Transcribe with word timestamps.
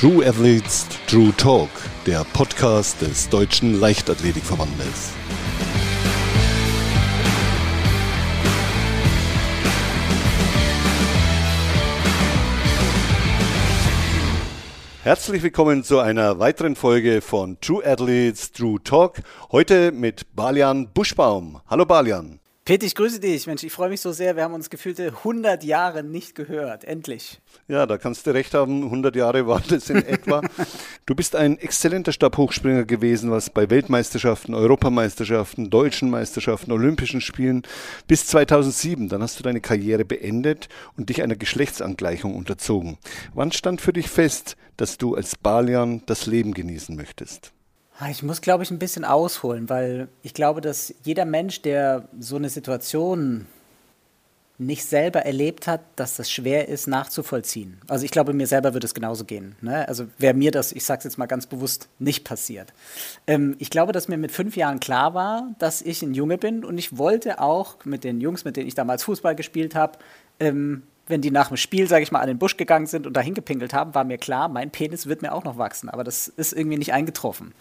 True 0.00 0.26
Athletes, 0.26 0.86
True 1.08 1.30
Talk, 1.36 1.68
der 2.06 2.24
Podcast 2.32 3.02
des 3.02 3.28
Deutschen 3.28 3.78
Leichtathletikverbandes. 3.78 5.12
Herzlich 15.02 15.42
willkommen 15.42 15.84
zu 15.84 15.98
einer 15.98 16.38
weiteren 16.38 16.76
Folge 16.76 17.20
von 17.20 17.60
True 17.60 17.84
Athletes, 17.84 18.52
True 18.52 18.82
Talk. 18.82 19.20
Heute 19.52 19.92
mit 19.92 20.34
Balian 20.34 20.88
Buschbaum. 20.94 21.60
Hallo 21.68 21.84
Balian. 21.84 22.39
Peter, 22.70 22.86
ich 22.86 22.94
grüße 22.94 23.18
dich. 23.18 23.48
Mensch, 23.48 23.64
ich 23.64 23.72
freue 23.72 23.88
mich 23.88 24.00
so 24.00 24.12
sehr. 24.12 24.36
Wir 24.36 24.44
haben 24.44 24.54
uns 24.54 24.70
gefühlte 24.70 25.08
100 25.08 25.64
Jahre 25.64 26.04
nicht 26.04 26.36
gehört. 26.36 26.84
Endlich. 26.84 27.40
Ja, 27.66 27.84
da 27.84 27.98
kannst 27.98 28.28
du 28.28 28.30
recht 28.30 28.54
haben. 28.54 28.84
100 28.84 29.16
Jahre 29.16 29.44
waren 29.48 29.64
das 29.68 29.90
in 29.90 29.96
etwa. 30.06 30.40
du 31.04 31.16
bist 31.16 31.34
ein 31.34 31.58
exzellenter 31.58 32.12
Stabhochspringer 32.12 32.84
gewesen, 32.84 33.32
was 33.32 33.50
bei 33.50 33.70
Weltmeisterschaften, 33.70 34.54
Europameisterschaften, 34.54 35.68
deutschen 35.68 36.10
Meisterschaften, 36.10 36.70
Olympischen 36.70 37.20
Spielen 37.20 37.62
bis 38.06 38.28
2007. 38.28 39.08
Dann 39.08 39.20
hast 39.20 39.40
du 39.40 39.42
deine 39.42 39.60
Karriere 39.60 40.04
beendet 40.04 40.68
und 40.96 41.08
dich 41.08 41.24
einer 41.24 41.34
Geschlechtsangleichung 41.34 42.36
unterzogen. 42.36 42.98
Wann 43.34 43.50
stand 43.50 43.80
für 43.80 43.92
dich 43.92 44.08
fest, 44.08 44.56
dass 44.76 44.96
du 44.96 45.16
als 45.16 45.34
Balian 45.34 46.04
das 46.06 46.26
Leben 46.26 46.54
genießen 46.54 46.94
möchtest? 46.94 47.52
Ah, 48.02 48.08
ich 48.08 48.22
muss, 48.22 48.40
glaube 48.40 48.62
ich, 48.64 48.70
ein 48.70 48.78
bisschen 48.78 49.04
ausholen, 49.04 49.68
weil 49.68 50.08
ich 50.22 50.32
glaube, 50.32 50.62
dass 50.62 50.94
jeder 51.04 51.26
Mensch, 51.26 51.60
der 51.60 52.08
so 52.18 52.36
eine 52.36 52.48
Situation 52.48 53.46
nicht 54.56 54.86
selber 54.86 55.20
erlebt 55.20 55.66
hat, 55.66 55.82
dass 55.96 56.16
das 56.16 56.30
schwer 56.30 56.68
ist 56.68 56.86
nachzuvollziehen. 56.86 57.78
Also 57.88 58.06
ich 58.06 58.10
glaube, 58.10 58.32
mir 58.32 58.46
selber 58.46 58.72
würde 58.72 58.86
es 58.86 58.94
genauso 58.94 59.24
gehen. 59.26 59.54
Ne? 59.60 59.86
Also 59.86 60.06
wäre 60.16 60.32
mir 60.32 60.50
das, 60.50 60.72
ich 60.72 60.84
sage 60.84 60.98
es 60.98 61.04
jetzt 61.04 61.18
mal 61.18 61.26
ganz 61.26 61.46
bewusst, 61.46 61.88
nicht 61.98 62.24
passiert. 62.24 62.72
Ähm, 63.26 63.54
ich 63.58 63.68
glaube, 63.68 63.92
dass 63.92 64.08
mir 64.08 64.16
mit 64.16 64.32
fünf 64.32 64.56
Jahren 64.56 64.80
klar 64.80 65.12
war, 65.12 65.54
dass 65.58 65.82
ich 65.82 66.02
ein 66.02 66.14
Junge 66.14 66.38
bin 66.38 66.64
und 66.64 66.78
ich 66.78 66.96
wollte 66.96 67.38
auch 67.38 67.84
mit 67.84 68.04
den 68.04 68.20
Jungs, 68.22 68.46
mit 68.46 68.56
denen 68.56 68.68
ich 68.68 68.74
damals 68.74 69.02
Fußball 69.04 69.34
gespielt 69.34 69.74
habe, 69.74 69.98
ähm, 70.38 70.84
wenn 71.10 71.20
die 71.20 71.30
nach 71.30 71.48
dem 71.48 71.56
Spiel, 71.56 71.88
sage 71.88 72.02
ich 72.02 72.12
mal, 72.12 72.20
an 72.20 72.28
den 72.28 72.38
Busch 72.38 72.56
gegangen 72.56 72.86
sind 72.86 73.06
und 73.06 73.14
da 73.16 73.20
hingepinkelt 73.20 73.74
haben, 73.74 73.94
war 73.94 74.04
mir 74.04 74.18
klar, 74.18 74.48
mein 74.48 74.70
Penis 74.70 75.06
wird 75.06 75.22
mir 75.22 75.32
auch 75.32 75.44
noch 75.44 75.58
wachsen. 75.58 75.88
Aber 75.88 76.04
das 76.04 76.28
ist 76.28 76.52
irgendwie 76.52 76.78
nicht 76.78 76.92
eingetroffen. 76.92 77.52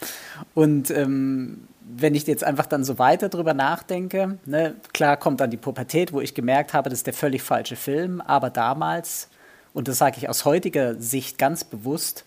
Und 0.53 0.91
ähm, 0.91 1.67
wenn 1.81 2.15
ich 2.15 2.27
jetzt 2.27 2.43
einfach 2.43 2.65
dann 2.65 2.83
so 2.83 2.99
weiter 2.99 3.29
drüber 3.29 3.53
nachdenke, 3.53 4.37
ne, 4.45 4.75
klar 4.93 5.17
kommt 5.17 5.41
dann 5.41 5.49
die 5.49 5.57
Pubertät, 5.57 6.13
wo 6.13 6.21
ich 6.21 6.35
gemerkt 6.35 6.73
habe, 6.73 6.89
das 6.89 6.99
ist 6.99 7.07
der 7.07 7.13
völlig 7.13 7.41
falsche 7.41 7.75
Film. 7.75 8.21
Aber 8.21 8.49
damals, 8.49 9.29
und 9.73 9.87
das 9.87 9.97
sage 9.97 10.17
ich 10.17 10.29
aus 10.29 10.45
heutiger 10.45 10.95
Sicht 10.95 11.37
ganz 11.37 11.63
bewusst, 11.63 12.25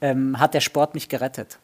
ähm, 0.00 0.40
hat 0.40 0.54
der 0.54 0.60
Sport 0.60 0.94
mich 0.94 1.08
gerettet 1.08 1.58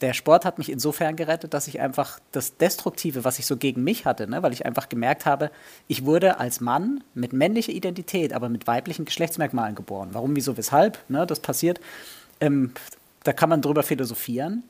der 0.00 0.14
Sport 0.14 0.44
hat 0.44 0.58
mich 0.58 0.70
insofern 0.70 1.16
gerettet, 1.16 1.52
dass 1.52 1.68
ich 1.68 1.80
einfach 1.80 2.20
das 2.32 2.56
Destruktive, 2.56 3.24
was 3.24 3.38
ich 3.38 3.46
so 3.46 3.56
gegen 3.56 3.84
mich 3.84 4.06
hatte, 4.06 4.28
ne, 4.28 4.42
weil 4.42 4.52
ich 4.52 4.64
einfach 4.64 4.88
gemerkt 4.88 5.26
habe, 5.26 5.50
ich 5.88 6.04
wurde 6.04 6.38
als 6.40 6.60
Mann 6.60 7.04
mit 7.14 7.32
männlicher 7.32 7.72
Identität, 7.72 8.32
aber 8.32 8.48
mit 8.48 8.66
weiblichen 8.66 9.04
Geschlechtsmerkmalen 9.04 9.74
geboren. 9.74 10.10
Warum, 10.12 10.36
wieso, 10.36 10.56
weshalb, 10.56 10.98
ne, 11.08 11.26
das 11.26 11.40
passiert, 11.40 11.80
ähm, 12.40 12.72
da 13.24 13.32
kann 13.32 13.50
man 13.50 13.60
drüber 13.60 13.82
philosophieren. 13.82 14.64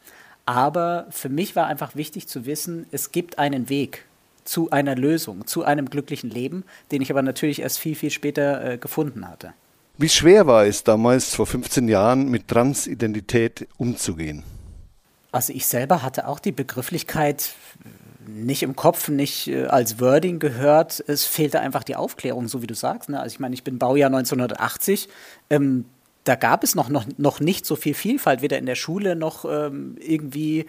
Aber 0.46 1.06
für 1.10 1.28
mich 1.28 1.54
war 1.54 1.66
einfach 1.66 1.94
wichtig 1.94 2.26
zu 2.26 2.46
wissen, 2.46 2.86
es 2.90 3.12
gibt 3.12 3.38
einen 3.38 3.68
Weg 3.68 4.06
zu 4.44 4.70
einer 4.70 4.96
Lösung, 4.96 5.46
zu 5.46 5.64
einem 5.64 5.90
glücklichen 5.90 6.30
Leben, 6.30 6.64
den 6.90 7.02
ich 7.02 7.10
aber 7.10 7.22
natürlich 7.22 7.62
erst 7.62 7.78
viel, 7.78 7.94
viel 7.94 8.10
später 8.10 8.64
äh, 8.72 8.78
gefunden 8.78 9.28
hatte. 9.28 9.52
Wie 9.98 10.08
schwer 10.08 10.46
war 10.46 10.64
es 10.64 10.82
damals, 10.82 11.34
vor 11.34 11.46
15 11.46 11.86
Jahren, 11.88 12.30
mit 12.30 12.48
Transidentität 12.48 13.68
umzugehen? 13.76 14.42
Also 15.32 15.52
ich 15.52 15.66
selber 15.66 16.02
hatte 16.02 16.26
auch 16.26 16.40
die 16.40 16.52
Begrifflichkeit 16.52 17.52
nicht 18.26 18.62
im 18.62 18.76
Kopf, 18.76 19.08
nicht 19.08 19.48
äh, 19.48 19.66
als 19.66 20.00
Wording 20.00 20.38
gehört. 20.38 21.02
Es 21.06 21.24
fehlte 21.24 21.60
einfach 21.60 21.84
die 21.84 21.96
Aufklärung, 21.96 22.48
so 22.48 22.62
wie 22.62 22.66
du 22.66 22.74
sagst. 22.74 23.08
Ne? 23.08 23.20
Also 23.20 23.34
ich 23.34 23.40
meine, 23.40 23.54
ich 23.54 23.64
bin 23.64 23.78
Baujahr 23.78 24.08
1980. 24.08 25.08
Ähm, 25.48 25.84
da 26.24 26.34
gab 26.34 26.62
es 26.62 26.74
noch, 26.74 26.88
noch, 26.88 27.06
noch 27.16 27.40
nicht 27.40 27.64
so 27.64 27.76
viel 27.76 27.94
Vielfalt, 27.94 28.42
weder 28.42 28.58
in 28.58 28.66
der 28.66 28.74
Schule 28.74 29.16
noch 29.16 29.44
ähm, 29.44 29.96
irgendwie 29.98 30.66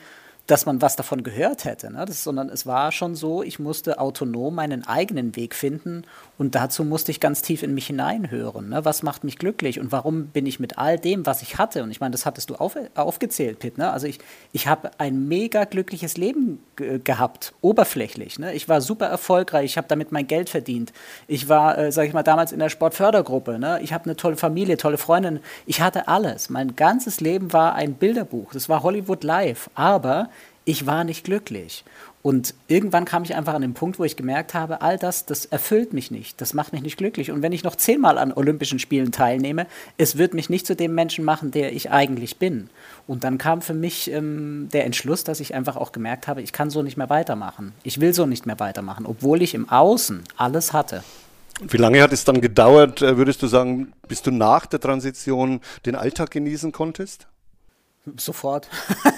dass 0.52 0.66
man 0.66 0.82
was 0.82 0.98
davon 0.98 1.24
gehört 1.24 1.64
hätte, 1.64 1.94
ne? 1.94 2.04
das, 2.06 2.24
sondern 2.24 2.50
es 2.50 2.66
war 2.66 2.92
schon 2.92 3.16
so, 3.16 3.42
ich 3.42 3.58
musste 3.58 4.00
autonom 4.02 4.54
meinen 4.56 4.86
eigenen 4.86 5.38
Weg 5.38 5.56
finden 5.56 6.04
und 6.38 6.56
dazu 6.56 6.84
musste 6.84 7.12
ich 7.12 7.22
ganz 7.22 7.42
tief 7.42 7.64
in 7.64 7.74
mich 7.74 7.88
hineinhören. 7.88 8.68
Ne? 8.68 8.84
Was 8.84 9.02
macht 9.02 9.24
mich 9.24 9.38
glücklich 9.38 9.80
und 9.80 9.94
warum 9.94 10.28
bin 10.28 10.46
ich 10.46 10.60
mit 10.60 10.78
all 10.78 11.00
dem, 11.00 11.26
was 11.26 11.42
ich 11.42 11.58
hatte, 11.58 11.84
und 11.84 11.92
ich 11.92 12.02
meine, 12.02 12.12
das 12.12 12.26
hattest 12.26 12.50
du 12.50 12.56
auf, 12.56 12.76
aufgezählt, 12.96 13.60
Pitt, 13.60 13.78
ne? 13.78 13.92
also 13.92 14.08
ich, 14.08 14.20
ich 14.52 14.68
habe 14.68 14.92
ein 14.98 15.30
mega 15.30 15.64
glückliches 15.64 16.18
Leben 16.18 16.60
gehabt, 16.76 17.54
oberflächlich. 17.62 18.40
Ne? 18.40 18.54
Ich 18.54 18.68
war 18.68 18.82
super 18.82 19.06
erfolgreich, 19.06 19.66
ich 19.66 19.78
habe 19.78 19.88
damit 19.88 20.12
mein 20.12 20.28
Geld 20.28 20.50
verdient. 20.50 20.92
Ich 21.28 21.48
war, 21.48 21.78
äh, 21.78 21.92
sage 21.92 22.08
ich 22.08 22.14
mal, 22.14 22.24
damals 22.24 22.52
in 22.52 22.60
der 22.60 22.70
Sportfördergruppe. 22.70 23.60
Ne? 23.60 23.80
Ich 23.84 23.94
habe 23.94 24.06
eine 24.06 24.16
tolle 24.16 24.36
Familie, 24.36 24.78
tolle 24.78 24.98
Freundin. 24.98 25.40
Ich 25.66 25.82
hatte 25.82 26.08
alles. 26.08 26.50
Mein 26.50 26.76
ganzes 26.76 27.22
Leben 27.22 27.54
war 27.54 27.76
ein 27.76 27.94
Bilderbuch. 27.94 28.54
Das 28.54 28.68
war 28.68 28.84
Hollywood 28.84 29.24
Live. 29.24 29.70
Aber 29.76 30.30
ich 30.66 30.86
war 30.86 31.04
nicht 31.04 31.24
glücklich. 31.24 31.84
Und 32.24 32.54
irgendwann 32.68 33.06
kam 33.06 33.24
ich 33.24 33.36
einfach 33.36 33.56
an 33.56 33.64
den 33.64 33.74
Punkt, 33.74 33.98
wo 33.98 34.04
ich 34.04 34.16
gemerkt 34.16 34.54
habe, 34.54 34.82
all 34.82 35.00
das, 35.00 35.26
das 35.26 35.46
erfüllt 35.46 35.92
mich 35.92 36.12
nicht, 36.12 36.40
das 36.40 36.54
macht 36.54 36.72
mich 36.72 36.84
nicht 36.84 36.98
glücklich. 36.98 37.32
Und 37.32 37.42
wenn 37.42 37.52
ich 37.52 37.64
noch 37.64 37.76
zehnmal 37.76 38.20
an 38.20 38.32
Olympischen 38.32 38.78
Spielen 38.78 39.12
teilnehme, 39.12 39.66
es 39.98 40.20
wird 40.20 40.36
mich 40.36 40.48
nicht 40.48 40.68
zu 40.68 40.76
dem 40.76 40.94
Menschen 40.94 41.26
machen, 41.26 41.50
der 41.50 41.74
ich 41.74 41.90
eigentlich 41.90 42.38
bin. 42.38 42.70
Und 43.08 43.24
dann 43.24 43.40
kam 43.40 43.62
für 43.64 43.74
mich 43.74 44.12
ähm, 44.12 44.70
der 44.72 44.86
Entschluss, 44.86 45.24
dass 45.24 45.40
ich 45.40 45.56
einfach 45.56 45.78
auch 45.78 45.92
gemerkt 45.92 46.28
habe, 46.28 46.44
ich 46.44 46.54
kann 46.54 46.70
so 46.70 46.84
nicht 46.84 46.96
mehr 46.98 47.10
weitermachen. 47.10 47.74
Ich 47.82 48.00
will 48.00 48.14
so 48.14 48.28
nicht 48.28 48.46
mehr 48.46 48.60
weitermachen, 48.60 49.08
obwohl 49.08 49.42
ich 49.42 49.56
im 49.56 49.68
Außen 49.68 50.24
alles 50.38 50.74
hatte. 50.74 51.04
Wie 51.60 51.78
lange 51.78 52.02
hat 52.02 52.14
es 52.14 52.24
dann 52.24 52.40
gedauert, 52.40 53.02
äh, 53.02 53.18
würdest 53.18 53.42
du 53.42 53.48
sagen, 53.48 53.94
bis 54.08 54.22
du 54.22 54.32
nach 54.32 54.68
der 54.68 54.80
Transition 54.80 55.60
den 55.86 55.96
Alltag 55.96 56.32
genießen 56.32 56.72
konntest? 56.72 57.28
Sofort. 58.18 58.68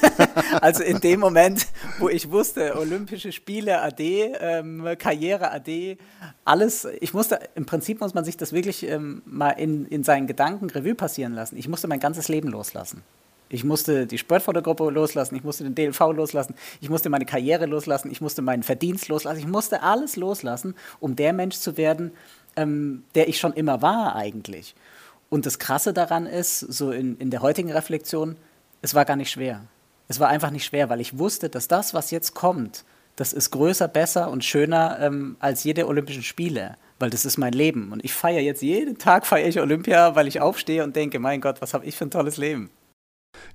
also 0.62 0.84
in 0.84 1.00
dem 1.00 1.22
Moment, 1.22 1.68
wo 2.00 2.10
ich 2.10 2.30
wusste, 2.30 2.78
Olympische 2.78 3.32
Spiele 3.32 3.82
AD, 3.82 4.34
ähm, 4.40 4.86
Karriere 5.00 5.52
AD, 5.52 5.98
alles, 6.44 6.86
ich 7.00 7.14
musste, 7.14 7.40
im 7.56 7.66
Prinzip 7.66 8.02
muss 8.02 8.14
man 8.14 8.26
sich 8.26 8.36
das 8.36 8.52
wirklich 8.52 8.84
ähm, 8.84 9.22
mal 9.26 9.52
in, 9.52 9.86
in 9.86 10.04
seinen 10.04 10.28
Gedanken 10.28 10.70
Revue 10.70 10.96
passieren 10.96 11.34
lassen. 11.34 11.58
Ich 11.58 11.70
musste 11.70 11.88
mein 11.88 12.02
ganzes 12.02 12.28
Leben 12.28 12.50
loslassen. 12.50 13.04
Ich 13.48 13.64
musste 13.64 14.08
die 14.08 14.18
Sportfotogruppe 14.18 14.90
loslassen, 14.90 15.36
ich 15.36 15.44
musste 15.44 15.64
den 15.64 15.76
DLV 15.76 16.00
loslassen, 16.14 16.56
ich 16.82 16.90
musste 16.90 17.10
meine 17.10 17.26
Karriere 17.26 17.68
loslassen, 17.68 18.12
ich 18.12 18.20
musste 18.20 18.42
meinen 18.42 18.64
Verdienst 18.64 19.08
loslassen, 19.10 19.40
ich 19.40 19.48
musste 19.48 19.84
alles 19.84 20.16
loslassen, 20.16 20.76
um 21.00 21.16
der 21.16 21.34
Mensch 21.34 21.58
zu 21.58 21.78
werden, 21.78 22.12
ähm, 22.56 23.04
der 23.16 23.30
ich 23.30 23.40
schon 23.40 23.54
immer 23.54 23.82
war 23.82 24.16
eigentlich. 24.16 24.76
Und 25.30 25.46
das 25.46 25.60
Krasse 25.60 25.94
daran 25.94 26.26
ist, 26.26 26.60
so 26.60 26.92
in, 26.92 27.18
in 27.18 27.30
der 27.30 27.42
heutigen 27.42 27.72
Reflexion, 27.72 28.38
es 28.84 28.94
war 28.94 29.06
gar 29.06 29.16
nicht 29.16 29.32
schwer. 29.32 29.62
Es 30.08 30.20
war 30.20 30.28
einfach 30.28 30.52
nicht 30.52 30.66
schwer, 30.66 30.90
weil 30.90 31.02
ich 31.02 31.18
wusste, 31.18 31.50
dass 31.50 31.68
das, 31.68 31.94
was 31.94 32.12
jetzt 32.12 32.36
kommt, 32.36 32.84
das 33.16 33.32
ist 33.32 33.50
größer, 33.52 33.88
besser 33.88 34.30
und 34.30 34.44
schöner 34.44 34.98
ähm, 35.00 35.38
als 35.40 35.64
jede 35.64 35.88
Olympischen 35.88 36.22
Spiele, 36.22 36.76
weil 37.00 37.10
das 37.10 37.26
ist 37.26 37.38
mein 37.38 37.54
Leben. 37.54 37.92
Und 37.92 38.04
ich 38.04 38.14
feiere 38.14 38.42
jetzt 38.42 38.62
jeden 38.62 38.98
Tag 38.98 39.26
feiere 39.26 39.48
ich 39.48 39.60
Olympia, 39.60 40.16
weil 40.16 40.28
ich 40.28 40.42
aufstehe 40.42 40.84
und 40.84 40.96
denke, 40.96 41.20
mein 41.20 41.40
Gott, 41.40 41.62
was 41.62 41.74
habe 41.74 41.86
ich 41.86 41.96
für 41.96 42.06
ein 42.06 42.12
tolles 42.12 42.38
Leben. 42.38 42.70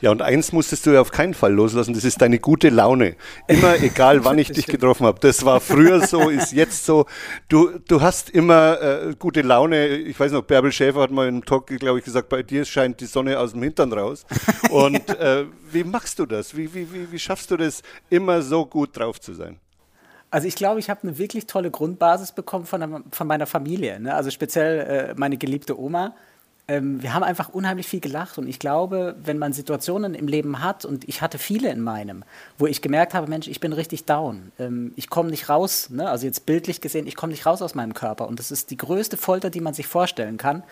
Ja, 0.01 0.13
und 0.13 0.23
eins 0.23 0.53
musstest 0.53 0.87
du 0.87 0.91
ja 0.91 1.01
auf 1.01 1.11
keinen 1.11 1.35
Fall 1.35 1.53
loslassen, 1.53 1.93
das 1.93 2.05
ist 2.05 2.23
deine 2.23 2.39
gute 2.39 2.69
Laune. 2.69 3.17
Immer 3.49 3.77
egal, 3.83 4.25
wann 4.25 4.39
ich 4.39 4.53
dich 4.53 4.67
getroffen 4.67 5.07
habe. 5.07 5.19
Das 5.21 5.45
war 5.45 5.61
früher 5.61 6.07
so, 6.07 6.29
ist 6.29 6.53
jetzt 6.53 6.85
so. 6.85 7.07
Du, 7.49 7.79
du 7.89 8.01
hast 8.01 8.31
immer 8.31 8.81
äh, 8.81 9.15
gute 9.19 9.43
Laune. 9.43 9.89
Ich 9.89 10.19
weiß 10.19 10.33
noch, 10.33 10.43
Bärbel 10.43 10.71
Schäfer 10.71 11.01
hat 11.01 11.11
mal 11.11 11.27
im 11.27 11.45
Talk, 11.45 11.67
glaube 11.67 11.99
ich, 11.99 12.05
gesagt, 12.05 12.29
bei 12.29 12.43
dir 12.43 12.65
scheint 12.65 13.01
die 13.01 13.07
Sonne 13.07 13.39
aus 13.39 13.53
dem 13.53 13.63
Hintern 13.63 13.93
raus. 13.93 14.25
Und 14.71 15.09
äh, 15.11 15.47
wie 15.73 15.85
machst 15.85 16.19
du 16.21 16.27
das? 16.27 16.57
Wie, 16.57 16.73
wie, 16.73 16.93
wie, 16.93 17.11
wie 17.11 17.19
schaffst 17.19 17.51
du 17.51 17.57
das, 17.57 17.83
immer 18.09 18.43
so 18.43 18.67
gut 18.67 18.97
drauf 18.97 19.21
zu 19.21 19.35
sein? 19.35 19.59
Also 20.31 20.47
ich 20.47 20.55
glaube, 20.55 20.79
ich 20.79 20.91
habe 20.91 21.03
eine 21.03 21.19
wirklich 21.19 21.47
tolle 21.47 21.71
Grundbasis 21.71 22.33
bekommen 22.33 22.67
von, 22.67 23.05
von 23.11 23.27
meiner 23.27 23.47
Familie. 23.47 23.99
Ne? 23.99 24.15
Also 24.15 24.31
speziell 24.31 24.81
äh, 24.81 25.15
meine 25.17 25.39
geliebte 25.39 25.79
Oma 25.79 26.15
ähm, 26.69 27.03
wir 27.03 27.15
haben 27.15 27.23
einfach 27.23 27.49
unheimlich 27.49 27.89
viel 27.89 28.01
gelacht. 28.01 28.39
Und 28.39 28.47
ich 28.47 28.59
glaube, 28.59 29.17
wenn 29.23 29.39
man 29.39 29.53
Situationen 29.53 30.15
im 30.15 30.29
Leben 30.29 30.63
hat, 30.63 30.85
und 30.85 31.09
ich 31.09 31.23
hatte 31.23 31.39
viele 31.39 31.71
in 31.71 31.81
meinem, 31.81 32.25
wo 32.59 32.67
ich 32.67 32.83
gemerkt 32.83 33.15
habe, 33.15 33.27
Mensch, 33.27 33.49
ich 33.49 33.59
bin 33.59 33.73
richtig 33.73 34.05
down. 34.05 34.53
Ähm, 34.59 34.93
ich 34.95 35.09
komme 35.09 35.31
nicht 35.31 35.49
raus, 35.49 35.89
ne? 35.91 36.09
also 36.09 36.27
jetzt 36.27 36.45
bildlich 36.45 36.81
gesehen, 36.81 37.07
ich 37.07 37.17
komme 37.17 37.33
nicht 37.33 37.47
raus 37.47 37.63
aus 37.63 37.75
meinem 37.75 37.95
Körper. 37.95 38.29
Und 38.29 38.39
das 38.39 38.51
ist 38.51 38.71
die 38.71 38.77
größte 38.77 39.17
Folter, 39.17 39.49
die 39.49 39.61
man 39.61 39.73
sich 39.73 39.87
vorstellen 39.87 40.37
kann. 40.37 40.63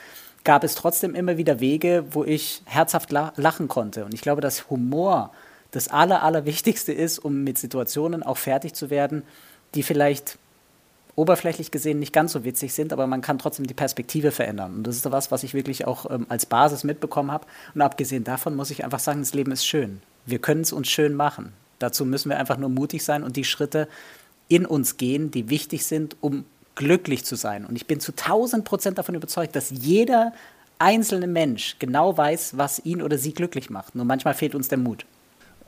Gab 0.44 0.62
es 0.62 0.74
trotzdem 0.74 1.14
immer 1.14 1.38
wieder 1.38 1.58
Wege, 1.58 2.04
wo 2.10 2.22
ich 2.22 2.62
herzhaft 2.66 3.10
lachen 3.10 3.66
konnte. 3.66 4.04
Und 4.04 4.14
ich 4.14 4.20
glaube, 4.20 4.42
dass 4.42 4.70
Humor 4.70 5.32
das 5.72 5.88
Aller, 5.88 6.22
Allerwichtigste 6.22 6.92
ist, 6.92 7.18
um 7.18 7.42
mit 7.42 7.58
Situationen 7.58 8.22
auch 8.22 8.36
fertig 8.36 8.74
zu 8.74 8.90
werden, 8.90 9.24
die 9.74 9.82
vielleicht 9.82 10.38
oberflächlich 11.16 11.70
gesehen 11.70 11.98
nicht 11.98 12.12
ganz 12.12 12.32
so 12.32 12.44
witzig 12.44 12.74
sind, 12.74 12.92
aber 12.92 13.06
man 13.06 13.22
kann 13.22 13.38
trotzdem 13.38 13.66
die 13.66 13.74
Perspektive 13.74 14.30
verändern. 14.30 14.76
Und 14.76 14.86
das 14.86 14.96
ist 14.96 15.10
was, 15.10 15.30
was 15.30 15.42
ich 15.42 15.54
wirklich 15.54 15.86
auch 15.86 16.08
ähm, 16.10 16.26
als 16.28 16.46
Basis 16.46 16.84
mitbekommen 16.84 17.32
habe. 17.32 17.46
Und 17.74 17.80
abgesehen 17.80 18.22
davon 18.22 18.54
muss 18.54 18.70
ich 18.70 18.84
einfach 18.84 19.00
sagen, 19.00 19.20
das 19.20 19.34
Leben 19.34 19.50
ist 19.50 19.66
schön. 19.66 20.02
Wir 20.26 20.38
können 20.38 20.60
es 20.60 20.72
uns 20.72 20.88
schön 20.88 21.14
machen. 21.14 21.52
Dazu 21.78 22.04
müssen 22.04 22.28
wir 22.28 22.38
einfach 22.38 22.58
nur 22.58 22.68
mutig 22.68 23.02
sein 23.02 23.24
und 23.24 23.36
die 23.36 23.44
Schritte 23.44 23.88
in 24.48 24.66
uns 24.66 24.98
gehen, 24.98 25.30
die 25.30 25.50
wichtig 25.50 25.84
sind, 25.86 26.16
um 26.20 26.44
glücklich 26.74 27.24
zu 27.24 27.34
sein. 27.34 27.64
Und 27.64 27.76
ich 27.76 27.86
bin 27.86 27.98
zu 27.98 28.12
1000 28.12 28.64
Prozent 28.64 28.98
davon 28.98 29.14
überzeugt, 29.14 29.56
dass 29.56 29.70
jeder 29.70 30.32
einzelne 30.78 31.26
Mensch 31.26 31.76
genau 31.78 32.16
weiß, 32.16 32.58
was 32.58 32.84
ihn 32.84 33.02
oder 33.02 33.16
sie 33.16 33.32
glücklich 33.32 33.70
macht. 33.70 33.94
Nur 33.94 34.04
manchmal 34.04 34.34
fehlt 34.34 34.54
uns 34.54 34.68
der 34.68 34.78
Mut. 34.78 35.06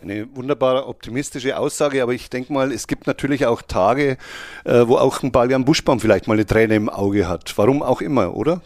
Eine 0.01 0.29
wunderbare 0.37 0.87
optimistische 0.87 1.59
Aussage, 1.59 2.03
aber 2.03 2.15
ich 2.15 2.31
denke 2.31 2.53
mal, 2.53 2.71
es 2.71 2.87
gibt 2.87 3.07
natürlich 3.07 3.47
auch 3.47 3.63
Tage, 3.63 4.17
äh, 4.65 4.87
wo 4.87 4.97
auch 4.97 5.23
ein 5.23 5.33
Balian 5.33 5.65
Buschbaum 5.65 5.99
vielleicht 5.99 6.29
mal 6.29 6.35
eine 6.35 6.47
Träne 6.47 6.77
im 6.77 6.89
Auge 6.89 7.29
hat. 7.29 7.53
Warum 7.57 7.83
auch 7.83 8.01
immer, 8.01 8.37
oder? 8.37 8.61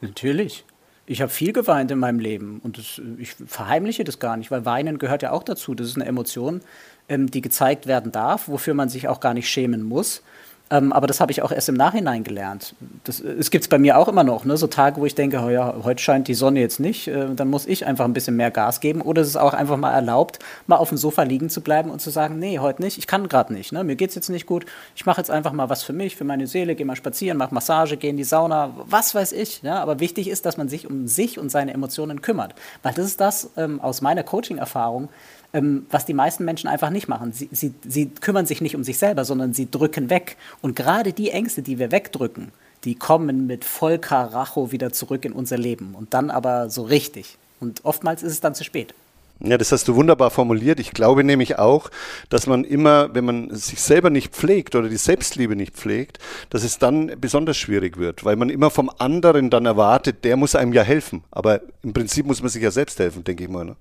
Natürlich. 0.00 0.64
Ich 1.06 1.22
habe 1.22 1.30
viel 1.30 1.52
geweint 1.52 1.90
in 1.90 1.98
meinem 1.98 2.20
Leben 2.20 2.60
und 2.62 2.78
das, 2.78 3.00
ich 3.18 3.34
verheimliche 3.34 4.04
das 4.04 4.18
gar 4.18 4.36
nicht, 4.36 4.50
weil 4.50 4.64
Weinen 4.64 4.98
gehört 4.98 5.22
ja 5.22 5.32
auch 5.32 5.42
dazu. 5.42 5.74
Das 5.74 5.88
ist 5.88 5.96
eine 5.96 6.06
Emotion, 6.06 6.60
ähm, 7.08 7.30
die 7.30 7.40
gezeigt 7.40 7.86
werden 7.86 8.12
darf, 8.12 8.48
wofür 8.48 8.74
man 8.74 8.88
sich 8.88 9.08
auch 9.08 9.20
gar 9.20 9.34
nicht 9.34 9.48
schämen 9.48 9.82
muss. 9.82 10.22
Ähm, 10.70 10.92
aber 10.92 11.08
das 11.08 11.20
habe 11.20 11.32
ich 11.32 11.42
auch 11.42 11.50
erst 11.50 11.68
im 11.68 11.74
Nachhinein 11.74 12.22
gelernt. 12.22 12.76
Das, 13.02 13.18
es 13.18 13.50
gibt 13.50 13.64
es 13.64 13.68
bei 13.68 13.78
mir 13.78 13.98
auch 13.98 14.06
immer 14.06 14.22
noch, 14.22 14.44
ne? 14.44 14.56
so 14.56 14.68
Tage, 14.68 15.00
wo 15.00 15.06
ich 15.06 15.16
denke, 15.16 15.40
oh 15.44 15.48
ja, 15.48 15.74
heute 15.82 16.00
scheint 16.00 16.28
die 16.28 16.34
Sonne 16.34 16.60
jetzt 16.60 16.78
nicht, 16.78 17.08
äh, 17.08 17.26
dann 17.34 17.48
muss 17.48 17.66
ich 17.66 17.86
einfach 17.86 18.04
ein 18.04 18.12
bisschen 18.12 18.36
mehr 18.36 18.52
Gas 18.52 18.78
geben. 18.78 19.00
Oder 19.00 19.22
es 19.22 19.28
ist 19.28 19.36
auch 19.36 19.52
einfach 19.52 19.76
mal 19.76 19.92
erlaubt, 19.92 20.38
mal 20.68 20.76
auf 20.76 20.90
dem 20.90 20.98
Sofa 20.98 21.24
liegen 21.24 21.50
zu 21.50 21.60
bleiben 21.60 21.90
und 21.90 22.00
zu 22.00 22.10
sagen, 22.10 22.38
nee, 22.38 22.60
heute 22.60 22.82
nicht, 22.82 22.98
ich 22.98 23.08
kann 23.08 23.28
gerade 23.28 23.52
nicht, 23.52 23.72
ne? 23.72 23.82
mir 23.82 23.96
geht 23.96 24.10
es 24.10 24.14
jetzt 24.14 24.28
nicht 24.28 24.46
gut, 24.46 24.64
ich 24.94 25.06
mache 25.06 25.20
jetzt 25.20 25.30
einfach 25.30 25.52
mal 25.52 25.68
was 25.68 25.82
für 25.82 25.92
mich, 25.92 26.14
für 26.14 26.24
meine 26.24 26.46
Seele, 26.46 26.76
gehe 26.76 26.86
mal 26.86 26.96
spazieren, 26.96 27.36
mache 27.36 27.52
Massage, 27.52 27.96
gehe 27.96 28.10
in 28.10 28.16
die 28.16 28.24
Sauna, 28.24 28.70
was 28.86 29.14
weiß 29.14 29.32
ich. 29.32 29.62
Ja? 29.62 29.80
Aber 29.80 29.98
wichtig 29.98 30.28
ist, 30.28 30.46
dass 30.46 30.56
man 30.56 30.68
sich 30.68 30.88
um 30.88 31.08
sich 31.08 31.38
und 31.38 31.50
seine 31.50 31.74
Emotionen 31.74 32.22
kümmert. 32.22 32.54
Weil 32.84 32.94
das 32.94 33.06
ist 33.06 33.20
das 33.20 33.50
ähm, 33.56 33.80
aus 33.80 34.02
meiner 34.02 34.22
Coaching-Erfahrung, 34.22 35.08
ähm, 35.52 35.86
was 35.90 36.06
die 36.06 36.14
meisten 36.14 36.44
Menschen 36.44 36.68
einfach 36.68 36.90
nicht 36.90 37.08
machen. 37.08 37.32
Sie, 37.32 37.48
sie, 37.52 37.72
sie 37.86 38.06
kümmern 38.06 38.46
sich 38.46 38.60
nicht 38.60 38.76
um 38.76 38.84
sich 38.84 38.98
selber, 38.98 39.24
sondern 39.24 39.52
sie 39.52 39.70
drücken 39.70 40.10
weg. 40.10 40.36
Und 40.62 40.76
gerade 40.76 41.12
die 41.12 41.30
Ängste, 41.30 41.62
die 41.62 41.78
wir 41.78 41.90
wegdrücken, 41.90 42.52
die 42.84 42.94
kommen 42.94 43.46
mit 43.46 43.64
Vollkaracho 43.64 44.72
wieder 44.72 44.92
zurück 44.92 45.24
in 45.24 45.32
unser 45.32 45.58
Leben. 45.58 45.94
Und 45.94 46.14
dann 46.14 46.30
aber 46.30 46.70
so 46.70 46.82
richtig. 46.82 47.36
Und 47.60 47.84
oftmals 47.84 48.22
ist 48.22 48.32
es 48.32 48.40
dann 48.40 48.54
zu 48.54 48.64
spät. 48.64 48.94
Ja, 49.42 49.56
das 49.56 49.72
hast 49.72 49.88
du 49.88 49.94
wunderbar 49.94 50.30
formuliert. 50.30 50.80
Ich 50.80 50.92
glaube 50.92 51.24
nämlich 51.24 51.58
auch, 51.58 51.90
dass 52.28 52.46
man 52.46 52.62
immer, 52.62 53.14
wenn 53.14 53.24
man 53.24 53.54
sich 53.54 53.80
selber 53.80 54.10
nicht 54.10 54.34
pflegt 54.34 54.74
oder 54.74 54.90
die 54.90 54.98
Selbstliebe 54.98 55.56
nicht 55.56 55.74
pflegt, 55.74 56.18
dass 56.50 56.62
es 56.62 56.78
dann 56.78 57.12
besonders 57.18 57.56
schwierig 57.56 57.96
wird, 57.96 58.22
weil 58.22 58.36
man 58.36 58.50
immer 58.50 58.68
vom 58.68 58.90
anderen 58.98 59.48
dann 59.48 59.64
erwartet, 59.64 60.24
der 60.24 60.36
muss 60.36 60.54
einem 60.54 60.74
ja 60.74 60.82
helfen. 60.82 61.24
Aber 61.30 61.62
im 61.82 61.94
Prinzip 61.94 62.26
muss 62.26 62.42
man 62.42 62.50
sich 62.50 62.62
ja 62.62 62.70
selbst 62.70 62.98
helfen, 62.98 63.24
denke 63.24 63.44
ich 63.44 63.50
mal. 63.50 63.64
Ne? 63.64 63.76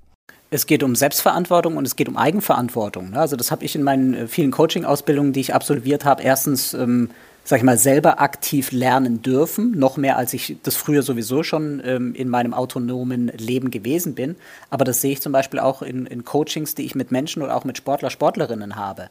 Es 0.52 0.66
geht 0.66 0.82
um 0.82 0.96
Selbstverantwortung 0.96 1.78
und 1.78 1.86
es 1.86 1.96
geht 1.96 2.10
um 2.10 2.18
Eigenverantwortung. 2.18 3.12
Ne? 3.12 3.20
Also 3.20 3.36
das 3.36 3.52
habe 3.52 3.64
ich 3.66 3.76
in 3.76 3.84
meinen 3.84 4.14
äh, 4.14 4.28
vielen 4.28 4.52
Coaching-Ausbildungen, 4.52 5.34
die 5.34 5.42
ich 5.42 5.54
absolviert 5.54 6.06
habe, 6.06 6.24
erstens, 6.24 6.74
ähm, 6.74 7.12
sag 7.44 7.58
ich 7.58 7.64
mal, 7.64 7.78
selber 7.78 8.20
aktiv 8.20 8.72
lernen 8.72 9.22
dürfen, 9.22 9.72
noch 9.72 9.98
mehr 9.98 10.18
als 10.18 10.34
ich 10.34 10.58
das 10.64 10.76
früher 10.76 11.04
sowieso 11.04 11.44
schon 11.44 11.82
ähm, 11.86 12.16
in 12.16 12.30
meinem 12.30 12.54
autonomen 12.54 13.28
Leben 13.28 13.70
gewesen 13.70 14.16
bin. 14.16 14.36
Aber 14.72 14.86
das 14.86 15.02
sehe 15.02 15.12
ich 15.12 15.22
zum 15.22 15.32
Beispiel 15.32 15.60
auch 15.60 15.82
in, 15.82 16.06
in 16.08 16.26
Coachings, 16.26 16.74
die 16.74 16.86
ich 16.86 16.96
mit 16.96 17.12
Menschen 17.12 17.44
oder 17.44 17.56
auch 17.56 17.64
mit 17.64 17.78
Sportler, 17.78 18.10
Sportlerinnen 18.10 18.76
habe 18.76 19.10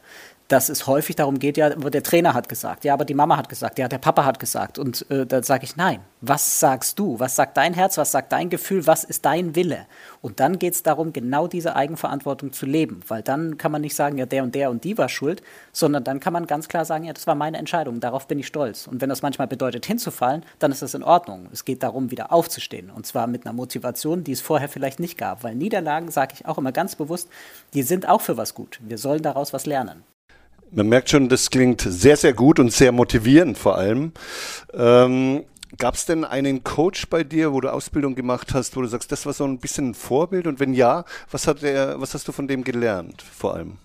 dass 0.49 0.67
es 0.67 0.87
häufig 0.87 1.15
darum 1.15 1.37
geht, 1.37 1.57
ja, 1.57 1.69
der 1.69 2.03
Trainer 2.03 2.33
hat 2.33 2.49
gesagt, 2.49 2.83
ja, 2.83 2.93
aber 2.93 3.05
die 3.05 3.13
Mama 3.13 3.37
hat 3.37 3.49
gesagt, 3.49 3.77
ja, 3.77 3.87
der 3.87 3.99
Papa 3.99 4.25
hat 4.25 4.39
gesagt. 4.39 4.79
Und 4.79 5.09
äh, 5.11 5.25
da 5.27 5.43
sage 5.43 5.63
ich, 5.63 5.75
nein, 5.75 5.99
was 6.21 6.59
sagst 6.59 6.97
du? 6.97 7.19
Was 7.19 7.35
sagt 7.35 7.55
dein 7.55 7.75
Herz? 7.75 7.99
Was 7.99 8.11
sagt 8.11 8.31
dein 8.31 8.49
Gefühl? 8.49 8.87
Was 8.87 9.03
ist 9.03 9.25
dein 9.25 9.55
Wille? 9.55 9.85
Und 10.21 10.39
dann 10.39 10.57
geht 10.57 10.73
es 10.73 10.81
darum, 10.81 11.13
genau 11.13 11.47
diese 11.47 11.75
Eigenverantwortung 11.75 12.51
zu 12.51 12.65
leben. 12.65 13.01
Weil 13.07 13.21
dann 13.21 13.59
kann 13.59 13.71
man 13.71 13.81
nicht 13.81 13.95
sagen, 13.95 14.17
ja, 14.17 14.25
der 14.25 14.41
und 14.41 14.55
der 14.55 14.71
und 14.71 14.83
die 14.83 14.97
war 14.97 15.07
schuld, 15.07 15.43
sondern 15.71 16.03
dann 16.03 16.19
kann 16.19 16.33
man 16.33 16.47
ganz 16.47 16.67
klar 16.67 16.83
sagen, 16.83 17.03
ja, 17.03 17.13
das 17.13 17.27
war 17.27 17.35
meine 17.35 17.57
Entscheidung, 17.57 17.99
darauf 17.99 18.27
bin 18.27 18.39
ich 18.39 18.47
stolz. 18.47 18.87
Und 18.87 19.01
wenn 19.01 19.09
das 19.09 19.21
manchmal 19.21 19.47
bedeutet, 19.47 19.85
hinzufallen, 19.85 20.43
dann 20.57 20.71
ist 20.71 20.81
das 20.81 20.95
in 20.95 21.03
Ordnung. 21.03 21.47
Es 21.53 21.63
geht 21.63 21.83
darum, 21.83 22.09
wieder 22.09 22.33
aufzustehen. 22.33 22.89
Und 22.89 23.05
zwar 23.05 23.27
mit 23.27 23.45
einer 23.45 23.53
Motivation, 23.53 24.23
die 24.23 24.31
es 24.31 24.41
vorher 24.41 24.67
vielleicht 24.67 24.99
nicht 24.99 25.15
gab. 25.15 25.43
Weil 25.43 25.53
Niederlagen, 25.53 26.09
sage 26.09 26.33
ich 26.33 26.47
auch 26.47 26.57
immer 26.57 26.71
ganz 26.71 26.95
bewusst, 26.95 27.29
die 27.75 27.83
sind 27.83 28.09
auch 28.09 28.21
für 28.21 28.35
was 28.35 28.55
gut. 28.55 28.79
Wir 28.81 28.97
sollen 28.97 29.21
daraus 29.21 29.53
was 29.53 29.67
lernen. 29.67 30.03
Man 30.71 30.87
merkt 30.87 31.09
schon, 31.09 31.29
das 31.29 31.49
klingt 31.49 31.81
sehr, 31.81 32.17
sehr 32.17 32.33
gut 32.33 32.59
und 32.59 32.71
sehr 32.71 32.91
motivierend 32.91 33.57
vor 33.57 33.77
allem. 33.77 34.11
Ähm, 34.73 35.43
Gab 35.77 35.93
es 35.93 36.05
denn 36.05 36.25
einen 36.25 36.63
Coach 36.63 37.07
bei 37.09 37.23
dir, 37.23 37.53
wo 37.53 37.61
du 37.61 37.71
Ausbildung 37.71 38.15
gemacht 38.15 38.53
hast, 38.55 38.75
wo 38.75 38.81
du 38.81 38.87
sagst, 38.87 39.11
das 39.11 39.27
war 39.27 39.33
so 39.33 39.45
ein 39.45 39.59
bisschen 39.59 39.91
ein 39.91 39.93
Vorbild? 39.93 40.47
Und 40.47 40.59
wenn 40.59 40.73
ja, 40.73 41.05
was, 41.29 41.45
hat 41.45 41.61
der, 41.61 42.01
was 42.01 42.15
hast 42.15 42.27
du 42.27 42.31
von 42.31 42.47
dem 42.47 42.63
gelernt 42.63 43.21
vor 43.21 43.53
allem? 43.53 43.77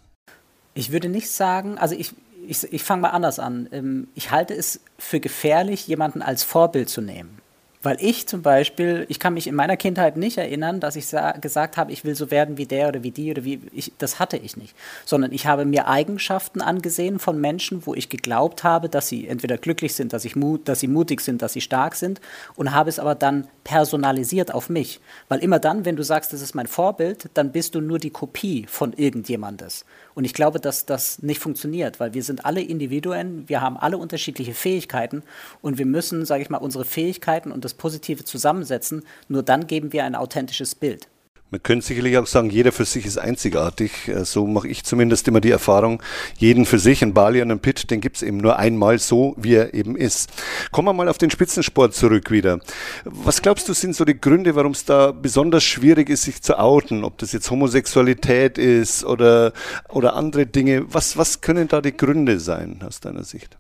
Ich 0.73 0.93
würde 0.93 1.11
nicht 1.11 1.31
sagen, 1.31 1.77
also 1.77 1.95
ich, 1.95 2.13
ich, 2.49 2.73
ich 2.73 2.83
fange 2.83 3.03
mal 3.03 3.11
anders 3.11 3.39
an. 3.39 3.69
Ähm, 3.71 4.09
ich 4.15 4.31
halte 4.31 4.55
es 4.55 4.81
für 4.99 5.21
gefährlich, 5.21 5.87
jemanden 5.87 6.23
als 6.23 6.43
Vorbild 6.43 6.89
zu 6.89 7.03
nehmen. 7.03 7.39
Weil 7.85 7.99
ich 8.01 8.27
zum 8.27 8.41
Beispiel, 8.41 9.05
ich 9.11 9.21
kann 9.21 9.35
mich 9.35 9.47
in 9.47 9.55
meiner 9.55 9.77
Kindheit 9.77 10.17
nicht 10.17 10.39
erinnern, 10.39 10.81
dass 10.81 10.97
ich 10.97 11.07
gesagt 11.41 11.77
habe, 11.77 11.93
ich 11.93 12.05
will 12.05 12.15
so 12.15 12.31
werden 12.31 12.57
wie 12.57 12.65
der 12.65 12.89
oder 12.89 13.03
wie 13.03 13.11
die 13.11 13.31
oder 13.31 13.45
wie 13.45 13.61
ich, 13.73 13.93
das 13.99 14.19
hatte 14.19 14.39
ich 14.39 14.57
nicht. 14.57 14.75
Sondern 15.05 15.33
ich 15.33 15.47
habe 15.47 15.67
mir 15.67 15.87
Eigenschaften 15.87 16.63
angesehen 16.63 17.19
von 17.19 17.39
Menschen, 17.39 17.85
wo 17.85 17.95
ich 17.95 18.09
geglaubt 18.09 18.65
habe, 18.65 18.89
dass 18.89 19.09
sie 19.09 19.29
entweder 19.29 19.59
glücklich 19.59 19.95
sind, 19.95 20.15
dass, 20.15 20.25
ich 20.25 20.35
mut, 20.35 20.67
dass 20.67 20.81
sie 20.81 20.89
mutig 20.89 21.21
sind, 21.21 21.43
dass 21.43 21.53
sie 21.53 21.61
stark 21.61 21.95
sind 21.95 22.23
und 22.57 22.73
habe 22.73 22.89
es 22.89 22.99
aber 22.99 23.15
dann 23.15 23.47
personalisiert 23.65 24.55
auf 24.55 24.71
mich. 24.71 25.01
Weil 25.29 25.41
immer 25.41 25.59
dann, 25.59 25.85
wenn 25.85 25.97
du 25.97 26.03
sagst, 26.03 26.33
das 26.33 26.41
ist 26.41 26.55
mein 26.55 26.67
Vorbild, 26.67 27.29
dann 27.35 27.53
bist 27.53 27.75
du 27.75 27.83
nur 27.83 27.99
die 27.99 28.11
Kopie 28.11 28.65
von 28.67 28.95
irgendjemandes. 28.95 29.85
Und 30.15 30.25
ich 30.25 30.33
glaube, 30.33 30.61
dass 30.61 30.87
das 30.87 31.23
nicht 31.23 31.41
funktioniert, 31.41 32.01
weil 32.01 32.15
wir 32.15 32.23
sind 32.23 32.47
alle 32.47 32.63
Individuen, 32.63 33.49
wir 33.49 33.61
haben 33.61 33.77
alle 33.77 33.99
unterschiedliche 33.99 34.55
Fähigkeiten 34.55 35.23
und 35.61 35.77
wir 35.77 35.87
müssen, 35.87 36.25
sage 36.25 36.43
ich 36.43 36.51
mal, 36.51 36.59
unsere 36.59 36.85
Fähigkeiten 36.85 37.51
und 37.51 37.65
das 37.65 37.74
Positive 37.75 38.25
zusammensetzen. 38.25 39.05
Nur 39.29 39.43
dann 39.43 39.67
geben 39.67 39.93
wir 39.93 40.05
ein 40.05 40.15
authentisches 40.15 40.75
Bild. 40.75 41.09
Man 41.55 41.63
könnte 41.63 41.87
sicherlich 41.87 42.19
auch 42.19 42.27
sagen, 42.27 42.51
jeder 42.51 42.73
für 42.73 42.85
sich 42.85 43.07
ist 43.07 43.17
einzigartig. 43.17 44.09
Äh, 44.09 44.25
so 44.25 44.45
mache 44.45 44.67
ich 44.67 44.83
zumindest 44.83 45.29
immer 45.29 45.41
die 45.41 45.53
Erfahrung. 45.53 46.03
Jeden 46.37 46.67
für 46.67 46.81
sich, 46.81 47.01
ein 47.01 47.15
Bali 47.15 47.41
und 47.43 47.51
ein 47.53 47.61
Pitt, 47.61 47.93
den 47.93 48.01
gibt 48.01 48.17
es 48.17 48.23
eben 48.23 48.39
nur 48.39 48.59
einmal 48.59 48.99
so, 48.99 49.37
wie 49.39 49.55
er 49.55 49.73
eben 49.73 49.95
ist. 49.95 50.31
Kommen 50.73 50.89
wir 50.89 50.93
mal 50.93 51.09
auf 51.09 51.19
den 51.19 51.31
Spitzensport 51.31 51.95
zurück 51.95 52.33
wieder. 52.33 52.59
Was 53.05 53.41
glaubst 53.41 53.69
du, 53.69 53.73
sind 53.73 53.95
so 53.95 54.05
die 54.05 54.21
Gründe, 54.21 54.57
warum 54.57 54.73
es 54.73 54.85
da 54.85 55.13
besonders 55.13 55.63
schwierig 55.63 56.11
ist, 56.11 56.23
sich 56.23 56.43
zu 56.43 56.59
outen? 56.59 57.05
Ob 57.05 57.19
das 57.19 57.31
jetzt 57.31 57.49
Homosexualität 57.53 58.59
ist 58.59 59.05
oder, 59.05 59.53
oder 59.91 60.17
andere 60.17 60.47
Dinge. 60.47 60.93
Was, 60.93 61.17
was 61.17 61.41
können 61.41 61.69
da 61.69 61.81
die 61.81 61.97
Gründe 61.97 62.41
sein, 62.41 62.81
aus 62.85 62.99
deiner 62.99 63.23
Sicht? 63.23 63.57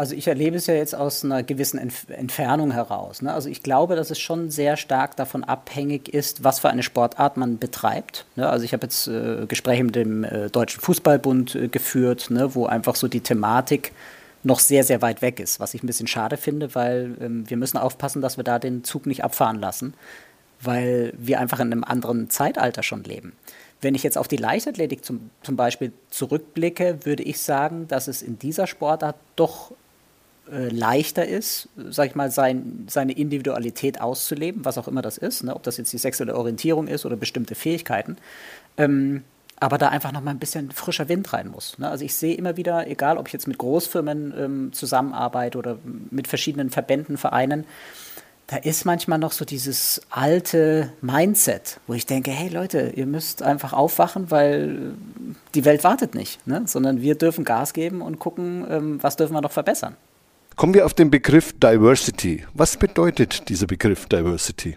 Also 0.00 0.14
ich 0.14 0.28
erlebe 0.28 0.56
es 0.56 0.66
ja 0.66 0.72
jetzt 0.72 0.94
aus 0.94 1.26
einer 1.26 1.42
gewissen 1.42 1.76
Entf 1.76 2.08
Entfernung 2.08 2.70
heraus. 2.70 3.20
Ne? 3.20 3.34
Also 3.34 3.50
ich 3.50 3.62
glaube, 3.62 3.96
dass 3.96 4.10
es 4.10 4.18
schon 4.18 4.48
sehr 4.48 4.78
stark 4.78 5.14
davon 5.16 5.44
abhängig 5.44 6.08
ist, 6.08 6.42
was 6.42 6.58
für 6.58 6.70
eine 6.70 6.82
Sportart 6.82 7.36
man 7.36 7.58
betreibt. 7.58 8.24
Ne? 8.34 8.48
Also 8.48 8.64
ich 8.64 8.72
habe 8.72 8.86
jetzt 8.86 9.08
äh, 9.08 9.44
Gespräche 9.46 9.84
mit 9.84 9.96
dem 9.96 10.24
äh, 10.24 10.48
Deutschen 10.48 10.80
Fußballbund 10.80 11.54
äh, 11.54 11.68
geführt, 11.68 12.30
ne? 12.30 12.54
wo 12.54 12.64
einfach 12.64 12.96
so 12.96 13.08
die 13.08 13.20
Thematik 13.20 13.92
noch 14.42 14.58
sehr, 14.58 14.84
sehr 14.84 15.02
weit 15.02 15.20
weg 15.20 15.38
ist, 15.38 15.60
was 15.60 15.74
ich 15.74 15.82
ein 15.82 15.86
bisschen 15.86 16.06
schade 16.06 16.38
finde, 16.38 16.74
weil 16.74 17.14
ähm, 17.20 17.44
wir 17.50 17.58
müssen 17.58 17.76
aufpassen, 17.76 18.22
dass 18.22 18.38
wir 18.38 18.44
da 18.44 18.58
den 18.58 18.84
Zug 18.84 19.04
nicht 19.04 19.22
abfahren 19.22 19.60
lassen, 19.60 19.92
weil 20.62 21.12
wir 21.18 21.40
einfach 21.40 21.60
in 21.60 21.72
einem 21.72 21.84
anderen 21.84 22.30
Zeitalter 22.30 22.82
schon 22.82 23.04
leben. 23.04 23.34
Wenn 23.82 23.94
ich 23.94 24.02
jetzt 24.02 24.16
auf 24.16 24.28
die 24.28 24.36
Leichtathletik 24.38 25.04
zum, 25.04 25.28
zum 25.42 25.56
Beispiel 25.56 25.92
zurückblicke, 26.08 27.00
würde 27.04 27.22
ich 27.22 27.38
sagen, 27.38 27.86
dass 27.88 28.08
es 28.08 28.22
in 28.22 28.38
dieser 28.38 28.66
Sportart 28.66 29.16
doch 29.36 29.72
äh, 30.52 30.68
leichter 30.68 31.26
ist, 31.26 31.68
sag 31.76 32.08
ich 32.08 32.14
mal, 32.14 32.30
sein, 32.30 32.86
seine 32.88 33.12
Individualität 33.12 34.00
auszuleben, 34.00 34.64
was 34.64 34.78
auch 34.78 34.88
immer 34.88 35.02
das 35.02 35.18
ist, 35.18 35.44
ne? 35.44 35.54
ob 35.54 35.62
das 35.62 35.76
jetzt 35.76 35.92
die 35.92 35.98
sexuelle 35.98 36.36
Orientierung 36.36 36.88
ist 36.88 37.06
oder 37.06 37.16
bestimmte 37.16 37.54
Fähigkeiten. 37.54 38.16
Ähm, 38.76 39.22
aber 39.60 39.76
da 39.76 39.88
einfach 39.88 40.12
noch 40.12 40.22
mal 40.22 40.30
ein 40.30 40.38
bisschen 40.38 40.70
frischer 40.70 41.08
Wind 41.08 41.32
rein 41.32 41.48
muss. 41.48 41.78
Ne? 41.78 41.88
Also 41.88 42.04
ich 42.04 42.14
sehe 42.14 42.34
immer 42.34 42.56
wieder, 42.56 42.86
egal 42.86 43.18
ob 43.18 43.26
ich 43.26 43.32
jetzt 43.34 43.46
mit 43.46 43.58
Großfirmen 43.58 44.34
ähm, 44.36 44.72
zusammenarbeite 44.72 45.58
oder 45.58 45.78
mit 46.10 46.26
verschiedenen 46.28 46.70
Verbänden, 46.70 47.18
Vereinen, 47.18 47.66
da 48.46 48.56
ist 48.56 48.84
manchmal 48.84 49.18
noch 49.18 49.30
so 49.30 49.44
dieses 49.44 50.00
alte 50.10 50.92
Mindset, 51.02 51.78
wo 51.86 51.94
ich 51.94 52.06
denke, 52.06 52.32
hey 52.32 52.48
Leute, 52.48 52.92
ihr 52.96 53.06
müsst 53.06 53.42
einfach 53.44 53.72
aufwachen, 53.72 54.30
weil 54.32 54.94
die 55.54 55.64
Welt 55.64 55.84
wartet 55.84 56.16
nicht, 56.16 56.44
ne? 56.48 56.62
sondern 56.66 57.00
wir 57.00 57.14
dürfen 57.14 57.44
Gas 57.44 57.74
geben 57.74 58.02
und 58.02 58.18
gucken, 58.18 58.66
ähm, 58.68 59.02
was 59.02 59.14
dürfen 59.14 59.34
wir 59.34 59.40
noch 59.40 59.52
verbessern. 59.52 59.94
Kommen 60.56 60.74
wir 60.74 60.84
auf 60.84 60.94
den 60.94 61.10
Begriff 61.10 61.52
Diversity. 61.58 62.44
Was 62.54 62.76
bedeutet 62.76 63.48
dieser 63.48 63.66
Begriff 63.66 64.06
Diversity? 64.06 64.76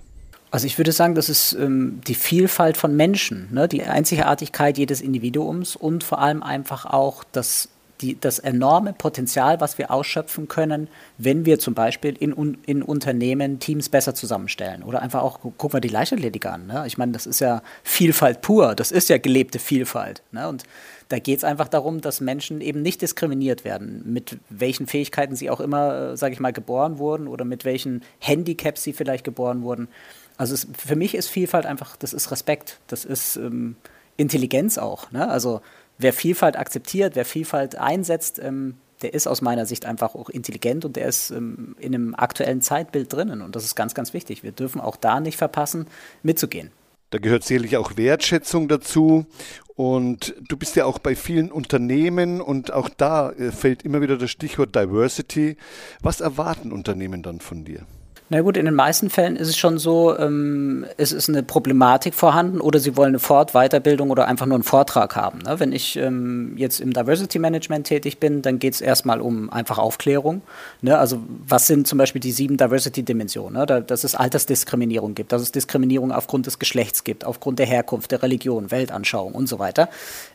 Also 0.53 0.68
ich 0.68 0.77
würde 0.77 0.92
sagen, 0.92 1.15
das 1.15 1.30
ist 1.30 1.53
ähm, 1.53 2.00
die 2.06 2.13
Vielfalt 2.13 2.77
von 2.77 2.96
Menschen, 2.96 3.51
ne? 3.51 3.68
die 3.68 3.82
Einzigartigkeit 3.82 4.77
jedes 4.77 5.01
Individuums 5.01 5.75
und 5.75 6.03
vor 6.03 6.20
allem 6.20 6.44
einfach 6.44 6.86
auch 6.86 7.24
das, 7.32 7.70
die, 8.01 8.20
das 8.20 8.38
enorme 8.38 8.94
Potenzial, 8.94 9.60
was 9.62 9.80
wir 9.80 9.89
ausschöpfen 9.89 10.48
können, 10.48 10.89
wenn 11.18 11.48
wir 11.48 11.58
zum 11.58 11.74
Beispiel 11.74 12.15
in, 12.20 12.56
in 12.68 12.84
Unternehmen 12.84 13.58
Teams 13.58 13.89
besser 13.89 14.13
zusammenstellen. 14.13 14.84
Oder 14.84 15.01
einfach 15.01 15.24
auch, 15.24 15.39
gucken 15.39 15.74
wir 15.74 15.82
die 15.82 15.88
Leichtathletik 15.88 16.46
an. 16.46 16.68
Ne? 16.68 16.84
Ich 16.86 17.00
meine, 17.00 17.13
das 17.13 17.25
ist 17.25 17.39
ja 17.39 17.63
Vielfalt 17.82 18.42
pur, 18.42 18.75
das 18.75 18.92
ist 18.92 19.10
ja 19.10 19.18
gelebte 19.18 19.58
Vielfalt. 19.58 20.22
Ne? 20.32 20.48
Und 20.48 20.65
da 21.13 21.20
geht 21.20 21.38
es 21.38 21.43
einfach 21.43 21.67
darum, 21.67 22.01
dass 22.01 22.22
Menschen 22.22 22.60
eben 22.60 22.82
nicht 22.82 23.03
diskriminiert 23.03 23.63
werden, 23.63 24.01
mit 24.03 24.39
welchen 24.50 24.88
Fähigkeiten 24.88 25.36
sie 25.36 25.51
auch 25.51 25.60
immer, 25.60 26.13
äh, 26.13 26.17
sage 26.17 26.34
ich 26.34 26.39
mal, 26.39 26.51
geboren 26.51 26.98
wurden 26.98 27.27
oder 27.27 27.46
mit 27.46 27.65
welchen 27.65 28.01
Handicaps 28.17 28.82
sie 28.82 28.93
vielleicht 28.93 29.24
geboren 29.24 29.62
wurden. 29.62 29.89
Also 30.38 30.55
es, 30.55 30.67
für 30.75 30.96
mich 30.96 31.13
ist 31.13 31.27
Vielfalt 31.27 31.67
einfach, 31.67 31.98
das 31.98 32.13
ist 32.13 32.32
Respekt, 32.32 32.79
das 32.88 33.05
ist 33.05 33.36
ähm, 33.36 33.75
Intelligenz 34.17 34.79
auch. 34.79 35.12
Ne? 35.12 35.29
Also 35.29 35.62
wer 36.00 36.13
Vielfalt 36.13 36.58
akzeptiert, 36.58 37.15
wer 37.15 37.25
Vielfalt 37.25 37.75
einsetzt, 37.75 38.39
ähm, 38.39 38.77
der 39.03 39.13
ist 39.13 39.27
aus 39.27 39.41
meiner 39.41 39.67
Sicht 39.67 39.86
einfach 39.86 40.15
auch 40.15 40.32
intelligent 40.32 40.84
und 40.84 40.96
der 40.96 41.05
ist 41.05 41.29
ähm, 41.29 41.75
in 41.77 41.93
einem 41.93 42.15
aktuellen 42.15 42.62
Zeitbild 42.62 43.13
drinnen. 43.13 43.43
Und 43.43 43.55
das 43.55 43.65
ist 43.65 43.75
ganz, 43.75 43.93
ganz 43.93 44.15
wichtig. 44.15 44.41
Wir 44.41 44.51
dürfen 44.51 44.82
auch 44.82 44.96
da 44.96 45.20
nicht 45.20 45.38
verpassen, 45.38 45.86
mitzugehen. 46.24 46.72
Da 47.13 47.20
gehört 47.20 47.43
sicherlich 47.43 47.77
auch 47.77 47.96
Wertschätzung 47.96 48.67
dazu. 48.67 49.27
Und 49.75 50.36
du 50.48 50.56
bist 50.56 50.75
ja 50.75 50.86
auch 50.86 51.00
bei 51.00 51.15
vielen 51.15 51.51
Unternehmen 51.51 52.42
und 52.42 52.72
auch 52.72 52.89
da 52.89 53.32
äh, 53.32 53.51
fällt 53.51 53.84
immer 53.84 54.01
wieder 54.01 54.18
das 54.18 54.30
Stichwort 54.30 54.75
Diversity. 54.75 55.58
Was 56.01 56.22
erwarten 56.22 56.72
Unternehmen 56.72 57.24
dann 57.24 57.39
von 57.39 57.65
dir? 57.65 57.86
Na 58.30 58.42
gut, 58.42 58.56
in 58.56 58.65
den 58.65 58.74
meisten 58.74 59.10
Fällen 59.10 59.36
ist 59.36 59.50
es 59.50 59.58
schon 59.58 59.77
so, 59.77 60.18
ähm, 60.18 60.86
es 60.98 61.12
ist 61.12 61.27
eine 61.27 61.44
Problematik 61.44 62.13
vorhanden 62.13 62.62
oder 62.62 62.80
sie 62.80 62.96
wollen 62.96 63.10
eine 63.10 63.20
Fort-, 63.20 63.51
Weiterbildung 63.51 64.12
oder 64.12 64.27
einfach 64.27 64.46
nur 64.46 64.56
einen 64.56 64.63
Vortrag 64.63 65.15
haben. 65.15 65.39
Ne? 65.39 65.60
Wenn 65.60 65.74
ich 65.74 65.98
ähm, 65.98 66.53
jetzt 66.56 66.80
im 66.80 66.94
Diversity 66.94 67.38
Management 67.38 67.86
tätig 67.86 68.20
bin, 68.20 68.42
dann 68.42 68.60
geht 68.60 68.75
es 68.75 68.82
erstmal 68.82 69.20
um 69.20 69.51
einfach 69.51 69.77
Aufklärung. 69.77 70.42
Ne? 70.82 70.98
Also 70.98 71.22
was 71.46 71.68
sind 71.68 71.86
zum 71.86 71.98
Beispiel 71.98 72.22
die 72.22 72.32
sieben 72.32 72.56
Diversity-Dimensionen? 72.56 73.60
Ne? 73.60 73.65
Da, 73.65 73.82
dass 73.82 74.06
es 74.06 74.15
Altersdiskriminierung 74.15 75.15
gibt, 75.15 75.34
dass 75.34 75.42
es 75.42 75.51
Diskriminierung 75.51 76.13
aufgrund 76.13 76.46
des 76.46 76.60
Geschlechts 76.60 77.03
gibt, 77.03 77.25
aufgrund 77.25 77.60
der 77.60 77.65
Herkunft, 77.65 78.12
der 78.12 78.24
Religion, 78.24 78.72
Weltanschauung 78.72 79.34
und 79.34 79.48
so 79.48 79.60
weiter. 79.60 79.89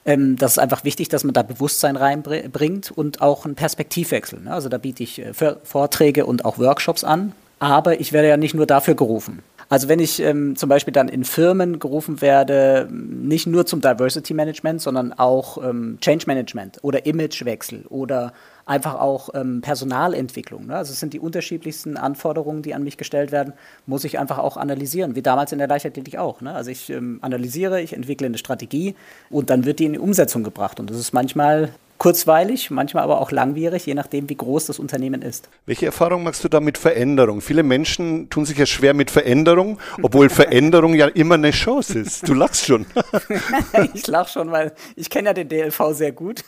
Ähm, 0.04 0.37
das 0.37 0.52
ist 0.52 0.59
einfach 0.59 0.85
wichtig, 0.85 1.09
dass 1.09 1.25
man 1.25 1.33
da 1.33 1.42
Bewusstsein 1.42 1.97
reinbringt 1.97 2.90
und 2.90 3.23
auch 3.23 3.47
einen 3.47 3.54
Perspektivwechsel. 3.54 4.40
Ne? 4.42 4.52
Also 4.52 4.68
da 4.68 4.76
biete 4.76 5.02
ich 5.02 5.21
äh, 5.21 5.33
Vorträge 5.64 6.26
und 6.26 6.45
auch 6.45 6.59
Workshops 6.59 7.02
an 7.02 7.33
aber 7.58 8.00
ich 8.00 8.12
werde 8.12 8.28
ja 8.28 8.36
nicht 8.36 8.54
nur 8.54 8.66
dafür 8.66 8.94
gerufen. 8.94 9.42
Also 9.70 9.88
wenn 9.88 9.98
ich 9.98 10.20
ähm, 10.20 10.56
zum 10.56 10.70
Beispiel 10.70 10.92
dann 10.92 11.08
in 11.08 11.24
Firmen 11.24 11.78
gerufen 11.78 12.22
werde, 12.22 12.88
nicht 12.90 13.46
nur 13.46 13.66
zum 13.66 13.82
Diversity 13.82 14.32
Management, 14.32 14.80
sondern 14.80 15.12
auch 15.12 15.62
ähm, 15.62 15.98
Change 16.00 16.24
Management 16.26 16.78
oder 16.82 17.04
Imagewechsel 17.04 17.84
oder 17.90 18.32
einfach 18.64 18.94
auch 18.94 19.28
ähm, 19.34 19.60
Personalentwicklung. 19.60 20.66
Ne? 20.66 20.76
Also 20.76 20.92
es 20.92 21.00
sind 21.00 21.12
die 21.12 21.20
unterschiedlichsten 21.20 21.98
Anforderungen, 21.98 22.62
die 22.62 22.74
an 22.74 22.82
mich 22.82 22.96
gestellt 22.96 23.30
werden, 23.30 23.52
muss 23.86 24.04
ich 24.04 24.18
einfach 24.18 24.38
auch 24.38 24.56
analysieren, 24.56 25.16
wie 25.16 25.22
damals 25.22 25.52
in 25.52 25.58
der 25.58 25.68
Leichtathletik 25.68 26.16
auch. 26.16 26.40
Ne? 26.40 26.54
Also 26.54 26.70
ich 26.70 26.88
ähm, 26.88 27.18
analysiere, 27.20 27.82
ich 27.82 27.92
entwickle 27.92 28.26
eine 28.26 28.38
Strategie 28.38 28.94
und 29.28 29.50
dann 29.50 29.66
wird 29.66 29.80
die 29.80 29.84
in 29.84 29.92
die 29.94 29.98
Umsetzung 29.98 30.44
gebracht. 30.44 30.80
Und 30.80 30.88
das 30.88 30.98
ist 30.98 31.12
manchmal 31.12 31.70
kurzweilig, 31.98 32.70
manchmal 32.70 33.02
aber 33.02 33.20
auch 33.20 33.32
langwierig, 33.32 33.84
je 33.86 33.94
nachdem, 33.94 34.28
wie 34.28 34.36
groß 34.36 34.66
das 34.66 34.78
Unternehmen 34.78 35.20
ist. 35.20 35.48
Welche 35.66 35.86
Erfahrung 35.86 36.22
machst 36.22 36.44
du 36.44 36.48
da 36.48 36.60
mit 36.60 36.78
Veränderung? 36.78 37.40
Viele 37.40 37.64
Menschen 37.64 38.30
tun 38.30 38.44
sich 38.44 38.56
ja 38.56 38.66
schwer 38.66 38.94
mit 38.94 39.10
Veränderung, 39.10 39.78
obwohl 40.02 40.28
Veränderung 40.28 40.94
ja 40.94 41.08
immer 41.08 41.34
eine 41.34 41.50
Chance 41.50 41.98
ist. 41.98 42.28
Du 42.28 42.34
lachst 42.34 42.66
schon. 42.66 42.86
ich 43.94 44.06
lach 44.06 44.28
schon, 44.28 44.50
weil 44.52 44.72
ich 44.94 45.10
kenne 45.10 45.30
ja 45.30 45.34
den 45.34 45.48
DLV 45.48 45.80
sehr 45.92 46.12
gut. 46.12 46.44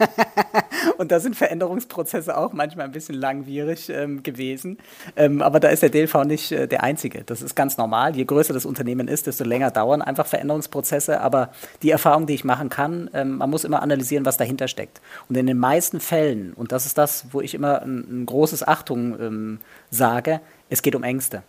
Und 0.99 1.11
da 1.11 1.19
sind 1.19 1.35
Veränderungsprozesse 1.35 2.37
auch 2.37 2.52
manchmal 2.52 2.87
ein 2.87 2.92
bisschen 2.92 3.16
langwierig 3.16 3.88
ähm, 3.88 4.23
gewesen. 4.23 4.78
Ähm, 5.16 5.42
aber 5.42 5.59
da 5.59 5.69
ist 5.69 5.83
der 5.83 5.90
DLV 5.90 6.25
nicht 6.25 6.52
äh, 6.52 6.69
der 6.69 6.85
einzige. 6.85 7.25
Das 7.25 7.42
ist 7.42 7.57
ganz 7.57 7.76
normal. 7.76 8.16
Je 8.16 8.25
größer 8.25 8.54
das 8.54 8.64
Unternehmen 8.64 9.09
ist, 9.09 9.26
desto 9.26 9.45
länger 9.45 9.73
dauern 9.73 10.00
einfach 10.00 10.26
Veränderungsprozesse. 10.26 11.21
Aber 11.21 11.50
die 11.83 11.90
Erfahrung, 11.90 12.26
die 12.26 12.35
ich 12.35 12.45
machen 12.45 12.69
kann, 12.69 13.11
ähm, 13.14 13.38
man 13.38 13.50
muss 13.50 13.64
immer 13.64 13.83
analysieren, 13.83 14.25
was 14.25 14.37
dahinter 14.37 14.69
steckt. 14.69 15.00
Und 15.28 15.40
in 15.41 15.47
den 15.47 15.59
meisten 15.59 16.01
Fällen, 16.01 16.53
und 16.53 16.73
das 16.73 16.87
ist 16.87 16.99
das, 16.99 17.27
wo 17.33 17.41
ich 17.41 17.55
immer 17.55 17.83
ein, 17.83 18.23
ein 18.23 18.27
großes 18.27 18.67
Achtung 18.67 19.19
ähm, 19.21 19.61
sage, 19.91 20.41
es 20.69 20.83
geht 20.83 20.95
um 20.95 21.03
Ängste. 21.03 21.43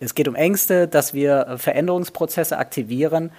Es 0.00 0.14
geht 0.14 0.28
um 0.28 0.34
Ängste, 0.34 0.88
dass 0.88 1.14
wir 1.14 1.46
äh, 1.46 1.58
Veränderungsprozesse 1.58 2.58
aktivieren 2.58 3.30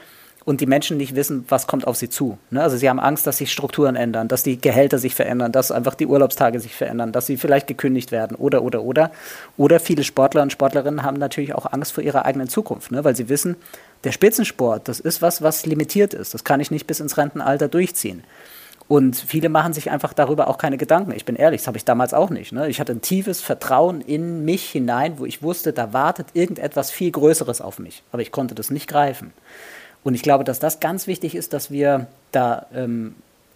und 0.43 0.61
die 0.61 0.65
Menschen 0.65 0.97
nicht 0.97 1.15
wissen, 1.15 1.45
was 1.49 1.67
kommt 1.67 1.85
auf 1.85 1.97
sie 1.97 2.09
zu. 2.09 2.37
Ne? 2.49 2.61
Also 2.61 2.77
sie 2.77 2.89
haben 2.89 2.99
Angst, 2.99 3.27
dass 3.27 3.37
sich 3.37 3.51
Strukturen 3.51 3.95
ändern, 3.95 4.27
dass 4.27 4.43
die 4.43 4.59
Gehälter 4.59 4.97
sich 4.97 5.13
verändern, 5.13 5.51
dass 5.51 5.71
einfach 5.71 5.95
die 5.95 6.07
Urlaubstage 6.07 6.59
sich 6.59 6.75
verändern, 6.75 7.11
dass 7.11 7.27
sie 7.27 7.37
vielleicht 7.37 7.67
gekündigt 7.67 8.11
werden 8.11 8.35
oder, 8.35 8.63
oder, 8.63 8.83
oder. 8.83 9.11
Oder 9.57 9.79
viele 9.79 10.03
Sportler 10.03 10.41
und 10.41 10.51
Sportlerinnen 10.51 11.03
haben 11.03 11.17
natürlich 11.17 11.53
auch 11.53 11.71
Angst 11.71 11.93
vor 11.93 12.03
ihrer 12.03 12.25
eigenen 12.25 12.47
Zukunft, 12.49 12.91
ne? 12.91 13.03
weil 13.03 13.15
sie 13.15 13.29
wissen, 13.29 13.55
der 14.03 14.11
Spitzensport, 14.11 14.87
das 14.87 14.99
ist 14.99 15.21
was, 15.21 15.43
was 15.43 15.65
limitiert 15.65 16.13
ist. 16.13 16.33
Das 16.33 16.43
kann 16.43 16.59
ich 16.59 16.71
nicht 16.71 16.87
bis 16.87 16.99
ins 16.99 17.17
Rentenalter 17.17 17.67
durchziehen. 17.67 18.23
Und 18.91 19.15
viele 19.15 19.47
machen 19.47 19.71
sich 19.71 19.89
einfach 19.89 20.11
darüber 20.11 20.49
auch 20.49 20.57
keine 20.57 20.75
Gedanken. 20.75 21.13
Ich 21.13 21.23
bin 21.23 21.37
ehrlich, 21.37 21.61
das 21.61 21.67
habe 21.67 21.77
ich 21.77 21.85
damals 21.85 22.13
auch 22.13 22.29
nicht. 22.29 22.51
Ne? 22.51 22.67
Ich 22.67 22.81
hatte 22.81 22.91
ein 22.91 22.99
tiefes 22.99 23.39
Vertrauen 23.39 24.01
in 24.01 24.43
mich 24.43 24.69
hinein, 24.69 25.17
wo 25.17 25.25
ich 25.25 25.41
wusste, 25.41 25.71
da 25.71 25.93
wartet 25.93 26.27
irgendetwas 26.33 26.91
viel 26.91 27.09
Größeres 27.09 27.61
auf 27.61 27.79
mich. 27.79 28.03
Aber 28.11 28.21
ich 28.21 28.33
konnte 28.33 28.53
das 28.53 28.69
nicht 28.69 28.89
greifen. 28.89 29.31
Und 30.03 30.13
ich 30.13 30.23
glaube, 30.23 30.43
dass 30.43 30.59
das 30.59 30.81
ganz 30.81 31.07
wichtig 31.07 31.35
ist, 31.35 31.53
dass 31.53 31.71
wir 31.71 32.07
da 32.33 32.65
ähm, 32.75 33.15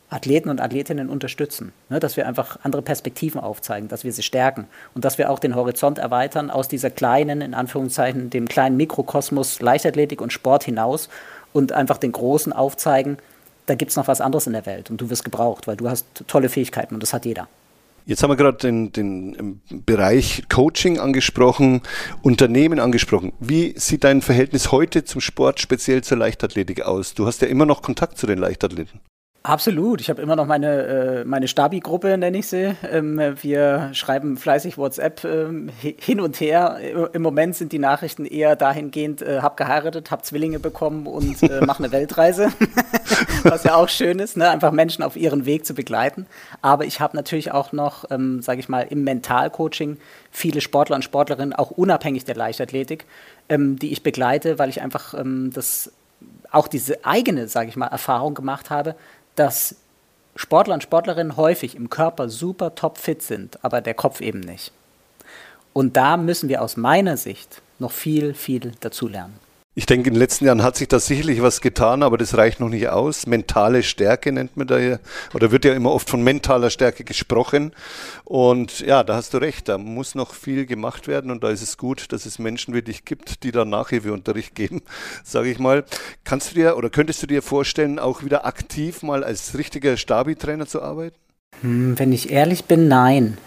Athleten 0.09 0.47
und 0.47 0.61
Athletinnen 0.61 1.09
unterstützen, 1.09 1.73
ne? 1.89 1.99
dass 1.99 2.15
wir 2.15 2.29
einfach 2.29 2.59
andere 2.63 2.81
Perspektiven 2.81 3.41
aufzeigen, 3.41 3.89
dass 3.89 4.05
wir 4.05 4.13
sie 4.13 4.23
stärken 4.23 4.69
und 4.93 5.03
dass 5.03 5.17
wir 5.17 5.29
auch 5.29 5.39
den 5.39 5.55
Horizont 5.55 5.97
erweitern 5.97 6.49
aus 6.49 6.69
dieser 6.69 6.91
kleinen, 6.91 7.41
in 7.41 7.53
Anführungszeichen, 7.53 8.29
dem 8.29 8.47
kleinen 8.47 8.77
Mikrokosmos 8.77 9.59
Leichtathletik 9.59 10.21
und 10.21 10.31
Sport 10.31 10.63
hinaus 10.63 11.09
und 11.51 11.73
einfach 11.73 11.97
den 11.97 12.13
großen 12.13 12.53
aufzeigen, 12.53 13.17
da 13.65 13.75
gibt 13.75 13.91
es 13.91 13.98
noch 13.98 14.07
was 14.07 14.22
anderes 14.22 14.48
in 14.48 14.53
der 14.53 14.65
Welt 14.65 14.89
und 14.89 15.01
du 15.01 15.10
wirst 15.10 15.24
gebraucht, 15.24 15.67
weil 15.67 15.75
du 15.75 15.89
hast 15.89 16.05
tolle 16.27 16.50
Fähigkeiten 16.50 16.93
und 16.93 17.03
das 17.03 17.13
hat 17.13 17.25
jeder. 17.25 17.48
Jetzt 18.07 18.22
haben 18.22 18.29
wir 18.29 18.36
gerade 18.36 18.60
den, 18.60 18.91
den 18.91 19.62
Bereich 19.86 20.43
Coaching 20.48 21.00
angesprochen, 21.00 21.81
Unternehmen 22.22 22.79
angesprochen. 22.79 23.34
Wie 23.39 23.74
sieht 23.77 24.03
dein 24.03 24.22
Verhältnis 24.22 24.72
heute 24.72 25.05
zum 25.05 25.22
Sport, 25.22 25.60
speziell 25.60 26.03
zur 26.03 26.19
Leichtathletik 26.19 26.84
aus? 26.84 27.15
Du 27.15 27.25
hast 27.25 27.41
ja 27.41 27.48
immer 27.48 27.65
noch 27.65 27.81
Kontakt 27.81 28.19
zu 28.19 28.27
den 28.27 28.38
Leichtathleten. 28.38 29.00
Absolut. 29.45 30.01
Ich 30.01 30.09
habe 30.09 30.23
immer 30.23 30.35
noch 30.35 30.47
meine, 30.47 31.21
äh, 31.21 31.23
meine 31.23 31.47
Stabi-Gruppe, 31.47 32.17
nenne 32.17 32.39
ich 32.39 32.47
sie. 32.47 32.75
Ähm, 32.91 33.21
wir 33.43 33.91
schreiben 33.93 34.37
fleißig 34.37 34.79
WhatsApp 34.79 35.23
ähm, 35.23 35.69
hin 35.79 36.19
und 36.19 36.39
her. 36.39 36.79
Im 37.13 37.21
Moment 37.21 37.55
sind 37.55 37.71
die 37.71 37.77
Nachrichten 37.77 38.25
eher 38.25 38.55
dahingehend, 38.55 39.21
äh, 39.21 39.41
hab 39.41 39.55
geheiratet, 39.55 40.09
hab 40.09 40.25
Zwillinge 40.25 40.57
bekommen 40.57 41.05
und 41.05 41.43
äh, 41.43 41.61
mach 41.63 41.77
eine 41.77 41.91
Weltreise. 41.91 42.51
Was 43.43 43.65
ja 43.65 43.75
auch 43.75 43.87
schön 43.87 44.17
ist, 44.17 44.35
ne? 44.35 44.49
einfach 44.49 44.71
Menschen 44.71 45.03
auf 45.03 45.15
ihren 45.15 45.45
Weg 45.45 45.63
zu 45.67 45.75
begleiten. 45.75 46.25
Aber 46.63 46.85
ich 46.85 46.99
habe 46.99 47.15
natürlich 47.15 47.51
auch 47.51 47.71
noch, 47.71 48.05
ähm, 48.09 48.41
sage 48.41 48.59
ich 48.59 48.67
mal, 48.67 48.87
im 48.89 49.03
Mentalcoaching 49.03 49.97
viele 50.31 50.59
Sportler 50.59 50.95
und 50.95 51.03
Sportlerinnen, 51.03 51.53
auch 51.53 51.69
unabhängig 51.69 52.25
der 52.25 52.35
Leichtathletik, 52.35 53.05
die 53.47 53.91
ich 53.91 54.01
begleite, 54.01 54.57
weil 54.57 54.69
ich 54.69 54.81
einfach 54.81 55.13
das 55.53 55.91
auch 56.51 56.67
diese 56.67 57.05
eigene, 57.05 57.47
sage 57.47 57.69
ich 57.69 57.75
mal, 57.75 57.87
Erfahrung 57.87 58.33
gemacht 58.33 58.69
habe, 58.69 58.95
dass 59.35 59.75
Sportler 60.35 60.73
und 60.73 60.83
Sportlerinnen 60.83 61.37
häufig 61.37 61.75
im 61.75 61.89
Körper 61.89 62.29
super 62.29 62.75
topfit 62.75 63.21
sind, 63.21 63.63
aber 63.63 63.81
der 63.81 63.93
Kopf 63.93 64.21
eben 64.21 64.41
nicht. 64.41 64.71
Und 65.73 65.97
da 65.97 66.17
müssen 66.17 66.49
wir 66.49 66.61
aus 66.61 66.77
meiner 66.77 67.17
Sicht 67.17 67.61
noch 67.79 67.91
viel, 67.91 68.33
viel 68.33 68.71
dazulernen. 68.79 69.39
Ich 69.77 69.86
denke, 69.86 70.08
in 70.08 70.13
den 70.13 70.22
letzten 70.22 70.46
Jahren 70.46 70.63
hat 70.63 70.77
sich 70.77 70.88
da 70.88 71.00
sicherlich 71.00 71.41
was 71.41 71.60
getan, 71.60 72.01
aber 72.01 72.17
das 72.17 72.38
reicht 72.38 72.62
noch 72.62 72.70
nicht 72.70 72.88
aus. 72.88 73.27
Mentale 73.27 73.84
Stärke 73.84 74.32
nennt 74.32 74.55
man 74.55 74.67
da 74.67 74.79
ja, 74.79 75.00
oder 75.34 75.51
wird 75.51 75.65
ja 75.65 75.74
immer 75.74 75.91
oft 75.91 76.10
von 76.10 76.24
mentaler 76.24 76.70
Stärke 76.70 77.03
gesprochen. 77.03 77.74
Und 78.24 78.79
ja, 78.79 79.03
da 79.03 79.15
hast 79.15 79.34
du 79.34 79.38
recht, 79.38 79.67
da 79.67 79.77
muss 79.77 80.15
noch 80.15 80.34
viel 80.34 80.65
gemacht 80.65 81.10
werden 81.10 81.29
und 81.29 81.44
da 81.44 81.50
ist 81.50 81.62
es 81.62 81.77
gut, 81.77 82.13
dass 82.13 82.25
es 82.25 82.39
Menschen 82.39 82.74
wie 82.74 82.84
dich 82.84 83.03
gibt, 83.03 83.44
die 83.44 83.51
da 83.51 83.65
Nachhilfeunterricht 83.65 84.55
geben, 84.55 84.82
sage 85.25 85.51
ich 85.51 85.60
mal. 85.60 85.84
Kannst 86.24 86.51
du 86.51 86.55
dir 86.55 86.77
oder 86.77 86.89
könntest 86.89 87.22
du 87.22 87.27
dir 87.27 87.41
vorstellen, 87.41 88.00
auch 88.00 88.24
wieder 88.24 88.46
aktiv 88.46 89.03
mal 89.03 89.25
als 89.25 89.58
richtiger 89.58 89.98
Stabi-Trainer 89.98 90.67
zu 90.67 90.82
arbeiten? 90.82 91.17
Hm, 91.60 92.00
wenn 92.00 92.13
ich 92.13 92.32
ehrlich 92.32 92.63
bin, 92.63 92.88
nein. 92.88 93.38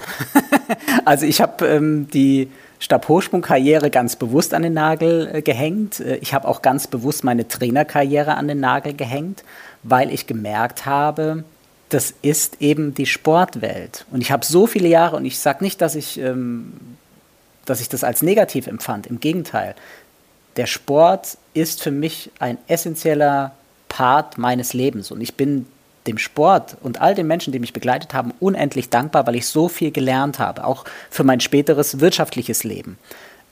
also 1.07 1.25
ich 1.25 1.41
habe 1.41 1.67
ähm, 1.67 2.09
die 2.13 2.49
Stabhochsprung-Karriere 2.81 3.91
ganz 3.91 4.17
bewusst 4.17 4.55
an 4.55 4.63
den 4.63 4.75
Nagel 4.75 5.31
äh, 5.33 5.43
gehängt. 5.43 6.01
Äh, 6.01 6.17
ich 6.17 6.35
habe 6.35 6.47
auch 6.49 6.63
ganz 6.63 6.87
bewusst 6.87 7.25
meine 7.25 7.49
Trainerkarriere 7.49 8.37
an 8.37 8.49
den 8.49 8.61
Nagel 8.61 8.95
gehängt, 8.95 9.45
weil 9.83 10.13
ich 10.13 10.27
gemerkt 10.27 10.87
habe, 10.87 11.45
das 11.89 12.15
ist 12.23 12.61
eben 12.61 12.95
die 12.95 13.07
Sportwelt. 13.07 14.05
Und 14.11 14.21
ich 14.21 14.31
habe 14.31 14.45
so 14.45 14.67
viele 14.67 14.89
Jahre, 14.89 15.17
und 15.17 15.25
ich 15.25 15.39
sage 15.39 15.65
nicht, 15.65 15.81
dass 15.81 15.95
ich, 15.95 16.19
ähm, 16.21 16.73
dass 17.65 17.81
ich 17.81 17.89
das 17.89 18.05
als 18.05 18.23
negativ 18.23 18.67
empfand, 18.67 19.07
im 19.07 19.21
Gegenteil. 19.21 19.75
Der 20.57 20.67
Sport 20.67 21.39
ist 21.55 21.83
für 21.83 21.91
mich 21.91 22.31
ein 22.39 22.59
essentieller 22.67 23.53
Part 23.89 24.39
meines 24.39 24.75
Lebens 24.75 25.11
und 25.11 25.21
ich 25.21 25.35
bin 25.35 25.67
dem 26.09 26.19
Sport 26.19 26.77
und 26.83 27.01
all 27.01 27.15
den 27.15 27.27
Menschen, 27.27 27.53
die 27.53 27.61
mich 27.61 27.73
begleitet 27.73 28.15
haben, 28.15 28.33
unendlich 28.41 28.89
dankbar, 28.89 29.27
weil 29.27 29.37
ich 29.37 29.47
so 29.47 29.69
viel 29.69 29.93
gelernt 29.93 30.39
habe, 30.39 30.65
auch 30.65 30.85
für 31.11 31.23
mein 31.23 31.41
späteres 31.41 32.01
wirtschaftliches 32.01 32.65
Leben. 32.65 32.99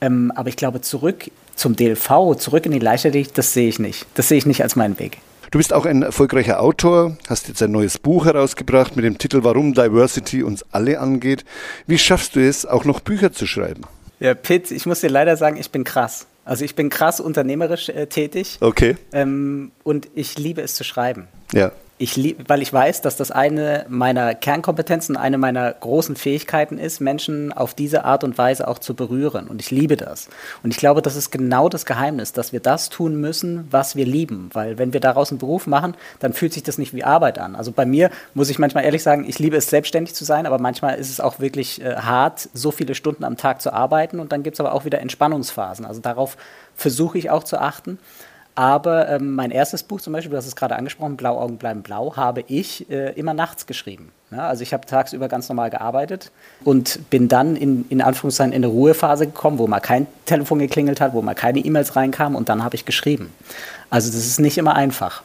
Ähm, 0.01 0.31
aber 0.35 0.49
ich 0.49 0.57
glaube, 0.57 0.81
zurück 0.81 1.31
zum 1.55 1.75
DLV, 1.75 2.35
zurück 2.37 2.65
in 2.65 2.71
die 2.71 2.79
Leichtathletik, 2.79 3.33
das 3.33 3.53
sehe 3.53 3.69
ich 3.69 3.79
nicht. 3.79 4.05
Das 4.15 4.27
sehe 4.27 4.37
ich 4.37 4.45
nicht 4.45 4.61
als 4.61 4.75
meinen 4.75 4.99
Weg. 4.99 5.19
Du 5.51 5.59
bist 5.59 5.71
auch 5.71 5.85
ein 5.85 6.01
erfolgreicher 6.01 6.59
Autor, 6.59 7.15
hast 7.29 7.47
jetzt 7.47 7.63
ein 7.63 7.71
neues 7.71 7.97
Buch 7.97 8.25
herausgebracht 8.25 8.95
mit 8.97 9.05
dem 9.05 9.17
Titel 9.17 9.43
Warum 9.43 9.73
Diversity 9.73 10.43
uns 10.43 10.65
alle 10.71 10.99
angeht. 10.99 11.45
Wie 11.85 11.97
schaffst 11.97 12.35
du 12.35 12.45
es, 12.45 12.65
auch 12.65 12.83
noch 12.83 12.99
Bücher 12.99 13.31
zu 13.31 13.47
schreiben? 13.47 13.83
Ja, 14.19 14.33
Pitt, 14.33 14.71
ich 14.71 14.85
muss 14.85 14.99
dir 14.99 15.09
leider 15.09 15.37
sagen, 15.37 15.57
ich 15.57 15.69
bin 15.71 15.83
krass. 15.83 16.27
Also 16.43 16.65
ich 16.65 16.75
bin 16.75 16.89
krass 16.89 17.19
unternehmerisch 17.19 17.89
äh, 17.89 18.07
tätig. 18.07 18.57
Okay. 18.59 18.97
Ähm, 19.13 19.71
und 19.83 20.09
ich 20.15 20.37
liebe 20.37 20.61
es 20.61 20.75
zu 20.75 20.83
schreiben. 20.83 21.27
Ja 21.53 21.71
ich 21.99 22.15
lieb, 22.15 22.43
weil 22.47 22.61
ich 22.61 22.71
weiß, 22.71 23.01
dass 23.01 23.15
das 23.15 23.31
eine 23.31 23.87
meiner 23.89 24.35
Kernkompetenzen, 24.35 25.17
eine 25.17 25.39
meiner 25.39 25.73
großen 25.73 26.15
Fähigkeiten 26.15 26.77
ist, 26.77 26.99
Menschen 26.99 27.51
auf 27.51 27.73
diese 27.73 28.05
Art 28.05 28.23
und 28.23 28.37
Weise 28.37 28.67
auch 28.67 28.77
zu 28.77 28.93
berühren. 28.93 29.47
Und 29.47 29.61
ich 29.61 29.71
liebe 29.71 29.97
das. 29.97 30.29
Und 30.61 30.69
ich 30.69 30.77
glaube, 30.77 31.01
das 31.01 31.15
ist 31.15 31.31
genau 31.31 31.69
das 31.69 31.87
Geheimnis, 31.87 32.33
dass 32.33 32.53
wir 32.53 32.59
das 32.59 32.89
tun 32.89 33.19
müssen, 33.19 33.67
was 33.71 33.95
wir 33.95 34.05
lieben. 34.05 34.51
Weil 34.53 34.77
wenn 34.77 34.93
wir 34.93 34.99
daraus 34.99 35.31
einen 35.31 35.39
Beruf 35.39 35.65
machen, 35.65 35.95
dann 36.19 36.33
fühlt 36.33 36.53
sich 36.53 36.61
das 36.61 36.77
nicht 36.77 36.93
wie 36.93 37.03
Arbeit 37.03 37.39
an. 37.39 37.55
Also 37.55 37.71
bei 37.71 37.87
mir 37.87 38.11
muss 38.35 38.51
ich 38.51 38.59
manchmal 38.59 38.85
ehrlich 38.85 39.01
sagen, 39.01 39.25
ich 39.27 39.39
liebe 39.39 39.57
es, 39.57 39.67
selbstständig 39.67 40.13
zu 40.13 40.23
sein, 40.23 40.45
aber 40.45 40.59
manchmal 40.59 40.99
ist 40.99 41.09
es 41.09 41.19
auch 41.19 41.39
wirklich 41.39 41.81
äh, 41.81 41.95
hart, 41.95 42.47
so 42.53 42.69
viele 42.69 42.93
Stunden 42.93 43.23
am 43.23 43.37
Tag 43.37 43.59
zu 43.59 43.73
arbeiten. 43.73 44.19
Und 44.19 44.31
dann 44.31 44.43
gibt 44.43 44.57
es 44.57 44.59
aber 44.59 44.73
auch 44.73 44.85
wieder 44.85 44.99
Entspannungsphasen. 44.99 45.83
Also 45.83 45.99
darauf 45.99 46.37
versuche 46.75 47.17
ich 47.17 47.31
auch 47.31 47.43
zu 47.43 47.59
achten. 47.59 47.97
Aber 48.57 49.07
ähm, 49.07 49.35
mein 49.35 49.51
erstes 49.51 49.83
Buch 49.83 50.01
zum 50.01 50.13
Beispiel, 50.13 50.31
du 50.31 50.37
hast 50.37 50.47
es 50.47 50.55
gerade 50.55 50.75
angesprochen, 50.77 51.15
Blauaugen 51.15 51.57
bleiben 51.57 51.83
blau, 51.83 52.15
habe 52.15 52.43
ich 52.47 52.89
äh, 52.89 53.11
immer 53.11 53.35
nachts 53.35 53.67
geschrieben. 53.67 54.11
Ja, 54.31 54.47
also 54.47 54.63
ich 54.63 54.73
habe 54.73 54.83
tagsüber 54.87 55.27
ganz 55.27 55.47
normal 55.47 55.69
gearbeitet 55.69 56.31
und 56.63 57.07
bin 57.11 57.27
dann 57.27 57.55
in, 57.55 57.85
in 57.89 58.01
Anführungszeichen 58.01 58.53
in 58.53 58.63
eine 58.63 58.73
Ruhephase 58.73 59.27
gekommen, 59.27 59.59
wo 59.59 59.67
mal 59.67 59.79
kein 59.79 60.07
Telefon 60.25 60.57
geklingelt 60.57 60.99
hat, 60.99 61.13
wo 61.13 61.21
mal 61.21 61.35
keine 61.35 61.59
E-Mails 61.59 61.95
reinkamen 61.95 62.35
und 62.35 62.49
dann 62.49 62.63
habe 62.63 62.75
ich 62.75 62.85
geschrieben. 62.85 63.31
Also 63.91 64.09
das 64.09 64.25
ist 64.25 64.39
nicht 64.39 64.57
immer 64.57 64.73
einfach. 64.73 65.21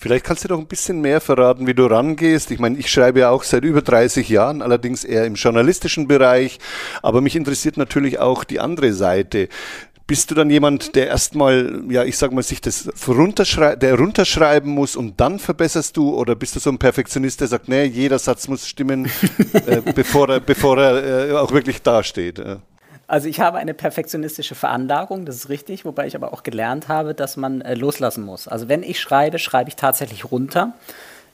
Vielleicht 0.00 0.24
kannst 0.24 0.44
du 0.44 0.48
doch 0.48 0.58
ein 0.58 0.66
bisschen 0.66 1.02
mehr 1.02 1.20
verraten, 1.20 1.66
wie 1.66 1.74
du 1.74 1.84
rangehst. 1.84 2.50
Ich 2.50 2.58
meine, 2.58 2.78
ich 2.78 2.90
schreibe 2.90 3.20
ja 3.20 3.28
auch 3.28 3.42
seit 3.42 3.64
über 3.64 3.82
30 3.82 4.30
Jahren, 4.30 4.62
allerdings 4.62 5.04
eher 5.04 5.26
im 5.26 5.34
journalistischen 5.34 6.08
Bereich. 6.08 6.58
Aber 7.02 7.20
mich 7.20 7.36
interessiert 7.36 7.76
natürlich 7.76 8.18
auch 8.18 8.44
die 8.44 8.60
andere 8.60 8.94
Seite. 8.94 9.50
Bist 10.10 10.28
du 10.28 10.34
dann 10.34 10.50
jemand, 10.50 10.96
der 10.96 11.06
erstmal, 11.06 11.84
ja, 11.88 12.02
ich 12.02 12.18
sag 12.18 12.32
mal, 12.32 12.42
sich 12.42 12.60
das 12.60 12.90
runterschrei 13.06 13.76
der 13.76 13.96
runterschreiben 13.96 14.68
muss 14.68 14.96
und 14.96 15.20
dann 15.20 15.38
verbesserst 15.38 15.96
du? 15.96 16.16
Oder 16.16 16.34
bist 16.34 16.56
du 16.56 16.58
so 16.58 16.68
ein 16.68 16.78
Perfektionist, 16.78 17.40
der 17.40 17.46
sagt, 17.46 17.68
nee, 17.68 17.84
jeder 17.84 18.18
Satz 18.18 18.48
muss 18.48 18.66
stimmen, 18.66 19.04
äh, 19.66 19.80
bevor 19.94 20.28
er, 20.28 20.40
bevor 20.40 20.78
er 20.78 21.28
äh, 21.28 21.32
auch 21.34 21.52
wirklich 21.52 21.82
dasteht? 21.82 22.42
Also 23.06 23.28
ich 23.28 23.38
habe 23.38 23.58
eine 23.58 23.72
perfektionistische 23.72 24.56
Veranlagung, 24.56 25.26
das 25.26 25.36
ist 25.36 25.48
richtig, 25.48 25.84
wobei 25.84 26.08
ich 26.08 26.16
aber 26.16 26.32
auch 26.32 26.42
gelernt 26.42 26.88
habe, 26.88 27.14
dass 27.14 27.36
man 27.36 27.60
äh, 27.60 27.74
loslassen 27.74 28.24
muss. 28.24 28.48
Also 28.48 28.68
wenn 28.68 28.82
ich 28.82 28.98
schreibe, 28.98 29.38
schreibe 29.38 29.68
ich 29.68 29.76
tatsächlich 29.76 30.32
runter. 30.32 30.72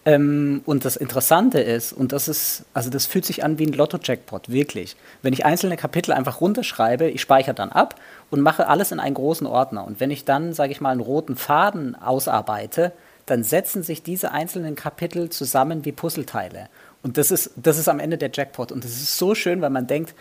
Ähm, 0.06 0.62
und 0.66 0.85
das 0.85 0.95
Interessante 0.95 1.59
ist, 1.59 1.92
und 1.92 2.12
das 2.12 2.28
ist, 2.28 2.64
also 2.73 2.90
das 2.90 3.06
fühlt 3.06 3.25
sich 3.25 3.42
an 3.42 3.59
wie 3.59 3.66
ein 3.66 3.73
Lotto-Jackpot, 3.73 4.49
wirklich. 4.49 4.97
Wenn 5.21 5.33
ich 5.33 5.45
einzelne 5.45 5.76
Kapitel 5.76 6.12
einfach 6.12 6.40
runterschreibe, 6.40 7.11
ich 7.11 7.21
speichere 7.21 7.54
dann 7.54 7.73
ab 7.73 7.97
und 8.30 8.40
mache 8.40 8.68
alles 8.68 8.92
in 8.92 9.00
einen 9.00 9.14
großen 9.14 9.47
Ordner. 9.47 9.87
Und 9.87 10.00
wenn 10.00 10.11
ich 10.11 10.25
dann, 10.25 10.52
sage 10.52 10.73
ich 10.73 10.80
mal, 10.80 10.90
einen 10.90 11.00
roten 11.00 11.37
Faden 11.37 11.95
ausarbeite, 11.95 12.92
dann 13.26 13.42
setzen 13.42 13.83
sich 13.83 14.02
diese 14.02 14.33
einzelnen 14.33 14.75
Kapitel 14.75 15.30
zusammen 15.30 15.85
wie 15.85 15.92
Puzzleteile. 15.92 16.68
Und 17.02 17.18
das 17.18 17.30
ist, 17.30 17.52
das 17.56 17.78
ist 17.78 17.88
am 17.88 18.00
Ende 18.00 18.18
der 18.18 18.30
Jackpot. 18.33 18.73
Und 18.73 18.85
das 18.85 18.92
ist 18.92 19.18
so 19.18 19.35
schön, 19.35 19.61
weil 19.61 19.71
man 19.71 19.87
denkt, 19.87 20.14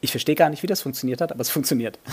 ich 0.00 0.10
verstehe 0.10 0.34
gar 0.34 0.50
nicht, 0.50 0.62
wie 0.62 0.66
das 0.66 0.82
funktioniert 0.82 1.20
hat, 1.20 1.32
aber 1.32 1.40
es 1.40 1.50
funktioniert. 1.50 1.98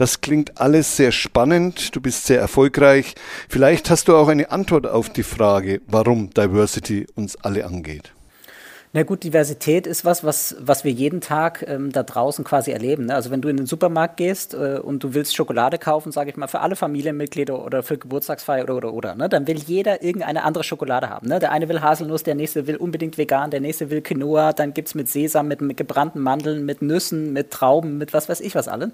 Das 0.00 0.22
klingt 0.22 0.58
alles 0.58 0.96
sehr 0.96 1.12
spannend. 1.12 1.94
Du 1.94 2.00
bist 2.00 2.24
sehr 2.24 2.40
erfolgreich. 2.40 3.14
Vielleicht 3.50 3.90
hast 3.90 4.08
du 4.08 4.16
auch 4.16 4.28
eine 4.28 4.50
Antwort 4.50 4.86
auf 4.86 5.10
die 5.10 5.22
Frage, 5.22 5.82
warum 5.88 6.30
Diversity 6.30 7.06
uns 7.16 7.36
alle 7.36 7.66
angeht. 7.66 8.14
Na 8.92 9.04
gut, 9.04 9.22
Diversität 9.22 9.86
ist 9.86 10.04
was, 10.04 10.24
was, 10.24 10.56
was 10.58 10.82
wir 10.82 10.90
jeden 10.90 11.20
Tag 11.20 11.64
ähm, 11.68 11.92
da 11.92 12.02
draußen 12.02 12.44
quasi 12.44 12.72
erleben. 12.72 13.06
Ne? 13.06 13.14
Also 13.14 13.30
wenn 13.30 13.40
du 13.40 13.48
in 13.48 13.56
den 13.56 13.66
Supermarkt 13.66 14.16
gehst 14.16 14.52
äh, 14.52 14.80
und 14.82 15.04
du 15.04 15.14
willst 15.14 15.36
Schokolade 15.36 15.78
kaufen, 15.78 16.10
sage 16.10 16.30
ich 16.30 16.36
mal, 16.36 16.48
für 16.48 16.58
alle 16.58 16.74
Familienmitglieder 16.74 17.64
oder 17.64 17.84
für 17.84 17.98
Geburtstagsfeier 17.98 18.64
oder 18.64 18.74
oder 18.74 18.92
oder, 18.92 19.14
ne? 19.14 19.28
dann 19.28 19.46
will 19.46 19.58
jeder 19.58 20.02
irgendeine 20.02 20.42
andere 20.42 20.64
Schokolade 20.64 21.08
haben. 21.08 21.28
Ne? 21.28 21.38
Der 21.38 21.52
eine 21.52 21.68
will 21.68 21.82
Haselnuss, 21.82 22.24
der 22.24 22.34
nächste 22.34 22.66
will 22.66 22.74
unbedingt 22.78 23.16
vegan, 23.16 23.52
der 23.52 23.60
nächste 23.60 23.90
will 23.90 24.00
Quinoa, 24.00 24.52
dann 24.52 24.74
gibt 24.74 24.88
es 24.88 24.96
mit 24.96 25.08
Sesam, 25.08 25.46
mit, 25.46 25.60
mit 25.60 25.76
gebrannten 25.76 26.20
Mandeln, 26.20 26.66
mit 26.66 26.82
Nüssen, 26.82 27.32
mit 27.32 27.52
Trauben, 27.52 27.96
mit 27.96 28.12
was 28.12 28.28
weiß 28.28 28.40
ich 28.40 28.56
was 28.56 28.66
allen. 28.66 28.92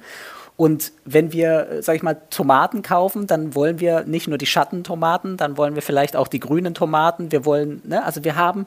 Und 0.57 0.93
wenn 1.07 1.33
wir, 1.33 1.71
äh, 1.71 1.83
sag 1.83 1.97
ich 1.97 2.03
mal, 2.03 2.21
Tomaten 2.29 2.83
kaufen, 2.83 3.27
dann 3.27 3.55
wollen 3.55 3.81
wir 3.81 4.05
nicht 4.05 4.29
nur 4.29 4.37
die 4.37 4.45
Schattentomaten, 4.45 5.39
dann 5.39 5.57
wollen 5.57 5.75
wir 5.75 5.81
vielleicht 5.81 6.17
auch 6.17 6.29
die 6.29 6.41
grünen 6.41 6.75
Tomaten. 6.75 7.33
Wir 7.33 7.47
wollen, 7.47 7.81
ne, 7.87 8.05
also 8.05 8.25
wir 8.25 8.37
haben 8.37 8.67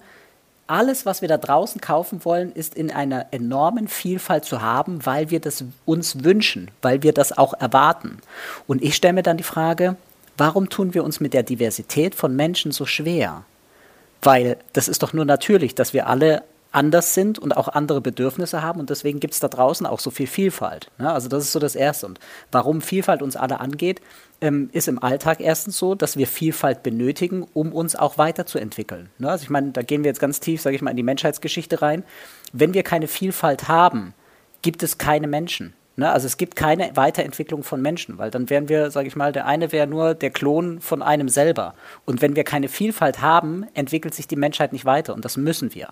alles, 0.69 1.05
was 1.05 1.21
wir 1.21 1.27
da 1.27 1.37
draußen 1.37 1.81
kaufen 1.81 2.23
wollen, 2.25 2.51
ist 2.51 2.75
in 2.75 2.91
einer 2.91 3.27
enormen 3.31 3.87
Vielfalt 3.87 4.45
zu 4.45 4.61
haben, 4.61 5.05
weil 5.05 5.31
wir 5.31 5.39
das 5.39 5.63
uns 5.85 6.23
wünschen, 6.23 6.69
weil 6.81 7.01
wir 7.01 7.11
das 7.11 7.37
auch 7.37 7.53
erwarten. 7.53 8.19
Und 8.67 8.83
ich 8.83 8.95
stelle 8.95 9.13
mir 9.13 9.23
dann 9.23 9.37
die 9.37 9.43
Frage, 9.43 9.95
warum 10.37 10.69
tun 10.69 10.93
wir 10.93 11.03
uns 11.03 11.19
mit 11.19 11.33
der 11.33 11.43
Diversität 11.43 12.13
von 12.13 12.35
Menschen 12.35 12.71
so 12.71 12.85
schwer? 12.85 13.43
Weil 14.21 14.57
das 14.73 14.87
ist 14.87 15.01
doch 15.01 15.13
nur 15.13 15.25
natürlich, 15.25 15.75
dass 15.75 15.93
wir 15.93 16.07
alle 16.07 16.43
anders 16.71 17.13
sind 17.13 17.39
und 17.39 17.55
auch 17.57 17.67
andere 17.67 18.01
Bedürfnisse 18.01 18.61
haben 18.61 18.79
und 18.79 18.89
deswegen 18.89 19.19
gibt 19.19 19.33
es 19.33 19.39
da 19.39 19.47
draußen 19.47 19.85
auch 19.85 19.99
so 19.99 20.11
viel 20.11 20.27
Vielfalt. 20.27 20.91
Ne? 20.97 21.11
Also 21.11 21.27
das 21.27 21.43
ist 21.43 21.51
so 21.51 21.59
das 21.59 21.75
Erste. 21.75 22.05
Und 22.05 22.19
warum 22.51 22.81
Vielfalt 22.81 23.21
uns 23.21 23.35
alle 23.35 23.59
angeht, 23.59 24.01
ähm, 24.41 24.69
ist 24.71 24.87
im 24.87 25.01
Alltag 25.01 25.39
erstens 25.39 25.77
so, 25.77 25.95
dass 25.95 26.15
wir 26.15 26.27
Vielfalt 26.27 26.83
benötigen, 26.83 27.45
um 27.53 27.73
uns 27.73 27.95
auch 27.95 28.17
weiterzuentwickeln. 28.17 29.09
Ne? 29.17 29.29
Also 29.29 29.43
ich 29.43 29.49
meine, 29.49 29.71
da 29.71 29.81
gehen 29.81 30.03
wir 30.03 30.09
jetzt 30.09 30.19
ganz 30.19 30.39
tief, 30.39 30.61
sage 30.61 30.75
ich 30.75 30.81
mal, 30.81 30.91
in 30.91 30.97
die 30.97 31.03
Menschheitsgeschichte 31.03 31.81
rein. 31.81 32.03
Wenn 32.53 32.73
wir 32.73 32.83
keine 32.83 33.07
Vielfalt 33.07 33.67
haben, 33.67 34.13
gibt 34.61 34.83
es 34.83 34.97
keine 34.97 35.27
Menschen. 35.27 35.73
Ne? 35.95 36.09
Also 36.11 36.27
es 36.27 36.37
gibt 36.37 36.55
keine 36.55 36.95
Weiterentwicklung 36.95 37.63
von 37.63 37.81
Menschen, 37.81 38.17
weil 38.17 38.31
dann 38.31 38.49
wären 38.49 38.69
wir, 38.69 38.91
sage 38.91 39.07
ich 39.07 39.15
mal, 39.15 39.31
der 39.31 39.47
eine 39.47 39.71
wäre 39.71 39.87
nur 39.87 40.13
der 40.13 40.29
Klon 40.29 40.81
von 40.81 41.01
einem 41.01 41.29
selber. 41.29 41.73
Und 42.05 42.21
wenn 42.21 42.35
wir 42.35 42.43
keine 42.43 42.69
Vielfalt 42.69 43.21
haben, 43.21 43.65
entwickelt 43.73 44.13
sich 44.13 44.27
die 44.27 44.35
Menschheit 44.35 44.71
nicht 44.71 44.85
weiter 44.85 45.13
und 45.15 45.25
das 45.25 45.35
müssen 45.35 45.73
wir. 45.73 45.89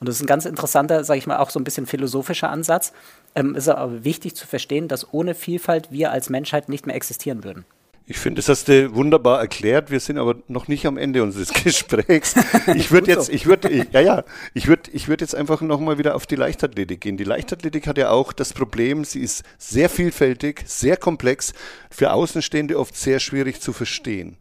Und 0.00 0.08
das 0.08 0.16
ist 0.16 0.22
ein 0.22 0.26
ganz 0.26 0.44
interessanter, 0.44 1.02
sage 1.04 1.18
ich 1.18 1.26
mal, 1.26 1.38
auch 1.38 1.50
so 1.50 1.58
ein 1.58 1.64
bisschen 1.64 1.86
philosophischer 1.86 2.50
Ansatz. 2.50 2.92
Ähm, 3.34 3.54
ist 3.54 3.68
aber 3.68 4.04
wichtig 4.04 4.36
zu 4.36 4.46
verstehen, 4.46 4.88
dass 4.88 5.12
ohne 5.12 5.34
Vielfalt 5.34 5.90
wir 5.90 6.12
als 6.12 6.30
Menschheit 6.30 6.68
nicht 6.68 6.86
mehr 6.86 6.96
existieren 6.96 7.44
würden. 7.44 7.64
Ich 8.10 8.18
finde, 8.18 8.38
das 8.38 8.48
hast 8.48 8.68
du 8.68 8.94
wunderbar 8.94 9.38
erklärt. 9.38 9.90
Wir 9.90 10.00
sind 10.00 10.16
aber 10.16 10.36
noch 10.48 10.66
nicht 10.66 10.86
am 10.86 10.96
Ende 10.96 11.22
unseres 11.22 11.52
Gesprächs. 11.64 12.34
Ich 12.74 12.90
würde 12.90 13.10
jetzt, 13.10 13.28
ich 13.28 13.44
würde, 13.44 13.86
ja, 13.92 14.00
ja, 14.00 14.24
ich 14.54 14.66
würde, 14.66 14.90
ich 14.92 15.08
würde 15.08 15.24
jetzt 15.24 15.34
einfach 15.34 15.60
nochmal 15.60 15.98
wieder 15.98 16.14
auf 16.14 16.26
die 16.26 16.36
Leichtathletik 16.36 17.02
gehen. 17.02 17.18
Die 17.18 17.24
Leichtathletik 17.24 17.86
hat 17.86 17.98
ja 17.98 18.08
auch 18.08 18.32
das 18.32 18.54
Problem, 18.54 19.04
sie 19.04 19.20
ist 19.20 19.44
sehr 19.58 19.90
vielfältig, 19.90 20.62
sehr 20.64 20.96
komplex, 20.96 21.52
für 21.90 22.12
Außenstehende 22.12 22.78
oft 22.78 22.96
sehr 22.96 23.20
schwierig 23.20 23.60
zu 23.60 23.74
verstehen. 23.74 24.38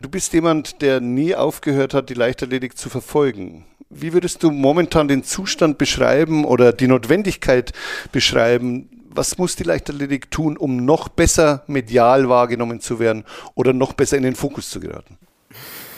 Du 0.00 0.08
bist 0.08 0.32
jemand, 0.32 0.80
der 0.80 1.00
nie 1.00 1.34
aufgehört 1.34 1.94
hat, 1.94 2.10
die 2.10 2.14
Leichtathletik 2.14 2.78
zu 2.78 2.88
verfolgen. 2.90 3.64
Wie 3.92 4.12
würdest 4.12 4.44
du 4.44 4.52
momentan 4.52 5.08
den 5.08 5.24
Zustand 5.24 5.76
beschreiben 5.76 6.44
oder 6.44 6.72
die 6.72 6.86
Notwendigkeit 6.86 7.72
beschreiben? 8.12 8.88
Was 9.08 9.36
muss 9.36 9.56
die 9.56 9.64
Leichtathletik 9.64 10.30
tun, 10.30 10.56
um 10.56 10.76
noch 10.76 11.08
besser 11.08 11.64
medial 11.66 12.28
wahrgenommen 12.28 12.80
zu 12.80 13.00
werden 13.00 13.24
oder 13.56 13.72
noch 13.72 13.92
besser 13.94 14.16
in 14.16 14.22
den 14.22 14.36
Fokus 14.36 14.70
zu 14.70 14.78
geraten? 14.78 15.18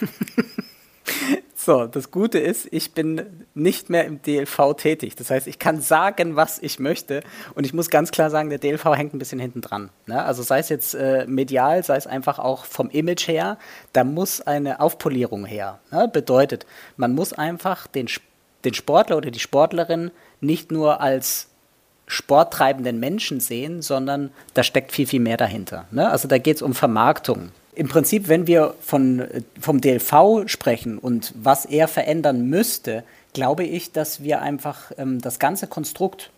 So, 1.65 1.87
das 1.87 2.11
Gute 2.11 2.41
ist, 2.41 2.67
ich 2.73 2.93
bin 2.93 3.47
nicht 3.55 3.89
mehr 3.89 4.05
im 4.05 4.21
DLV 4.21 4.75
tätig. 4.77 5.15
Das 5.15 5.31
heißt, 5.31 5.47
ich 5.47 5.61
kann 5.61 5.81
sagen, 5.81 6.35
was 6.35 6.59
ich 6.59 6.81
möchte. 6.81 7.23
Und 7.55 7.65
ich 7.65 7.73
muss 7.73 7.89
ganz 7.89 8.11
klar 8.11 8.31
sagen, 8.31 8.51
der 8.51 8.59
DLV 8.59 8.85
hängt 8.97 9.15
ein 9.15 9.21
bisschen 9.21 9.39
hinten 9.39 9.61
dran. 9.61 9.91
Ne? 10.07 10.21
Also 10.25 10.43
sei 10.43 10.59
es 10.59 10.69
jetzt 10.71 10.95
äh, 10.95 11.25
medial, 11.29 11.85
sei 11.85 11.95
es 11.95 12.09
einfach 12.09 12.41
auch 12.41 12.65
vom 12.65 12.91
Image 12.91 13.29
her, 13.29 13.59
da 13.93 14.03
muss 14.03 14.41
eine 14.41 14.81
Aufpolierung 14.81 15.45
her. 15.45 15.79
Ne? 15.93 16.09
Bedeutet, 16.13 16.67
man 16.97 17.15
muss 17.15 17.33
einfach 17.33 17.87
den, 17.87 18.09
den 18.65 18.75
Sportler 18.75 19.17
oder 19.17 19.31
die 19.31 19.39
Sportlerin 19.39 20.11
nicht 20.41 20.73
nur 20.73 21.01
als 21.01 21.47
sporttreibenden 22.09 22.99
Menschen 22.99 23.39
sehen, 23.39 23.83
sondern 23.83 24.33
da 24.55 24.65
steckt 24.65 24.91
viel, 24.91 25.07
viel 25.07 25.21
mehr 25.21 25.37
dahinter. 25.37 25.87
Ne? 25.93 26.11
Also 26.11 26.27
da 26.27 26.39
geht 26.39 26.57
es 26.57 26.63
um 26.63 26.75
Vermarktung, 26.75 27.53
im 27.75 27.89
Prinzip, 27.89 28.29
wenn 28.29 28.47
wir 28.47 28.75
von, 28.81 29.27
vom 29.59 29.81
DLV 29.81 30.45
sprechen 30.47 30.99
und 30.99 31.33
was 31.37 31.65
er 31.65 31.89
verändern 31.89 32.47
müsste, 32.49 33.03
glaube 33.33 33.65
ich, 33.65 33.93
dass 33.93 34.23
wir 34.23 34.43
einfach 34.43 34.93
ähm, 34.99 35.21
das 35.21 35.39
ganze 35.39 35.67
Konstrukt 35.67 36.31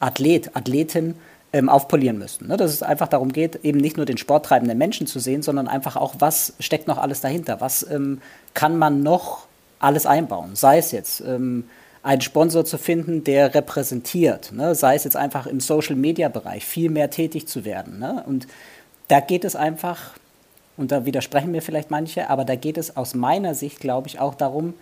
Athlet, 0.00 0.56
Athletin 0.56 1.16
ähm, 1.52 1.68
aufpolieren 1.68 2.18
müssten. 2.18 2.48
Ne? 2.48 2.56
Dass 2.56 2.72
es 2.72 2.82
einfach 2.82 3.08
darum 3.08 3.32
geht, 3.32 3.64
eben 3.64 3.78
nicht 3.78 3.96
nur 3.96 4.06
den 4.06 4.18
sporttreibenden 4.18 4.76
Menschen 4.76 5.06
zu 5.06 5.18
sehen, 5.18 5.42
sondern 5.42 5.68
einfach 5.68 5.96
auch, 5.96 6.16
was 6.18 6.54
steckt 6.60 6.88
noch 6.88 6.98
alles 6.98 7.20
dahinter? 7.20 7.60
Was 7.60 7.88
ähm, 7.88 8.20
kann 8.54 8.78
man 8.78 9.02
noch 9.02 9.46
alles 9.78 10.06
einbauen? 10.06 10.56
Sei 10.56 10.78
es 10.78 10.92
jetzt 10.92 11.20
ähm, 11.20 11.64
einen 12.02 12.22
Sponsor 12.22 12.64
zu 12.64 12.76
finden, 12.76 13.22
der 13.22 13.54
repräsentiert, 13.54 14.52
ne? 14.52 14.74
sei 14.74 14.94
es 14.94 15.04
jetzt 15.04 15.16
einfach 15.16 15.46
im 15.46 15.60
Social-Media-Bereich 15.60 16.64
viel 16.64 16.90
mehr 16.90 17.10
tätig 17.10 17.48
zu 17.48 17.64
werden. 17.64 17.98
Ne? 17.98 18.24
Und 18.26 18.46
da 19.08 19.20
geht 19.20 19.44
es 19.44 19.56
einfach, 19.56 20.12
und 20.76 20.92
da 20.92 21.04
widersprechen 21.06 21.50
mir 21.50 21.62
vielleicht 21.62 21.90
manche, 21.90 22.30
aber 22.30 22.44
da 22.44 22.56
geht 22.56 22.78
es 22.78 22.96
aus 22.96 23.14
meiner 23.14 23.54
Sicht, 23.54 23.80
glaube 23.80 24.08
ich, 24.08 24.18
auch 24.18 24.34
darum, 24.34 24.74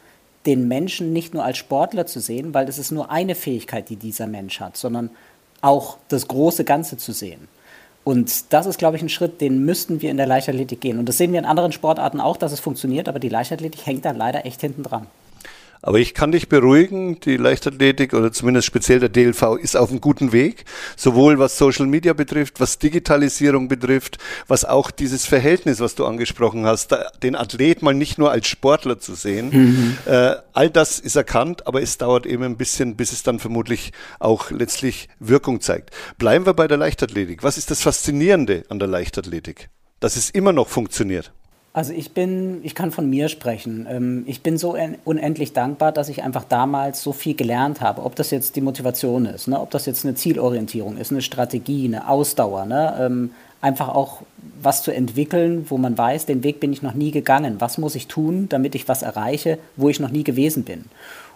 den 0.46 0.66
Menschen 0.66 1.12
nicht 1.12 1.34
nur 1.34 1.44
als 1.44 1.58
Sportler 1.58 2.06
zu 2.06 2.20
sehen, 2.20 2.54
weil 2.54 2.66
das 2.66 2.78
ist 2.78 2.90
nur 2.90 3.10
eine 3.10 3.34
Fähigkeit, 3.34 3.88
die 3.88 3.96
dieser 3.96 4.26
Mensch 4.26 4.60
hat, 4.60 4.76
sondern 4.76 5.10
auch 5.60 5.98
das 6.08 6.26
große 6.26 6.64
Ganze 6.64 6.96
zu 6.96 7.12
sehen. 7.12 7.48
Und 8.04 8.52
das 8.52 8.66
ist, 8.66 8.78
glaube 8.78 8.96
ich, 8.96 9.02
ein 9.02 9.08
Schritt, 9.08 9.40
den 9.40 9.64
müssten 9.64 10.02
wir 10.02 10.10
in 10.10 10.16
der 10.16 10.26
Leichtathletik 10.26 10.80
gehen. 10.80 10.98
Und 10.98 11.08
das 11.08 11.18
sehen 11.18 11.32
wir 11.32 11.38
in 11.38 11.44
anderen 11.44 11.70
Sportarten 11.70 12.20
auch, 12.20 12.36
dass 12.36 12.50
es 12.50 12.58
funktioniert, 12.58 13.08
aber 13.08 13.20
die 13.20 13.28
Leichtathletik 13.28 13.86
hängt 13.86 14.04
da 14.04 14.10
leider 14.10 14.44
echt 14.44 14.60
hinten 14.60 14.82
dran. 14.82 15.06
Aber 15.82 15.98
ich 15.98 16.14
kann 16.14 16.30
dich 16.30 16.48
beruhigen, 16.48 17.18
die 17.20 17.36
Leichtathletik 17.36 18.14
oder 18.14 18.30
zumindest 18.30 18.68
speziell 18.68 19.00
der 19.00 19.08
DLV 19.08 19.56
ist 19.60 19.76
auf 19.76 19.90
einem 19.90 20.00
guten 20.00 20.30
Weg, 20.30 20.64
sowohl 20.96 21.40
was 21.40 21.58
Social 21.58 21.86
Media 21.86 22.12
betrifft, 22.12 22.60
was 22.60 22.78
Digitalisierung 22.78 23.66
betrifft, 23.66 24.18
was 24.46 24.64
auch 24.64 24.92
dieses 24.92 25.26
Verhältnis, 25.26 25.80
was 25.80 25.96
du 25.96 26.06
angesprochen 26.06 26.66
hast, 26.66 26.94
den 27.24 27.34
Athlet 27.34 27.82
mal 27.82 27.94
nicht 27.94 28.16
nur 28.16 28.30
als 28.30 28.46
Sportler 28.46 29.00
zu 29.00 29.16
sehen. 29.16 29.50
Mhm. 29.50 29.98
Äh, 30.06 30.36
all 30.52 30.70
das 30.70 31.00
ist 31.00 31.16
erkannt, 31.16 31.66
aber 31.66 31.82
es 31.82 31.98
dauert 31.98 32.26
eben 32.26 32.44
ein 32.44 32.56
bisschen, 32.56 32.94
bis 32.94 33.12
es 33.12 33.24
dann 33.24 33.40
vermutlich 33.40 33.92
auch 34.20 34.52
letztlich 34.52 35.08
Wirkung 35.18 35.60
zeigt. 35.60 35.90
Bleiben 36.16 36.46
wir 36.46 36.54
bei 36.54 36.68
der 36.68 36.78
Leichtathletik. 36.78 37.42
Was 37.42 37.58
ist 37.58 37.72
das 37.72 37.82
Faszinierende 37.82 38.62
an 38.68 38.78
der 38.78 38.88
Leichtathletik? 38.88 39.68
Dass 39.98 40.16
es 40.16 40.30
immer 40.30 40.52
noch 40.52 40.68
funktioniert. 40.68 41.32
Also 41.74 41.94
ich 41.94 42.12
bin, 42.12 42.60
ich 42.64 42.74
kann 42.74 42.90
von 42.90 43.08
mir 43.08 43.28
sprechen. 43.28 43.86
Ähm, 43.88 44.24
ich 44.26 44.42
bin 44.42 44.58
so 44.58 44.76
unendlich 45.04 45.54
dankbar, 45.54 45.90
dass 45.90 46.10
ich 46.10 46.22
einfach 46.22 46.44
damals 46.44 47.02
so 47.02 47.12
viel 47.12 47.34
gelernt 47.34 47.80
habe. 47.80 48.04
Ob 48.04 48.14
das 48.14 48.30
jetzt 48.30 48.56
die 48.56 48.60
Motivation 48.60 49.24
ist, 49.24 49.48
ne? 49.48 49.58
ob 49.58 49.70
das 49.70 49.86
jetzt 49.86 50.04
eine 50.04 50.14
Zielorientierung 50.14 50.98
ist, 50.98 51.12
eine 51.12 51.22
Strategie, 51.22 51.86
eine 51.86 52.08
Ausdauer. 52.08 52.66
Ne? 52.66 52.94
Ähm, 53.00 53.30
einfach 53.62 53.88
auch 53.88 54.20
was 54.60 54.82
zu 54.82 54.92
entwickeln, 54.92 55.66
wo 55.70 55.78
man 55.78 55.96
weiß, 55.96 56.26
den 56.26 56.42
Weg 56.42 56.60
bin 56.60 56.72
ich 56.72 56.82
noch 56.82 56.94
nie 56.94 57.10
gegangen. 57.10 57.56
Was 57.60 57.78
muss 57.78 57.94
ich 57.94 58.06
tun, 58.06 58.48
damit 58.50 58.74
ich 58.74 58.86
was 58.86 59.02
erreiche, 59.02 59.58
wo 59.76 59.88
ich 59.88 59.98
noch 59.98 60.10
nie 60.10 60.24
gewesen 60.24 60.64
bin? 60.64 60.84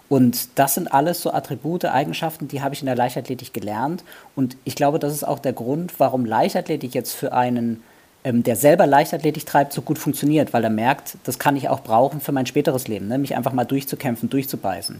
Und 0.09 0.49
das 0.55 0.75
sind 0.75 0.93
alles 0.93 1.21
so 1.21 1.33
Attribute, 1.33 1.85
Eigenschaften, 1.85 2.47
die 2.47 2.61
habe 2.61 2.73
ich 2.73 2.81
in 2.81 2.85
der 2.85 2.95
Leichtathletik 2.95 3.53
gelernt. 3.53 4.03
Und 4.35 4.55
ich 4.63 4.75
glaube, 4.75 4.99
das 4.99 5.13
ist 5.13 5.27
auch 5.27 5.39
der 5.39 5.53
Grund, 5.53 5.99
warum 5.99 6.25
Leichtathletik 6.25 6.93
jetzt 6.93 7.13
für 7.13 7.33
einen 7.33 7.83
der 8.23 8.55
selber 8.55 8.87
Leichtathletik 8.87 9.45
treibt, 9.45 9.73
so 9.73 9.81
gut 9.81 9.97
funktioniert, 9.97 10.53
weil 10.53 10.63
er 10.63 10.69
merkt, 10.69 11.17
das 11.23 11.39
kann 11.39 11.55
ich 11.55 11.69
auch 11.69 11.81
brauchen 11.81 12.19
für 12.19 12.31
mein 12.31 12.45
späteres 12.45 12.87
Leben, 12.87 13.07
ne? 13.07 13.17
mich 13.17 13.35
einfach 13.35 13.53
mal 13.53 13.65
durchzukämpfen, 13.65 14.29
durchzubeißen. 14.29 14.99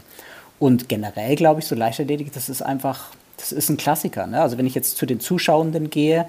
Und 0.58 0.88
generell 0.88 1.36
glaube 1.36 1.60
ich, 1.60 1.66
so 1.66 1.74
Leichtathletik, 1.74 2.32
das 2.32 2.48
ist 2.48 2.62
einfach, 2.62 3.10
das 3.36 3.52
ist 3.52 3.68
ein 3.68 3.76
Klassiker. 3.76 4.26
Ne? 4.26 4.40
Also 4.40 4.58
wenn 4.58 4.66
ich 4.66 4.74
jetzt 4.74 4.96
zu 4.96 5.06
den 5.06 5.20
Zuschauenden 5.20 5.90
gehe, 5.90 6.26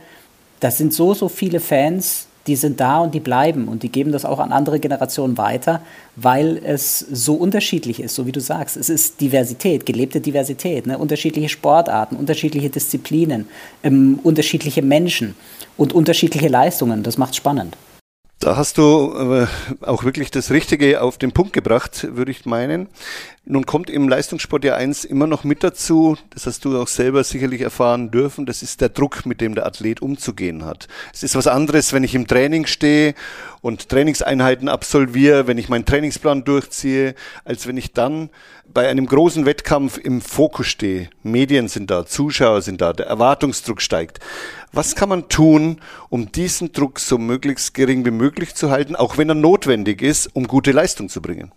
das 0.59 0.77
sind 0.77 0.93
so, 0.93 1.13
so 1.13 1.29
viele 1.29 1.59
Fans, 1.59 2.27
die 2.49 2.55
sind 2.55 2.79
da 2.79 2.97
und 2.97 3.13
die 3.13 3.19
bleiben 3.19 3.67
und 3.67 3.83
die 3.83 3.89
geben 3.89 4.11
das 4.11 4.25
auch 4.25 4.39
an 4.39 4.51
andere 4.51 4.79
Generationen 4.79 5.37
weiter, 5.37 5.81
weil 6.15 6.59
es 6.65 6.97
so 6.97 7.35
unterschiedlich 7.35 8.01
ist, 8.01 8.15
so 8.15 8.25
wie 8.25 8.31
du 8.31 8.41
sagst. 8.41 8.75
Es 8.75 8.89
ist 8.89 9.21
Diversität, 9.21 9.85
gelebte 9.85 10.19
Diversität, 10.19 10.87
ne? 10.87 10.97
unterschiedliche 10.97 11.47
Sportarten, 11.47 12.15
unterschiedliche 12.15 12.71
Disziplinen, 12.71 13.47
ähm, 13.83 14.19
unterschiedliche 14.23 14.81
Menschen 14.81 15.35
und 15.77 15.93
unterschiedliche 15.93 16.47
Leistungen. 16.47 17.03
Das 17.03 17.19
macht 17.19 17.35
spannend. 17.35 17.77
Da 18.39 18.55
hast 18.55 18.79
du 18.79 19.13
äh, 19.13 19.47
auch 19.85 20.03
wirklich 20.03 20.31
das 20.31 20.49
Richtige 20.49 21.01
auf 21.01 21.19
den 21.19 21.33
Punkt 21.33 21.53
gebracht, 21.53 22.07
würde 22.15 22.31
ich 22.31 22.47
meinen. 22.47 22.87
Nun 23.51 23.65
kommt 23.65 23.89
im 23.89 24.07
Leistungssport 24.07 24.63
ja 24.63 24.75
eins 24.75 25.03
immer 25.03 25.25
noch 25.25 25.43
mit 25.43 25.63
dazu, 25.63 26.15
das 26.29 26.45
hast 26.45 26.65
du 26.65 26.79
auch 26.79 26.87
selber 26.87 27.23
sicherlich 27.23 27.61
erfahren 27.61 28.11
dürfen, 28.11 28.45
das 28.45 28.61
ist 28.61 28.79
der 28.79 28.89
Druck, 28.89 29.25
mit 29.25 29.41
dem 29.41 29.55
der 29.55 29.65
Athlet 29.65 30.03
umzugehen 30.03 30.65
hat. 30.65 30.87
Es 31.11 31.23
ist 31.23 31.35
was 31.35 31.47
anderes, 31.47 31.91
wenn 31.91 32.03
ich 32.03 32.13
im 32.13 32.27
Training 32.27 32.67
stehe 32.67 33.15
und 33.61 33.89
Trainingseinheiten 33.89 34.69
absolviere, 34.69 35.47
wenn 35.47 35.57
ich 35.57 35.67
meinen 35.67 35.85
Trainingsplan 35.85 36.43
durchziehe, 36.43 37.15
als 37.43 37.65
wenn 37.65 37.75
ich 37.75 37.91
dann 37.91 38.29
bei 38.71 38.87
einem 38.87 39.07
großen 39.07 39.47
Wettkampf 39.47 39.97
im 39.97 40.21
Fokus 40.21 40.67
stehe. 40.67 41.09
Medien 41.23 41.69
sind 41.69 41.89
da, 41.89 42.05
Zuschauer 42.05 42.61
sind 42.61 42.81
da, 42.81 42.93
der 42.93 43.07
Erwartungsdruck 43.07 43.81
steigt. 43.81 44.19
Was 44.73 44.93
kann 44.93 45.09
man 45.09 45.27
tun, 45.27 45.81
um 46.09 46.31
diesen 46.31 46.71
Druck 46.71 46.99
so 46.99 47.17
möglichst 47.17 47.73
gering 47.73 48.05
wie 48.05 48.11
möglich 48.11 48.53
zu 48.53 48.69
halten, 48.69 48.95
auch 48.95 49.17
wenn 49.17 49.29
er 49.29 49.33
notwendig 49.33 50.03
ist, 50.03 50.27
um 50.35 50.45
gute 50.45 50.71
Leistung 50.71 51.09
zu 51.09 51.19
bringen? 51.19 51.51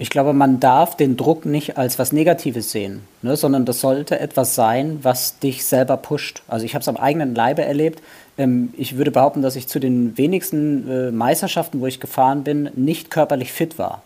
Ich 0.00 0.10
glaube, 0.10 0.32
man 0.32 0.60
darf 0.60 0.96
den 0.96 1.16
Druck 1.16 1.44
nicht 1.44 1.76
als 1.76 1.98
was 1.98 2.12
Negatives 2.12 2.70
sehen, 2.70 3.02
ne, 3.22 3.36
sondern 3.36 3.64
das 3.64 3.80
sollte 3.80 4.20
etwas 4.20 4.54
sein, 4.54 5.00
was 5.02 5.40
dich 5.40 5.64
selber 5.64 5.96
pusht. 5.96 6.42
Also 6.46 6.64
ich 6.64 6.74
habe 6.74 6.82
es 6.82 6.88
am 6.88 6.96
eigenen 6.96 7.34
Leibe 7.34 7.64
erlebt. 7.64 8.00
Ähm, 8.38 8.72
ich 8.76 8.96
würde 8.96 9.10
behaupten, 9.10 9.42
dass 9.42 9.56
ich 9.56 9.66
zu 9.66 9.80
den 9.80 10.16
wenigsten 10.16 10.88
äh, 10.88 11.10
Meisterschaften, 11.10 11.80
wo 11.80 11.86
ich 11.86 11.98
gefahren 11.98 12.44
bin, 12.44 12.70
nicht 12.76 13.10
körperlich 13.10 13.52
fit 13.52 13.78
war 13.78 14.02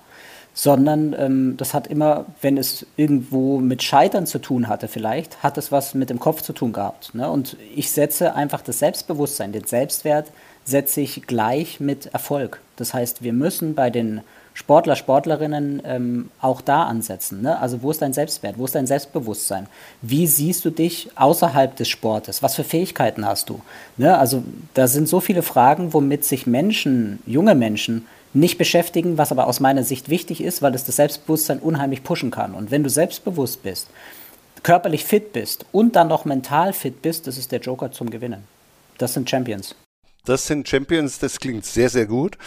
sondern 0.55 1.15
ähm, 1.19 1.57
das 1.57 1.73
hat 1.73 1.87
immer, 1.87 2.27
wenn 2.41 2.59
es 2.59 2.87
irgendwo 2.97 3.59
mit 3.59 3.83
Scheitern 3.83 4.27
zu 4.27 4.39
tun 4.39 4.69
hatte 4.69 4.89
vielleicht, 4.89 5.43
hat 5.43 5.57
es 5.57 5.73
was 5.73 5.95
mit 5.95 6.11
dem 6.11 6.19
Kopf 6.19 6.43
zu 6.43 6.53
tun 6.53 6.73
gehabt. 6.73 7.15
Ne? 7.15 7.31
Und 7.31 7.57
ich 7.75 7.91
setze 7.91 8.35
einfach 8.35 8.61
das 8.61 8.79
Selbstbewusstsein, 8.79 9.53
den 9.53 9.65
Selbstwert 9.65 10.31
setze 10.65 11.01
ich 11.01 11.23
gleich 11.27 11.81
mit 11.81 12.07
Erfolg. 12.07 12.61
Das 12.77 12.93
heißt, 12.93 13.23
wir 13.23 13.33
müssen 13.33 13.75
bei 13.75 13.91
den 13.91 14.21
Sportler, 14.55 14.97
Sportlerinnen 14.97 15.83
ähm, 15.85 16.31
auch 16.41 16.61
da 16.61 16.85
ansetzen. 16.85 17.43
Ne? 17.43 17.59
Also 17.59 17.83
wo 17.83 17.91
ist 17.91 18.03
dein 18.03 18.13
Selbstwert, 18.13 18.59
wo 18.59 18.65
ist 18.67 18.75
dein 18.75 18.87
Selbstbewusstsein? 18.87 19.67
Wie 20.03 20.27
siehst 20.27 20.65
du 20.65 20.71
dich 20.71 21.11
außerhalb 21.15 21.75
des 21.75 21.89
Sportes? 21.89 22.43
Was 22.43 22.55
für 22.55 22.65
Fähigkeiten 22.65 23.27
hast 23.27 23.49
du? 23.49 23.61
Ne? 23.97 24.17
Also 24.17 24.43
da 24.75 24.89
sind 24.89 25.09
so 25.09 25.21
viele 25.21 25.43
Fragen, 25.43 25.95
womit 25.95 26.25
sich 26.25 26.47
Menschen, 26.47 27.23
junge 27.27 27.55
Menschen, 27.55 28.07
nicht 28.35 28.59
beschäftigen, 28.59 29.19
was 29.19 29.33
aber 29.33 29.47
aus 29.47 29.61
meiner 29.61 29.85
Sicht 29.85 30.09
wichtig 30.09 30.43
ist, 30.43 30.63
weil 30.63 30.75
es 30.75 30.85
das 30.85 30.97
Selbstbewusstsein 30.97 31.59
unheimlich 31.59 32.03
pushen 32.03 32.31
kann. 32.31 32.55
Und 32.55 32.71
wenn 32.71 32.83
du 32.83 32.91
selbstbewusst 32.91 33.63
bist, 33.63 33.89
körperlich 34.63 35.05
fit 35.05 35.33
bist 35.33 35.67
und 35.73 35.97
dann 35.97 36.09
noch 36.09 36.25
mental 36.25 36.73
fit 36.73 37.03
bist, 37.03 37.27
das 37.27 37.37
ist 37.37 37.53
der 37.53 37.61
Joker 37.61 37.93
zum 37.93 38.11
Gewinnen. 38.11 38.45
Das 38.99 39.15
sind 39.15 39.29
Champions. 39.29 39.75
Das 40.25 40.47
sind 40.47 40.69
Champions, 40.69 41.19
das 41.19 41.41
klingt 41.41 41.65
sehr, 41.65 41.89
sehr 41.89 42.07
gut. 42.07 42.39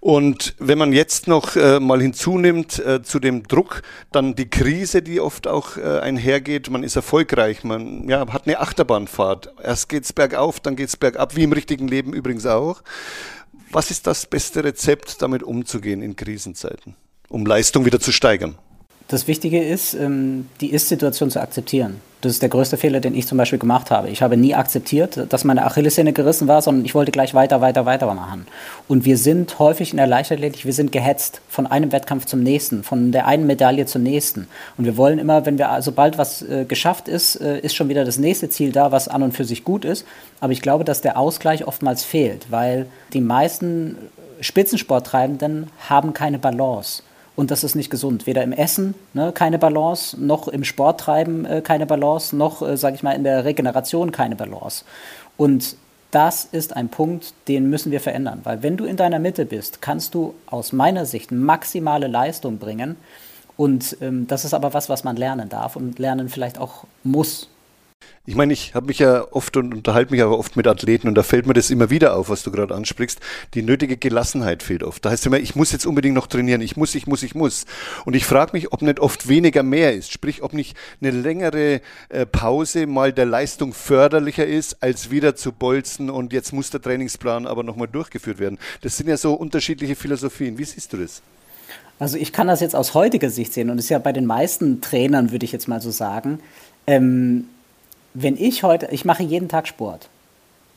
Und 0.00 0.54
wenn 0.58 0.76
man 0.76 0.92
jetzt 0.92 1.26
noch 1.26 1.56
äh, 1.56 1.80
mal 1.80 2.02
hinzunimmt 2.02 2.78
äh, 2.80 3.02
zu 3.02 3.18
dem 3.18 3.44
Druck, 3.44 3.80
dann 4.12 4.34
die 4.34 4.50
Krise, 4.50 5.00
die 5.00 5.20
oft 5.20 5.46
auch 5.46 5.78
äh, 5.78 6.00
einhergeht, 6.00 6.68
man 6.68 6.82
ist 6.82 6.96
erfolgreich, 6.96 7.64
man 7.64 8.06
ja, 8.10 8.30
hat 8.30 8.46
eine 8.46 8.60
Achterbahnfahrt. 8.60 9.54
Erst 9.62 9.88
geht's 9.88 10.12
bergauf, 10.12 10.60
dann 10.60 10.76
geht's 10.76 10.98
bergab, 10.98 11.34
wie 11.34 11.44
im 11.44 11.52
richtigen 11.52 11.88
Leben 11.88 12.12
übrigens 12.12 12.44
auch. 12.44 12.82
Was 13.70 13.90
ist 13.90 14.06
das 14.06 14.26
beste 14.26 14.62
Rezept, 14.62 15.22
damit 15.22 15.42
umzugehen 15.42 16.02
in 16.02 16.16
Krisenzeiten, 16.16 16.94
um 17.30 17.46
Leistung 17.46 17.86
wieder 17.86 18.00
zu 18.00 18.12
steigern? 18.12 18.58
Das 19.08 19.28
Wichtige 19.28 19.62
ist, 19.62 19.94
ähm, 19.94 20.48
die 20.60 20.72
Ist-Situation 20.72 21.30
zu 21.30 21.40
akzeptieren. 21.40 22.00
Das 22.22 22.32
ist 22.32 22.40
der 22.40 22.48
größte 22.48 22.78
Fehler, 22.78 23.00
den 23.00 23.14
ich 23.14 23.26
zum 23.26 23.36
Beispiel 23.36 23.58
gemacht 23.58 23.90
habe. 23.90 24.08
Ich 24.08 24.22
habe 24.22 24.38
nie 24.38 24.54
akzeptiert, 24.54 25.26
dass 25.28 25.44
meine 25.44 25.66
Achillessehne 25.66 26.14
gerissen 26.14 26.48
war, 26.48 26.62
sondern 26.62 26.86
ich 26.86 26.94
wollte 26.94 27.12
gleich 27.12 27.34
weiter, 27.34 27.60
weiter, 27.60 27.84
weiter 27.84 28.12
machen. 28.14 28.46
Und 28.88 29.04
wir 29.04 29.18
sind 29.18 29.58
häufig 29.58 29.90
in 29.90 29.98
der 29.98 30.06
Leichtathletik, 30.06 30.64
wir 30.64 30.72
sind 30.72 30.90
gehetzt 30.90 31.42
von 31.50 31.66
einem 31.66 31.92
Wettkampf 31.92 32.24
zum 32.24 32.42
nächsten, 32.42 32.82
von 32.82 33.12
der 33.12 33.26
einen 33.26 33.46
Medaille 33.46 33.84
zur 33.84 34.00
nächsten. 34.00 34.48
Und 34.78 34.86
wir 34.86 34.96
wollen 34.96 35.18
immer, 35.18 35.44
wenn 35.44 35.58
wir, 35.58 35.76
sobald 35.82 36.16
was 36.16 36.40
äh, 36.40 36.64
geschafft 36.64 37.08
ist, 37.08 37.36
äh, 37.42 37.58
ist 37.58 37.74
schon 37.74 37.90
wieder 37.90 38.06
das 38.06 38.16
nächste 38.16 38.48
Ziel 38.48 38.72
da, 38.72 38.90
was 38.90 39.06
an 39.06 39.22
und 39.22 39.32
für 39.32 39.44
sich 39.44 39.62
gut 39.62 39.84
ist. 39.84 40.06
Aber 40.40 40.54
ich 40.54 40.62
glaube, 40.62 40.84
dass 40.84 41.02
der 41.02 41.18
Ausgleich 41.18 41.66
oftmals 41.66 42.04
fehlt, 42.04 42.50
weil 42.50 42.86
die 43.12 43.20
meisten 43.20 43.98
Spitzensporttreibenden 44.40 45.70
haben 45.90 46.14
keine 46.14 46.38
Balance 46.38 47.02
und 47.36 47.50
das 47.50 47.64
ist 47.64 47.74
nicht 47.74 47.90
gesund. 47.90 48.26
Weder 48.26 48.42
im 48.42 48.52
Essen 48.52 48.94
ne, 49.12 49.32
keine 49.32 49.58
Balance, 49.58 50.18
noch 50.20 50.48
im 50.48 50.64
Sporttreiben 50.64 51.44
äh, 51.44 51.62
keine 51.62 51.86
Balance, 51.86 52.36
noch, 52.36 52.62
äh, 52.62 52.76
sage 52.76 52.96
ich 52.96 53.02
mal, 53.02 53.12
in 53.12 53.24
der 53.24 53.44
Regeneration 53.44 54.12
keine 54.12 54.36
Balance. 54.36 54.84
Und 55.36 55.76
das 56.10 56.44
ist 56.44 56.76
ein 56.76 56.88
Punkt, 56.90 57.34
den 57.48 57.68
müssen 57.68 57.90
wir 57.90 58.00
verändern, 58.00 58.40
weil 58.44 58.62
wenn 58.62 58.76
du 58.76 58.84
in 58.84 58.96
deiner 58.96 59.18
Mitte 59.18 59.46
bist, 59.46 59.82
kannst 59.82 60.14
du 60.14 60.34
aus 60.46 60.72
meiner 60.72 61.06
Sicht 61.06 61.32
maximale 61.32 62.06
Leistung 62.06 62.58
bringen. 62.58 62.96
Und 63.56 63.96
ähm, 64.00 64.26
das 64.28 64.44
ist 64.44 64.54
aber 64.54 64.74
was, 64.74 64.88
was 64.88 65.02
man 65.02 65.16
lernen 65.16 65.48
darf 65.48 65.74
und 65.74 65.98
lernen 65.98 66.28
vielleicht 66.28 66.58
auch 66.58 66.84
muss. 67.02 67.48
Ich 68.26 68.36
meine, 68.36 68.54
ich 68.54 68.74
habe 68.74 68.86
mich 68.86 69.00
ja 69.00 69.30
oft 69.32 69.54
und 69.58 69.74
unterhalte 69.74 70.10
mich 70.10 70.22
aber 70.22 70.38
oft 70.38 70.56
mit 70.56 70.66
Athleten 70.66 71.08
und 71.08 71.14
da 71.14 71.22
fällt 71.22 71.46
mir 71.46 71.52
das 71.52 71.70
immer 71.70 71.90
wieder 71.90 72.16
auf, 72.16 72.30
was 72.30 72.42
du 72.42 72.50
gerade 72.50 72.74
ansprichst. 72.74 73.20
Die 73.52 73.60
nötige 73.60 73.98
Gelassenheit 73.98 74.62
fehlt 74.62 74.82
oft. 74.82 75.04
Da 75.04 75.10
heißt 75.10 75.24
es 75.24 75.26
immer, 75.26 75.38
ich 75.38 75.56
muss 75.56 75.72
jetzt 75.72 75.84
unbedingt 75.84 76.14
noch 76.14 76.26
trainieren, 76.26 76.62
ich 76.62 76.74
muss, 76.74 76.94
ich 76.94 77.06
muss, 77.06 77.22
ich 77.22 77.34
muss. 77.34 77.66
Und 78.06 78.16
ich 78.16 78.24
frage 78.24 78.52
mich, 78.54 78.72
ob 78.72 78.80
nicht 78.80 78.98
oft 78.98 79.28
weniger 79.28 79.62
mehr 79.62 79.92
ist. 79.92 80.10
Sprich, 80.10 80.42
ob 80.42 80.54
nicht 80.54 80.74
eine 81.02 81.10
längere 81.10 81.82
äh, 82.08 82.24
Pause 82.24 82.86
mal 82.86 83.12
der 83.12 83.26
Leistung 83.26 83.74
förderlicher 83.74 84.46
ist, 84.46 84.82
als 84.82 85.10
wieder 85.10 85.36
zu 85.36 85.52
bolzen 85.52 86.08
und 86.08 86.32
jetzt 86.32 86.54
muss 86.54 86.70
der 86.70 86.80
Trainingsplan 86.80 87.46
aber 87.46 87.62
nochmal 87.62 87.88
durchgeführt 87.88 88.38
werden. 88.38 88.58
Das 88.80 88.96
sind 88.96 89.06
ja 89.06 89.18
so 89.18 89.34
unterschiedliche 89.34 89.96
Philosophien. 89.96 90.56
Wie 90.56 90.64
siehst 90.64 90.94
du 90.94 90.96
das? 90.96 91.20
Also 91.98 92.16
ich 92.16 92.32
kann 92.32 92.46
das 92.46 92.60
jetzt 92.60 92.74
aus 92.74 92.94
heutiger 92.94 93.28
Sicht 93.28 93.52
sehen 93.52 93.68
und 93.68 93.76
ist 93.76 93.90
ja 93.90 93.98
bei 93.98 94.12
den 94.12 94.24
meisten 94.24 94.80
Trainern, 94.80 95.30
würde 95.30 95.44
ich 95.44 95.52
jetzt 95.52 95.68
mal 95.68 95.82
so 95.82 95.90
sagen. 95.90 96.40
Ähm, 96.86 97.48
wenn 98.14 98.36
ich 98.36 98.62
heute, 98.62 98.88
ich 98.92 99.04
mache 99.04 99.22
jeden 99.22 99.48
Tag 99.48 99.66
Sport, 99.68 100.08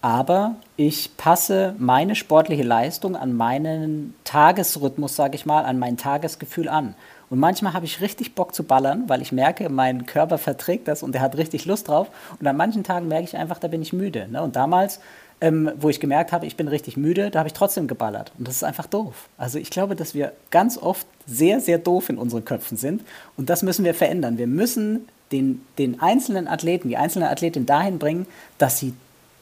aber 0.01 0.55
ich 0.75 1.17
passe 1.17 1.75
meine 1.77 2.15
sportliche 2.15 2.63
Leistung 2.63 3.15
an 3.15 3.33
meinen 3.33 4.15
Tagesrhythmus, 4.23 5.15
sage 5.15 5.35
ich 5.35 5.45
mal, 5.45 5.63
an 5.65 5.79
mein 5.79 5.97
Tagesgefühl 5.97 6.69
an. 6.69 6.95
Und 7.29 7.39
manchmal 7.39 7.73
habe 7.73 7.85
ich 7.85 7.99
richtig 7.99 8.35
Bock 8.35 8.55
zu 8.55 8.63
ballern, 8.63 9.03
weil 9.07 9.21
ich 9.21 9.31
merke, 9.31 9.69
mein 9.69 10.05
Körper 10.05 10.37
verträgt 10.37 10.87
das 10.87 11.03
und 11.03 11.13
er 11.15 11.21
hat 11.21 11.37
richtig 11.37 11.65
Lust 11.65 11.89
drauf. 11.89 12.07
Und 12.39 12.47
an 12.47 12.55
manchen 12.55 12.83
Tagen 12.83 13.07
merke 13.07 13.25
ich 13.25 13.35
einfach, 13.37 13.59
da 13.59 13.67
bin 13.67 13.81
ich 13.81 13.91
müde. 13.91 14.27
Ne? 14.31 14.41
Und 14.41 14.55
damals, 14.55 14.99
ähm, 15.41 15.71
wo 15.77 15.89
ich 15.89 15.99
gemerkt 15.99 16.31
habe, 16.31 16.45
ich 16.45 16.55
bin 16.55 16.67
richtig 16.67 16.95
müde, 16.95 17.29
da 17.29 17.39
habe 17.39 17.47
ich 17.47 17.53
trotzdem 17.53 17.87
geballert. 17.87 18.31
Und 18.37 18.47
das 18.47 18.55
ist 18.55 18.63
einfach 18.63 18.87
doof. 18.87 19.27
Also 19.37 19.59
ich 19.59 19.71
glaube, 19.71 19.95
dass 19.95 20.13
wir 20.13 20.31
ganz 20.51 20.77
oft 20.77 21.05
sehr, 21.25 21.59
sehr 21.59 21.79
doof 21.79 22.09
in 22.09 22.17
unseren 22.17 22.45
Köpfen 22.45 22.77
sind. 22.77 23.01
Und 23.35 23.49
das 23.49 23.61
müssen 23.61 23.83
wir 23.83 23.93
verändern. 23.93 24.37
Wir 24.37 24.47
müssen 24.47 25.07
den, 25.31 25.65
den 25.77 26.01
einzelnen 26.01 26.47
Athleten, 26.47 26.89
die 26.89 26.97
einzelne 26.97 27.29
Athletin 27.29 27.65
dahin 27.65 27.99
bringen, 27.99 28.25
dass 28.57 28.79
sie 28.79 28.93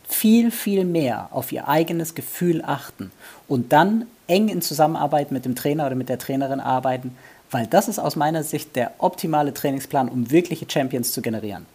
viel, 0.07 0.51
viel 0.51 0.85
mehr 0.85 1.29
auf 1.31 1.51
ihr 1.51 1.67
eigenes 1.67 2.15
Gefühl 2.15 2.63
achten 2.63 3.11
und 3.47 3.73
dann 3.73 4.05
eng 4.27 4.49
in 4.49 4.61
Zusammenarbeit 4.61 5.31
mit 5.31 5.45
dem 5.45 5.55
Trainer 5.55 5.85
oder 5.85 5.95
mit 5.95 6.09
der 6.09 6.19
Trainerin 6.19 6.59
arbeiten, 6.59 7.15
weil 7.51 7.67
das 7.67 7.87
ist 7.87 7.99
aus 7.99 8.15
meiner 8.15 8.43
Sicht 8.43 8.75
der 8.75 8.93
optimale 8.97 9.53
Trainingsplan, 9.53 10.09
um 10.09 10.31
wirkliche 10.31 10.65
Champions 10.69 11.11
zu 11.11 11.21
generieren. 11.21 11.65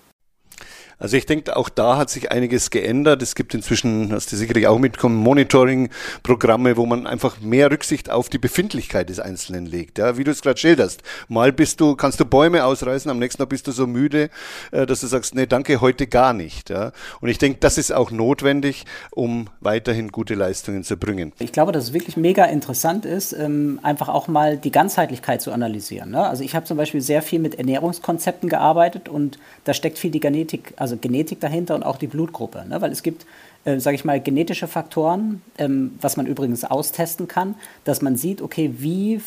Also 1.00 1.16
ich 1.16 1.26
denke, 1.26 1.56
auch 1.56 1.70
da 1.70 1.96
hat 1.96 2.10
sich 2.10 2.30
einiges 2.30 2.70
geändert. 2.70 3.22
Es 3.22 3.34
gibt 3.34 3.54
inzwischen, 3.54 4.12
hast 4.12 4.30
du 4.30 4.36
sicherlich 4.36 4.66
auch 4.66 4.78
mitbekommen, 4.78 5.16
Monitoring-Programme, 5.16 6.76
wo 6.76 6.86
man 6.86 7.06
einfach 7.06 7.40
mehr 7.40 7.70
Rücksicht 7.70 8.10
auf 8.10 8.28
die 8.28 8.38
Befindlichkeit 8.38 9.08
des 9.08 9.18
Einzelnen 9.18 9.66
legt. 9.66 9.98
Ja, 9.98 10.18
wie 10.18 10.24
du 10.24 10.30
es 10.30 10.42
gerade 10.42 10.58
schilderst. 10.58 11.02
Mal 11.28 11.52
bist 11.52 11.80
du, 11.80 11.96
kannst 11.96 12.20
du 12.20 12.26
Bäume 12.26 12.64
ausreißen, 12.64 13.10
am 13.10 13.18
nächsten 13.18 13.38
Tag 13.38 13.48
bist 13.48 13.66
du 13.66 13.72
so 13.72 13.86
müde, 13.86 14.28
äh, 14.72 14.86
dass 14.86 15.00
du 15.00 15.06
sagst, 15.06 15.34
nee, 15.34 15.46
danke, 15.46 15.80
heute 15.80 16.06
gar 16.06 16.34
nicht. 16.34 16.70
Ja. 16.70 16.92
Und 17.20 17.30
ich 17.30 17.38
denke, 17.38 17.58
das 17.60 17.78
ist 17.78 17.92
auch 17.92 18.10
notwendig, 18.10 18.84
um 19.10 19.48
weiterhin 19.60 20.12
gute 20.12 20.34
Leistungen 20.34 20.84
zu 20.84 20.98
bringen. 20.98 21.32
Ich 21.38 21.52
glaube, 21.52 21.72
dass 21.72 21.84
es 21.84 21.92
wirklich 21.94 22.18
mega 22.18 22.44
interessant 22.44 23.06
ist, 23.06 23.32
ähm, 23.32 23.80
einfach 23.82 24.10
auch 24.10 24.28
mal 24.28 24.58
die 24.58 24.70
Ganzheitlichkeit 24.70 25.40
zu 25.40 25.50
analysieren. 25.50 26.10
Ne? 26.10 26.26
Also 26.26 26.44
ich 26.44 26.54
habe 26.54 26.66
zum 26.66 26.76
Beispiel 26.76 27.00
sehr 27.00 27.22
viel 27.22 27.38
mit 27.38 27.54
Ernährungskonzepten 27.54 28.50
gearbeitet 28.50 29.08
und 29.08 29.38
da 29.64 29.72
steckt 29.72 29.98
viel 29.98 30.10
die 30.10 30.20
Genetik, 30.20 30.74
also 30.76 30.89
also 30.90 31.00
Genetik 31.00 31.40
dahinter 31.40 31.74
und 31.74 31.82
auch 31.82 31.96
die 31.96 32.06
Blutgruppe. 32.06 32.64
Ne? 32.68 32.80
Weil 32.80 32.92
es 32.92 33.02
gibt, 33.02 33.26
äh, 33.64 33.78
sage 33.78 33.94
ich 33.94 34.04
mal, 34.04 34.20
genetische 34.20 34.66
Faktoren, 34.66 35.42
ähm, 35.58 35.92
was 36.00 36.16
man 36.16 36.26
übrigens 36.26 36.64
austesten 36.64 37.28
kann, 37.28 37.54
dass 37.84 38.02
man 38.02 38.16
sieht, 38.16 38.42
okay, 38.42 38.74
wie, 38.78 39.20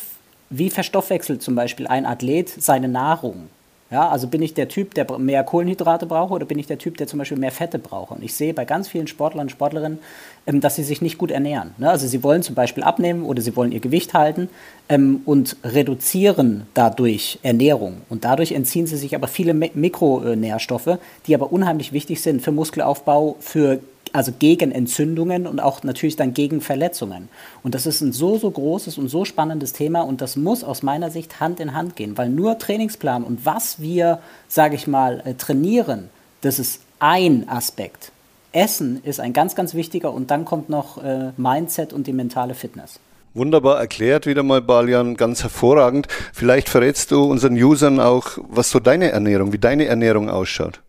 wie 0.50 0.70
verstoffwechselt 0.70 1.42
zum 1.42 1.54
Beispiel 1.54 1.86
ein 1.86 2.06
Athlet 2.06 2.48
seine 2.48 2.88
Nahrung. 2.88 3.48
Ja, 3.90 4.08
also 4.08 4.26
bin 4.28 4.42
ich 4.42 4.54
der 4.54 4.68
Typ, 4.68 4.94
der 4.94 5.18
mehr 5.18 5.44
Kohlenhydrate 5.44 6.06
braucht 6.06 6.32
oder 6.32 6.46
bin 6.46 6.58
ich 6.58 6.66
der 6.66 6.78
Typ, 6.78 6.96
der 6.96 7.06
zum 7.06 7.18
Beispiel 7.18 7.38
mehr 7.38 7.52
Fette 7.52 7.78
braucht? 7.78 8.12
Und 8.12 8.24
ich 8.24 8.34
sehe 8.34 8.54
bei 8.54 8.64
ganz 8.64 8.88
vielen 8.88 9.06
Sportlern 9.06 9.42
und 9.42 9.50
Sportlerinnen, 9.50 9.98
ähm, 10.46 10.60
dass 10.60 10.76
sie 10.76 10.82
sich 10.82 11.02
nicht 11.02 11.18
gut 11.18 11.30
ernähren. 11.30 11.74
Ne? 11.78 11.90
Also 11.90 12.06
sie 12.06 12.22
wollen 12.22 12.42
zum 12.42 12.54
Beispiel 12.54 12.82
abnehmen 12.82 13.24
oder 13.24 13.42
sie 13.42 13.54
wollen 13.56 13.72
ihr 13.72 13.80
Gewicht 13.80 14.14
halten 14.14 14.48
ähm, 14.88 15.20
und 15.26 15.56
reduzieren 15.62 16.66
dadurch 16.72 17.38
Ernährung. 17.42 17.98
Und 18.08 18.24
dadurch 18.24 18.52
entziehen 18.52 18.86
sie 18.86 18.96
sich 18.96 19.14
aber 19.14 19.28
viele 19.28 19.52
Mikronährstoffe, 19.52 20.98
die 21.26 21.34
aber 21.34 21.52
unheimlich 21.52 21.92
wichtig 21.92 22.22
sind 22.22 22.40
für 22.40 22.52
Muskelaufbau, 22.52 23.36
für 23.38 23.80
also 24.14 24.32
gegen 24.38 24.70
Entzündungen 24.70 25.46
und 25.46 25.58
auch 25.58 25.82
natürlich 25.82 26.14
dann 26.14 26.34
gegen 26.34 26.60
Verletzungen. 26.60 27.28
Und 27.64 27.74
das 27.74 27.84
ist 27.84 28.00
ein 28.00 28.12
so, 28.12 28.38
so 28.38 28.50
großes 28.50 28.96
und 28.96 29.08
so 29.08 29.24
spannendes 29.24 29.72
Thema 29.72 30.02
und 30.02 30.20
das 30.20 30.36
muss 30.36 30.62
aus 30.62 30.82
meiner 30.82 31.10
Sicht 31.10 31.40
Hand 31.40 31.58
in 31.58 31.74
Hand 31.74 31.96
gehen, 31.96 32.16
weil 32.16 32.28
nur 32.28 32.58
Trainingsplan 32.58 33.24
und 33.24 33.44
was 33.44 33.80
wir, 33.80 34.20
sage 34.46 34.76
ich 34.76 34.86
mal, 34.86 35.20
äh, 35.24 35.34
trainieren, 35.34 36.10
das 36.42 36.60
ist 36.60 36.82
ein 37.00 37.48
Aspekt. 37.48 38.12
Essen 38.52 39.02
ist 39.02 39.18
ein 39.18 39.32
ganz, 39.32 39.56
ganz 39.56 39.74
wichtiger 39.74 40.12
und 40.12 40.30
dann 40.30 40.44
kommt 40.44 40.68
noch 40.68 41.02
äh, 41.02 41.32
Mindset 41.36 41.92
und 41.92 42.06
die 42.06 42.12
mentale 42.12 42.54
Fitness. 42.54 43.00
Wunderbar 43.34 43.80
erklärt 43.80 44.26
wieder 44.26 44.44
mal, 44.44 44.62
Balian, 44.62 45.16
ganz 45.16 45.42
hervorragend. 45.42 46.06
Vielleicht 46.32 46.68
verrätst 46.68 47.10
du 47.10 47.24
unseren 47.24 47.54
Usern 47.54 47.98
auch, 47.98 48.38
was 48.48 48.70
so 48.70 48.78
deine 48.78 49.10
Ernährung, 49.10 49.52
wie 49.52 49.58
deine 49.58 49.86
Ernährung 49.86 50.30
ausschaut. 50.30 50.83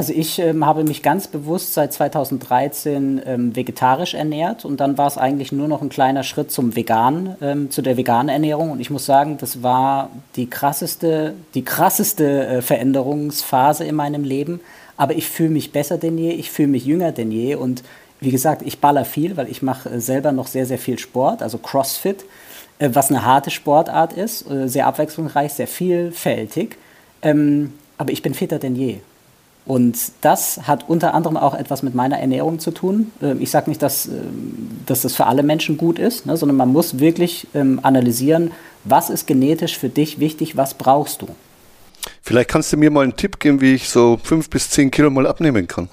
Also 0.00 0.14
ich 0.14 0.38
ähm, 0.38 0.64
habe 0.64 0.82
mich 0.82 1.02
ganz 1.02 1.28
bewusst 1.28 1.74
seit 1.74 1.92
2013 1.92 3.20
ähm, 3.22 3.54
vegetarisch 3.54 4.14
ernährt 4.14 4.64
und 4.64 4.80
dann 4.80 4.96
war 4.96 5.06
es 5.06 5.18
eigentlich 5.18 5.52
nur 5.52 5.68
noch 5.68 5.82
ein 5.82 5.90
kleiner 5.90 6.22
Schritt 6.22 6.50
zum 6.50 6.74
Vegan, 6.74 7.36
ähm, 7.42 7.70
zu 7.70 7.82
der 7.82 7.98
veganen 7.98 8.30
Ernährung 8.30 8.70
und 8.70 8.80
ich 8.80 8.88
muss 8.88 9.04
sagen, 9.04 9.36
das 9.36 9.62
war 9.62 10.08
die 10.36 10.48
krasseste, 10.48 11.34
die 11.52 11.66
krasseste 11.66 12.46
äh, 12.46 12.62
Veränderungsphase 12.62 13.84
in 13.84 13.94
meinem 13.94 14.24
Leben. 14.24 14.60
Aber 14.96 15.14
ich 15.14 15.28
fühle 15.28 15.50
mich 15.50 15.70
besser 15.70 15.98
denn 15.98 16.16
je, 16.16 16.30
ich 16.30 16.50
fühle 16.50 16.68
mich 16.68 16.86
jünger 16.86 17.12
denn 17.12 17.30
je 17.30 17.56
und 17.56 17.82
wie 18.20 18.30
gesagt, 18.30 18.62
ich 18.62 18.78
baller 18.78 19.04
viel, 19.04 19.36
weil 19.36 19.50
ich 19.50 19.60
mache 19.60 19.90
äh, 19.90 20.00
selber 20.00 20.32
noch 20.32 20.46
sehr, 20.46 20.64
sehr 20.64 20.78
viel 20.78 20.98
Sport, 20.98 21.42
also 21.42 21.58
CrossFit, 21.58 22.24
äh, 22.78 22.88
was 22.94 23.10
eine 23.10 23.26
harte 23.26 23.50
Sportart 23.50 24.14
ist, 24.14 24.50
äh, 24.50 24.66
sehr 24.66 24.86
abwechslungsreich, 24.86 25.52
sehr 25.52 25.68
vielfältig. 25.68 26.78
Ähm, 27.20 27.74
aber 27.98 28.12
ich 28.12 28.22
bin 28.22 28.32
fitter 28.32 28.58
denn 28.58 28.76
je. 28.76 29.00
Und 29.70 29.96
das 30.22 30.66
hat 30.66 30.88
unter 30.88 31.14
anderem 31.14 31.36
auch 31.36 31.54
etwas 31.54 31.84
mit 31.84 31.94
meiner 31.94 32.18
Ernährung 32.18 32.58
zu 32.58 32.72
tun. 32.72 33.12
Ähm, 33.22 33.40
ich 33.40 33.52
sage 33.52 33.70
nicht, 33.70 33.80
dass, 33.80 34.06
ähm, 34.06 34.80
dass 34.84 35.02
das 35.02 35.14
für 35.14 35.26
alle 35.26 35.44
Menschen 35.44 35.76
gut 35.76 36.00
ist, 36.00 36.26
ne, 36.26 36.36
sondern 36.36 36.56
man 36.56 36.72
muss 36.72 36.98
wirklich 36.98 37.46
ähm, 37.54 37.78
analysieren, 37.84 38.50
was 38.82 39.10
ist 39.10 39.28
genetisch 39.28 39.78
für 39.78 39.88
dich 39.88 40.18
wichtig, 40.18 40.56
was 40.56 40.74
brauchst 40.74 41.22
du. 41.22 41.28
Vielleicht 42.20 42.48
kannst 42.48 42.72
du 42.72 42.78
mir 42.78 42.90
mal 42.90 43.02
einen 43.02 43.14
Tipp 43.14 43.38
geben, 43.38 43.60
wie 43.60 43.74
ich 43.74 43.88
so 43.88 44.18
fünf 44.20 44.50
bis 44.50 44.70
zehn 44.70 44.90
Kilo 44.90 45.08
mal 45.08 45.24
abnehmen 45.24 45.68
kann. 45.68 45.88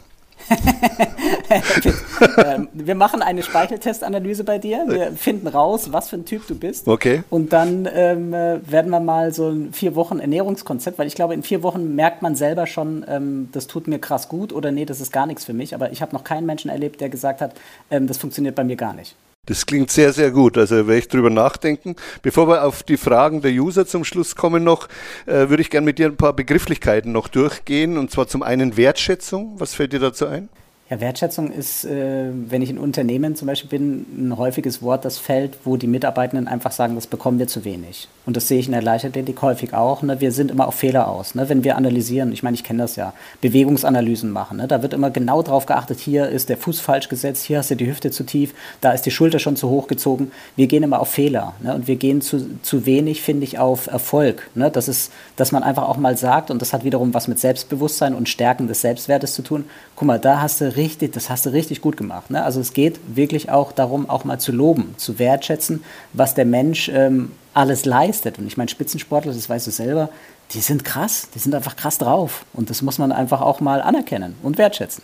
Ähm, 2.38 2.68
wir 2.74 2.96
machen 2.96 3.22
eine 3.22 3.44
Speicheltestanalyse 3.44 4.44
bei 4.44 4.58
dir. 4.58 4.86
Wir 4.88 5.12
finden 5.12 5.48
raus, 5.48 5.92
was 5.92 6.10
für 6.10 6.18
ein 6.18 6.26
Typ 6.26 6.48
du 6.48 6.56
bist. 6.56 6.88
Okay. 6.88 7.24
Und 7.30 7.54
dann 7.54 7.88
ähm, 7.94 8.34
äh, 8.34 8.60
werden 8.70 8.92
wir 8.92 9.00
mal 9.00 9.34
so 9.34 9.50
ein 9.50 9.74
vier 9.74 9.96
Wochen 9.96 10.20
Ernährungskonzept, 10.20 10.98
weil 10.98 11.08
ich 11.08 11.16
glaube, 11.16 11.34
in 11.34 11.44
vier 11.44 11.64
Wochen 11.64 11.96
merkt 11.96 12.22
man 12.22 12.36
selber 12.36 12.68
schon, 12.68 13.06
ähm, 13.08 13.50
das 13.52 13.68
tut 13.68 13.88
mir 13.88 14.00
krass 14.00 14.30
gut 14.30 14.52
oder 14.54 14.72
nee, 14.72 14.86
das 14.86 15.02
ist 15.02 15.12
gar 15.12 15.26
nichts 15.26 15.46
für 15.46 15.54
mich. 15.54 15.74
Aber 15.74 15.92
ich 15.92 16.02
habe 16.02 16.16
noch 16.16 16.24
keinen 16.24 16.46
Menschen 16.46 16.70
erlebt, 16.70 17.02
der 17.02 17.10
gesagt 17.10 17.42
hat, 17.42 17.54
ähm, 17.90 18.08
das 18.08 18.18
funktioniert 18.18 18.56
bei 18.56 18.64
mir 18.64 18.76
gar 18.76 18.94
nicht. 18.94 19.16
Das 19.48 19.66
klingt 19.66 19.90
sehr, 19.92 20.14
sehr 20.14 20.32
gut. 20.32 20.58
Also 20.58 20.76
werde 20.76 20.98
ich 20.98 21.08
drüber 21.08 21.30
nachdenken. 21.30 21.96
Bevor 22.22 22.48
wir 22.48 22.64
auf 22.66 22.84
die 22.84 22.98
Fragen 22.98 23.42
der 23.42 23.52
User 23.52 23.88
zum 23.88 24.04
Schluss 24.04 24.36
kommen 24.36 24.64
noch, 24.64 24.88
äh, 25.26 25.50
würde 25.50 25.62
ich 25.62 25.70
gerne 25.70 25.86
mit 25.86 26.00
dir 26.00 26.08
ein 26.08 26.18
paar 26.18 26.34
Begrifflichkeiten 26.34 27.12
noch 27.12 27.30
durchgehen. 27.30 27.98
Und 27.98 28.12
zwar 28.12 28.28
zum 28.28 28.44
einen 28.44 28.78
Wertschätzung. 28.78 29.56
Was 29.58 29.74
fällt 29.74 29.94
dir 29.94 30.00
dazu 30.00 30.28
ein? 30.28 30.50
Ja, 30.90 31.02
Wertschätzung 31.02 31.52
ist, 31.52 31.84
äh, 31.84 32.30
wenn 32.32 32.62
ich 32.62 32.70
in 32.70 32.78
Unternehmen 32.78 33.36
zum 33.36 33.48
Beispiel 33.48 33.70
bin, 33.70 34.06
ein 34.18 34.38
häufiges 34.38 34.82
Wort, 34.82 35.04
das 35.04 35.18
fällt, 35.18 35.58
wo 35.66 35.76
die 35.76 35.88
Mitarbeitenden 35.88 36.48
einfach 36.48 36.72
sagen, 36.72 36.96
das 36.96 37.08
bekommen 37.08 37.40
wir 37.40 37.48
zu 37.48 37.66
wenig. 37.66 38.08
Und 38.26 38.38
das 38.38 38.48
sehe 38.48 38.60
ich 38.60 38.68
in 38.68 38.72
der 38.72 38.82
Leichtathletik 38.82 39.42
häufig 39.42 39.74
auch. 39.74 40.02
Ne? 40.02 40.22
Wir 40.22 40.32
sind 40.32 40.50
immer 40.50 40.66
auf 40.66 40.76
Fehler 40.76 41.10
aus. 41.10 41.36
Ne? 41.36 41.50
Wenn 41.50 41.66
wir 41.66 41.76
analysieren, 41.76 42.32
ich 42.32 42.42
meine, 42.42 42.56
ich 42.56 42.64
kenne 42.64 42.84
das 42.84 42.96
ja, 42.96 43.12
Bewegungsanalysen 43.42 44.32
machen. 44.32 44.58
Ne? 44.58 44.68
Da 44.68 44.82
wird 44.82 44.94
immer 44.94 45.10
genau 45.10 45.42
darauf 45.44 45.66
geachtet, 45.66 46.00
hier 46.00 46.30
ist 46.30 46.48
der 46.48 46.56
Fuß 46.56 46.80
falsch 46.80 47.10
gesetzt, 47.10 47.44
hier 47.44 47.58
hast 47.58 47.70
du 47.70 47.76
die 47.76 47.88
Hüfte 47.88 48.10
zu 48.10 48.24
tief, 48.24 48.54
da 48.80 48.94
ist 48.94 49.02
die 49.02 49.12
Schulter 49.12 49.40
schon 49.40 49.58
zu 49.58 49.70
hoch 49.70 49.88
gezogen. 49.88 50.32
Wir 50.56 50.68
gehen 50.68 50.84
immer 50.84 51.02
auf 51.02 51.10
Fehler. 51.10 51.54
Und 51.64 51.88
wir 51.88 51.98
gehen 51.98 52.22
zu, 52.22 52.62
zu 52.62 52.86
wenig, 52.86 53.22
finde 53.22 53.44
ich, 53.44 53.60
auf 53.60 53.88
Erfolg. 53.88 54.50
Das 54.56 54.88
ist, 54.88 55.12
dass 55.36 55.52
man 55.52 55.64
einfach 55.64 55.84
auch 55.90 55.98
mal 55.98 56.16
sagt, 56.16 56.50
und 56.50 56.62
das 56.62 56.72
hat 56.72 56.86
wiederum 56.86 57.14
was 57.14 57.28
mit 57.28 57.40
Selbstbewusstsein 57.40 58.16
und 58.16 58.30
Stärken 58.30 58.68
des 58.68 58.80
Selbstwertes 58.80 59.34
zu 59.34 59.42
tun. 59.42 59.66
Guck 59.98 60.08
mal, 60.08 60.20
da 60.20 60.42
hast 60.42 60.62
du 60.62 60.77
richtig, 60.78 61.12
das 61.14 61.30
hast 61.30 61.46
du 61.46 61.50
richtig 61.52 61.82
gut 61.82 61.98
gemacht. 61.98 62.30
Ne? 62.30 62.44
Also 62.44 62.62
es 62.62 62.74
geht 62.74 63.00
wirklich 63.08 63.50
auch 63.50 63.72
darum, 63.72 64.10
auch 64.10 64.24
mal 64.24 64.40
zu 64.40 64.52
loben, 64.52 64.94
zu 64.98 65.20
wertschätzen, 65.20 65.84
was 66.14 66.36
der 66.36 66.46
Mensch 66.46 66.90
ähm, 66.90 67.32
alles 67.54 67.86
leistet. 67.86 68.38
Und 68.38 68.48
ich 68.48 68.56
meine, 68.56 68.70
Spitzensportler, 68.70 69.34
das 69.34 69.50
weißt 69.50 69.68
du 69.68 69.72
selber, 69.72 70.10
die 70.52 70.62
sind 70.62 70.86
krass, 70.86 71.28
die 71.34 71.40
sind 71.40 71.54
einfach 71.54 71.76
krass 71.76 71.98
drauf. 71.98 72.46
Und 72.54 72.70
das 72.70 72.82
muss 72.82 72.98
man 73.00 73.12
einfach 73.12 73.42
auch 73.42 73.60
mal 73.60 73.82
anerkennen 73.82 74.36
und 74.44 74.58
wertschätzen. 74.58 75.04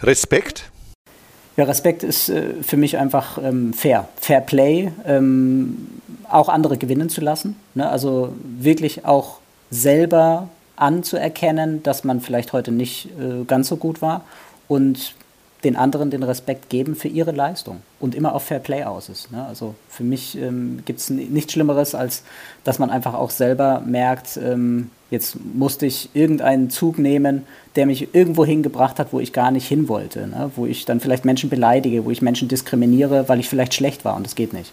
Respekt? 0.00 0.70
Ja, 1.56 1.64
Respekt 1.64 2.02
ist 2.02 2.28
äh, 2.28 2.62
für 2.62 2.76
mich 2.76 2.98
einfach 2.98 3.38
ähm, 3.38 3.72
fair. 3.72 4.08
Fair 4.16 4.40
Play, 4.40 4.92
ähm, 5.06 5.88
auch 6.28 6.48
andere 6.48 6.76
gewinnen 6.76 7.08
zu 7.08 7.20
lassen. 7.20 7.56
Ne? 7.74 7.88
Also 7.88 8.34
wirklich 8.42 9.04
auch 9.04 9.38
selber 9.70 10.48
anzuerkennen, 10.76 11.82
dass 11.84 12.02
man 12.02 12.20
vielleicht 12.20 12.52
heute 12.52 12.72
nicht 12.72 13.08
äh, 13.18 13.44
ganz 13.44 13.68
so 13.68 13.76
gut 13.76 14.02
war 14.02 14.24
und 14.68 15.14
den 15.64 15.76
anderen 15.76 16.10
den 16.10 16.22
Respekt 16.22 16.68
geben 16.68 16.94
für 16.94 17.08
ihre 17.08 17.32
Leistung 17.32 17.80
und 17.98 18.14
immer 18.14 18.34
auf 18.34 18.44
Fair 18.44 18.58
Play 18.58 18.84
aus 18.84 19.08
ist. 19.08 19.32
Ne? 19.32 19.44
Also 19.46 19.74
für 19.88 20.04
mich 20.04 20.36
ähm, 20.36 20.80
gibt 20.84 21.00
es 21.00 21.10
nichts 21.10 21.52
Schlimmeres, 21.52 21.94
als 21.94 22.22
dass 22.64 22.78
man 22.78 22.90
einfach 22.90 23.14
auch 23.14 23.30
selber 23.30 23.82
merkt, 23.84 24.36
ähm, 24.36 24.90
jetzt 25.10 25.36
musste 25.54 25.86
ich 25.86 26.10
irgendeinen 26.12 26.70
Zug 26.70 26.98
nehmen, 26.98 27.44
der 27.76 27.86
mich 27.86 28.14
irgendwo 28.14 28.44
hingebracht 28.44 28.98
hat, 28.98 29.12
wo 29.12 29.20
ich 29.20 29.32
gar 29.32 29.50
nicht 29.50 29.66
hin 29.66 29.88
wollte, 29.88 30.26
ne? 30.26 30.50
wo 30.54 30.66
ich 30.66 30.84
dann 30.84 31.00
vielleicht 31.00 31.24
Menschen 31.24 31.48
beleidige, 31.48 32.04
wo 32.04 32.10
ich 32.10 32.20
Menschen 32.20 32.48
diskriminiere, 32.48 33.28
weil 33.28 33.40
ich 33.40 33.48
vielleicht 33.48 33.74
schlecht 33.74 34.04
war 34.04 34.16
und 34.16 34.26
das 34.26 34.34
geht 34.34 34.52
nicht. 34.52 34.72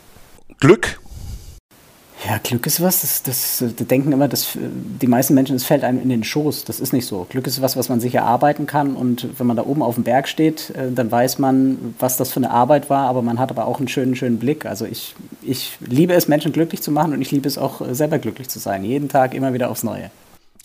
Glück 0.59 0.99
ja, 2.27 2.37
Glück 2.37 2.67
ist 2.67 2.81
was, 2.81 3.01
das, 3.01 3.23
das, 3.23 3.63
das 3.75 3.87
denken 3.87 4.11
immer, 4.11 4.27
dass 4.27 4.55
die 4.55 5.07
meisten 5.07 5.33
Menschen, 5.33 5.55
es 5.55 5.63
fällt 5.63 5.83
einem 5.83 6.01
in 6.01 6.09
den 6.09 6.23
Schoß. 6.23 6.65
Das 6.65 6.79
ist 6.79 6.93
nicht 6.93 7.07
so. 7.07 7.25
Glück 7.29 7.47
ist 7.47 7.61
was, 7.61 7.75
was 7.75 7.89
man 7.89 7.99
sich 7.99 8.13
erarbeiten 8.13 8.67
kann 8.67 8.95
und 8.95 9.39
wenn 9.39 9.47
man 9.47 9.57
da 9.57 9.65
oben 9.65 9.81
auf 9.81 9.95
dem 9.95 10.03
Berg 10.03 10.27
steht, 10.27 10.69
äh, 10.71 10.91
dann 10.91 11.11
weiß 11.11 11.39
man, 11.39 11.95
was 11.97 12.17
das 12.17 12.31
für 12.31 12.37
eine 12.37 12.51
Arbeit 12.51 12.89
war, 12.89 13.07
aber 13.07 13.23
man 13.23 13.39
hat 13.39 13.49
aber 13.49 13.65
auch 13.65 13.79
einen 13.79 13.87
schönen, 13.87 14.15
schönen 14.15 14.37
Blick. 14.37 14.65
Also 14.65 14.85
ich, 14.85 15.15
ich 15.41 15.77
liebe 15.79 16.13
es, 16.13 16.27
Menschen 16.27 16.51
glücklich 16.51 16.81
zu 16.81 16.91
machen 16.91 17.13
und 17.13 17.21
ich 17.21 17.31
liebe 17.31 17.47
es 17.47 17.57
auch, 17.57 17.81
äh, 17.81 17.95
selber 17.95 18.19
glücklich 18.19 18.49
zu 18.49 18.59
sein. 18.59 18.83
Jeden 18.83 19.09
Tag 19.09 19.33
immer 19.33 19.53
wieder 19.53 19.71
aufs 19.71 19.83
Neue. 19.83 20.11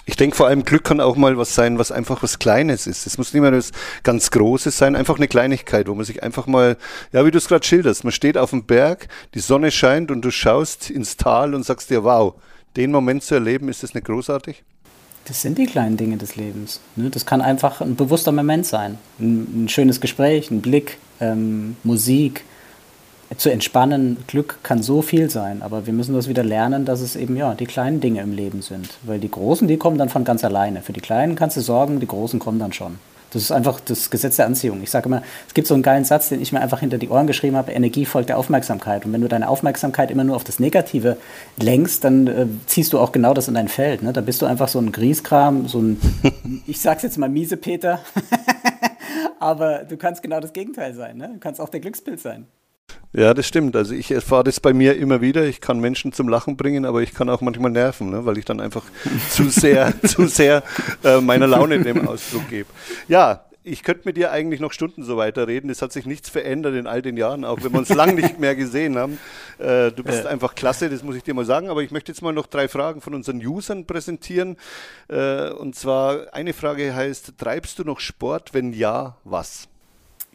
Ich 0.09 0.15
denke 0.15 0.37
vor 0.37 0.47
allem, 0.47 0.65
Glück 0.65 0.85
kann 0.85 1.01
auch 1.01 1.17
mal 1.17 1.37
was 1.37 1.57
sein, 1.57 1.79
was 1.79 1.91
einfach 1.91 2.23
was 2.23 2.39
Kleines 2.39 2.87
ist. 2.87 3.09
Es 3.09 3.19
muss 3.19 3.35
nicht 3.35 3.43
mehr 3.43 3.53
was 3.53 3.73
ganz 4.05 4.31
Großes 4.31 4.79
sein, 4.79 4.95
einfach 4.95 5.17
eine 5.17 5.27
Kleinigkeit, 5.27 5.89
wo 5.89 5.95
man 5.97 6.05
sich 6.05 6.23
einfach 6.23 6.47
mal, 6.47 6.77
ja, 7.13 7.27
wie 7.27 7.33
du 7.33 7.39
es 7.39 7.49
gerade 7.49 7.67
schilderst, 7.67 8.05
man 8.05 8.13
steht 8.13 8.39
auf 8.39 8.51
dem 8.51 8.65
Berg, 8.65 9.09
die 9.35 9.41
Sonne 9.41 9.73
scheint 9.73 10.13
und 10.13 10.23
du 10.23 10.31
schaust 10.31 10.91
ins 10.91 11.17
Tal 11.17 11.57
und 11.57 11.65
sagst 11.65 11.91
dir, 11.91 12.05
wow, 12.05 12.35
den 12.77 12.93
Moment 12.93 13.25
zu 13.25 13.35
erleben, 13.35 13.69
ist 13.69 13.83
das 13.83 13.95
nicht 13.95 14.07
großartig? 14.07 14.63
Das 15.25 15.43
sind 15.43 15.59
die 15.59 15.67
kleinen 15.67 15.97
Dinge 15.97 16.19
des 16.19 16.37
Lebens. 16.37 16.81
Ne? 16.95 17.11
Das 17.11 17.27
kann 17.27 17.41
einfach 17.41 17.81
ein 17.81 17.97
bewusster 17.97 18.31
Moment 18.31 18.65
sein. 18.65 18.99
Ein, 19.19 19.65
ein 19.65 19.69
schönes 19.69 20.01
Gespräch, 20.01 20.53
ein 20.53 20.63
Blick, 20.63 20.99
ähm, 21.21 21.77
Musik, 21.83 22.45
zu 23.37 23.51
entspannen, 23.51 24.19
Glück 24.27 24.59
kann 24.63 24.83
so 24.83 25.03
viel 25.03 25.31
sein, 25.31 25.63
aber 25.63 25.87
wir 25.87 25.93
müssen 25.93 26.15
das 26.15 26.29
wieder 26.29 26.45
lernen, 26.45 26.85
dass 26.85 27.01
es 27.01 27.17
eben 27.17 27.37
ja 27.37 27.55
die 27.55 27.67
kleinen 27.67 28.01
Dinge 28.01 28.21
im 28.21 28.33
Leben 28.33 28.63
sind. 28.63 28.89
Weil 29.03 29.19
die 29.19 29.31
großen, 29.31 29.67
die 29.67 29.77
kommen 29.77 29.99
dann 29.99 30.09
von 30.09 30.25
ganz 30.25 30.45
alleine. 30.45 30.83
Für 30.83 30.93
die 30.93 31.01
kleinen 31.01 31.35
kannst 31.35 31.57
du 31.57 31.61
sorgen, 31.61 31.99
die 31.99 32.07
großen 32.07 32.39
kommen 32.39 32.59
dann 32.59 32.73
schon. 32.73 32.99
Das 33.33 33.43
ist 33.43 33.51
einfach 33.51 33.81
das 33.81 34.09
Gesetz 34.11 34.37
der 34.37 34.47
Anziehung. 34.47 34.83
Ich 34.83 34.91
sage 34.91 35.09
immer, 35.09 35.23
es 35.49 35.55
gibt 35.55 35.67
so 35.67 35.75
einen 35.75 35.83
geilen 35.83 36.05
Satz, 36.05 36.29
den 36.29 36.41
ich 36.41 36.53
mir 36.53 36.61
einfach 36.61 36.81
hinter 36.81 36.97
die 36.97 37.09
Ohren 37.09 37.27
geschrieben 37.27 37.57
habe, 37.57 37.73
Energie 37.73 38.05
folgt 38.05 38.29
der 38.29 38.39
Aufmerksamkeit. 38.39 39.05
Und 39.05 39.13
wenn 39.13 39.21
du 39.21 39.29
deine 39.29 39.49
Aufmerksamkeit 39.49 40.11
immer 40.11 40.25
nur 40.25 40.37
auf 40.37 40.45
das 40.45 40.61
Negative 40.61 41.17
lenkst, 41.61 42.05
dann 42.05 42.27
äh, 42.29 42.47
ziehst 42.67 42.93
du 42.93 43.01
auch 43.01 43.11
genau 43.11 43.35
das 43.35 43.49
in 43.49 43.55
dein 43.55 43.69
Feld. 43.69 44.03
Ne? 44.03 44.13
Da 44.13 44.21
bist 44.21 44.41
du 44.43 44.47
einfach 44.47 44.69
so 44.69 44.79
ein 44.79 44.93
Grieskram, 44.93 45.67
so 45.67 45.81
ein, 45.81 46.01
ich 46.67 46.81
sag's 46.81 47.03
jetzt 47.03 47.19
mal 47.19 47.29
miese 47.29 47.57
Peter, 47.57 47.99
aber 49.41 49.81
du 49.81 49.97
kannst 49.97 50.23
genau 50.23 50.39
das 50.39 50.53
Gegenteil 50.53 50.95
sein. 50.95 51.17
Ne? 51.17 51.31
Du 51.35 51.41
kannst 51.41 51.61
auch 51.61 51.69
der 51.69 51.81
Glückspilz 51.81 52.23
sein. 52.23 52.47
Ja, 53.17 53.33
das 53.33 53.47
stimmt. 53.47 53.75
Also 53.77 53.95
ich 53.95 54.11
erfahre 54.11 54.45
das 54.45 54.61
bei 54.61 54.75
mir 54.75 54.95
immer 54.99 55.23
wieder. 55.23 55.47
Ich 55.47 55.63
kann 55.63 55.81
Menschen 55.81 56.13
zum 56.13 56.29
Lachen 56.29 56.59
bringen, 56.59 56.85
aber 56.85 57.01
ich 57.01 57.15
kann 57.15 57.31
auch 57.31 57.41
manchmal 57.41 57.71
nerven, 57.71 58.11
ne? 58.11 58.27
weil 58.27 58.37
ich 58.37 58.45
dann 58.45 58.61
einfach 58.61 58.85
zu 59.31 59.49
sehr, 59.49 59.95
zu 60.03 60.27
sehr 60.27 60.63
äh, 61.03 61.23
meiner 61.23 61.47
Laune 61.47 61.83
dem 61.83 62.07
Ausdruck 62.07 62.47
gebe. 62.51 62.69
Ja, 63.09 63.47
ich 63.65 63.83
könnte 63.83 64.03
mit 64.05 64.19
dir 64.19 64.33
eigentlich 64.33 64.61
noch 64.61 64.71
Stunden 64.71 65.03
so 65.03 65.17
weiterreden. 65.17 65.71
Es 65.71 65.81
hat 65.81 65.93
sich 65.93 66.05
nichts 66.05 66.29
verändert 66.29 66.75
in 66.75 66.87
all 66.87 67.01
den 67.01 67.17
Jahren, 67.17 67.47
auch 67.47 67.65
wenn 67.65 67.73
wir 67.73 67.79
uns 67.79 67.89
lang 67.89 68.15
nicht 68.17 68.39
mehr 68.39 68.55
gesehen 68.55 68.99
haben. 68.99 69.19
Äh, 69.57 69.93
du 69.93 70.05
bist 70.05 70.27
äh. 70.27 70.29
einfach 70.29 70.55
klasse, 70.55 70.91
das 70.91 71.03
muss 71.03 71.17
ich 71.17 71.23
dir 71.23 71.33
mal 71.33 71.47
sagen. 71.47 71.71
Aber 71.71 71.83
ich 71.83 71.93
möchte 71.93 72.13
jetzt 72.13 72.21
mal 72.21 72.35
noch 72.35 72.47
drei 72.47 72.69
Fragen 72.69 73.01
von 73.01 73.15
unseren 73.15 73.39
Usern 73.39 73.87
präsentieren. 73.87 74.59
Äh, 75.09 75.53
und 75.53 75.75
zwar 75.75 76.35
eine 76.35 76.53
Frage 76.53 76.95
heißt, 76.95 77.39
treibst 77.39 77.79
du 77.79 77.85
noch 77.85 77.99
Sport? 77.99 78.53
Wenn 78.53 78.75
ja, 78.75 79.17
was? 79.25 79.69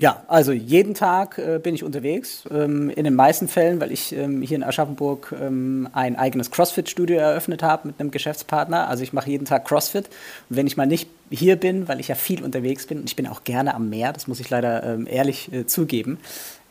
Ja, 0.01 0.23
also 0.27 0.51
jeden 0.51 0.95
Tag 0.95 1.37
äh, 1.37 1.59
bin 1.59 1.75
ich 1.75 1.83
unterwegs. 1.83 2.43
Ähm, 2.49 2.89
in 2.89 3.03
den 3.03 3.13
meisten 3.13 3.47
Fällen, 3.47 3.79
weil 3.79 3.91
ich 3.91 4.15
ähm, 4.15 4.41
hier 4.41 4.57
in 4.57 4.63
Aschaffenburg 4.63 5.31
ähm, 5.39 5.87
ein 5.93 6.15
eigenes 6.15 6.49
CrossFit-Studio 6.49 7.17
eröffnet 7.17 7.61
habe 7.61 7.89
mit 7.89 7.99
einem 7.99 8.09
Geschäftspartner. 8.09 8.89
Also 8.89 9.03
ich 9.03 9.13
mache 9.13 9.29
jeden 9.29 9.45
Tag 9.45 9.63
CrossFit. 9.65 10.07
Und 10.49 10.57
wenn 10.57 10.65
ich 10.65 10.75
mal 10.75 10.87
nicht 10.87 11.07
hier 11.29 11.55
bin, 11.55 11.87
weil 11.87 11.99
ich 11.99 12.07
ja 12.07 12.15
viel 12.15 12.43
unterwegs 12.43 12.87
bin, 12.87 13.01
und 13.01 13.09
ich 13.11 13.15
bin 13.15 13.27
auch 13.27 13.43
gerne 13.43 13.75
am 13.75 13.91
Meer, 13.91 14.11
das 14.11 14.27
muss 14.27 14.39
ich 14.39 14.49
leider 14.49 14.81
ähm, 14.81 15.05
ehrlich 15.07 15.53
äh, 15.53 15.67
zugeben, 15.67 16.17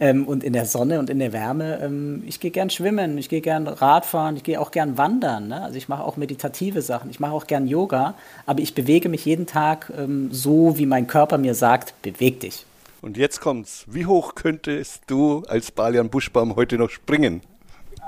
ähm, 0.00 0.26
und 0.26 0.42
in 0.42 0.52
der 0.52 0.66
Sonne 0.66 0.98
und 0.98 1.08
in 1.08 1.20
der 1.20 1.32
Wärme, 1.32 1.78
ähm, 1.84 2.24
ich 2.26 2.40
gehe 2.40 2.50
gern 2.50 2.68
schwimmen, 2.68 3.16
ich 3.16 3.28
gehe 3.28 3.42
gern 3.42 3.68
Radfahren, 3.68 4.34
ich 4.38 4.42
gehe 4.42 4.60
auch 4.60 4.72
gern 4.72 4.98
wandern. 4.98 5.46
Ne? 5.46 5.62
Also 5.62 5.76
ich 5.76 5.88
mache 5.88 6.02
auch 6.02 6.16
meditative 6.16 6.82
Sachen, 6.82 7.10
ich 7.10 7.20
mache 7.20 7.32
auch 7.32 7.46
gern 7.46 7.68
Yoga, 7.68 8.14
aber 8.46 8.58
ich 8.60 8.74
bewege 8.74 9.08
mich 9.08 9.24
jeden 9.24 9.46
Tag 9.46 9.92
so, 10.32 10.78
wie 10.78 10.86
mein 10.86 11.06
Körper 11.06 11.38
mir 11.38 11.54
sagt, 11.54 11.94
beweg 12.02 12.40
dich. 12.40 12.66
Und 13.02 13.16
jetzt 13.16 13.40
kommt's. 13.40 13.84
Wie 13.86 14.06
hoch 14.06 14.34
könntest 14.34 15.02
du 15.06 15.42
als 15.48 15.70
Balian 15.70 16.10
Buschbaum 16.10 16.56
heute 16.56 16.76
noch 16.76 16.90
springen? 16.90 17.42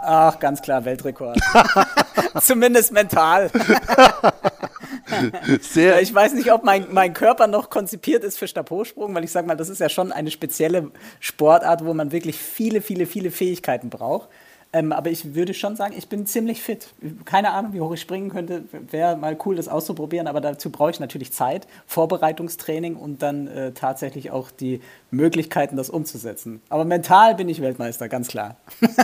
Ach, 0.04 0.38
ganz 0.38 0.60
klar, 0.60 0.84
Weltrekord. 0.84 1.38
Zumindest 2.40 2.92
mental. 2.92 3.50
Sehr. 5.60 6.02
Ich 6.02 6.12
weiß 6.12 6.34
nicht, 6.34 6.52
ob 6.52 6.64
mein, 6.64 6.86
mein 6.90 7.12
Körper 7.12 7.46
noch 7.46 7.70
konzipiert 7.70 8.24
ist 8.24 8.38
für 8.38 8.48
Stabhochsprung, 8.48 9.14
weil 9.14 9.24
ich 9.24 9.30
sage 9.30 9.46
mal, 9.46 9.56
das 9.56 9.68
ist 9.68 9.78
ja 9.78 9.88
schon 9.88 10.12
eine 10.12 10.30
spezielle 10.30 10.90
Sportart, 11.20 11.84
wo 11.84 11.94
man 11.94 12.10
wirklich 12.10 12.36
viele, 12.36 12.80
viele, 12.80 13.06
viele 13.06 13.30
Fähigkeiten 13.30 13.90
braucht. 13.90 14.28
Ähm, 14.74 14.92
aber 14.92 15.10
ich 15.10 15.34
würde 15.34 15.52
schon 15.52 15.76
sagen, 15.76 15.94
ich 15.96 16.08
bin 16.08 16.26
ziemlich 16.26 16.62
fit. 16.62 16.88
Keine 17.26 17.50
Ahnung, 17.52 17.74
wie 17.74 17.80
hoch 17.80 17.92
ich 17.92 18.00
springen 18.00 18.30
könnte. 18.30 18.64
Wäre 18.90 19.16
mal 19.16 19.36
cool, 19.44 19.56
das 19.56 19.68
auszuprobieren, 19.68 20.26
aber 20.26 20.40
dazu 20.40 20.70
brauche 20.70 20.90
ich 20.90 21.00
natürlich 21.00 21.32
Zeit, 21.32 21.66
Vorbereitungstraining 21.86 22.96
und 22.96 23.22
dann 23.22 23.48
äh, 23.48 23.72
tatsächlich 23.72 24.30
auch 24.30 24.50
die 24.50 24.80
Möglichkeiten, 25.10 25.76
das 25.76 25.90
umzusetzen. 25.90 26.62
Aber 26.70 26.86
mental 26.86 27.34
bin 27.34 27.50
ich 27.50 27.60
Weltmeister, 27.60 28.08
ganz 28.08 28.28
klar. 28.28 28.56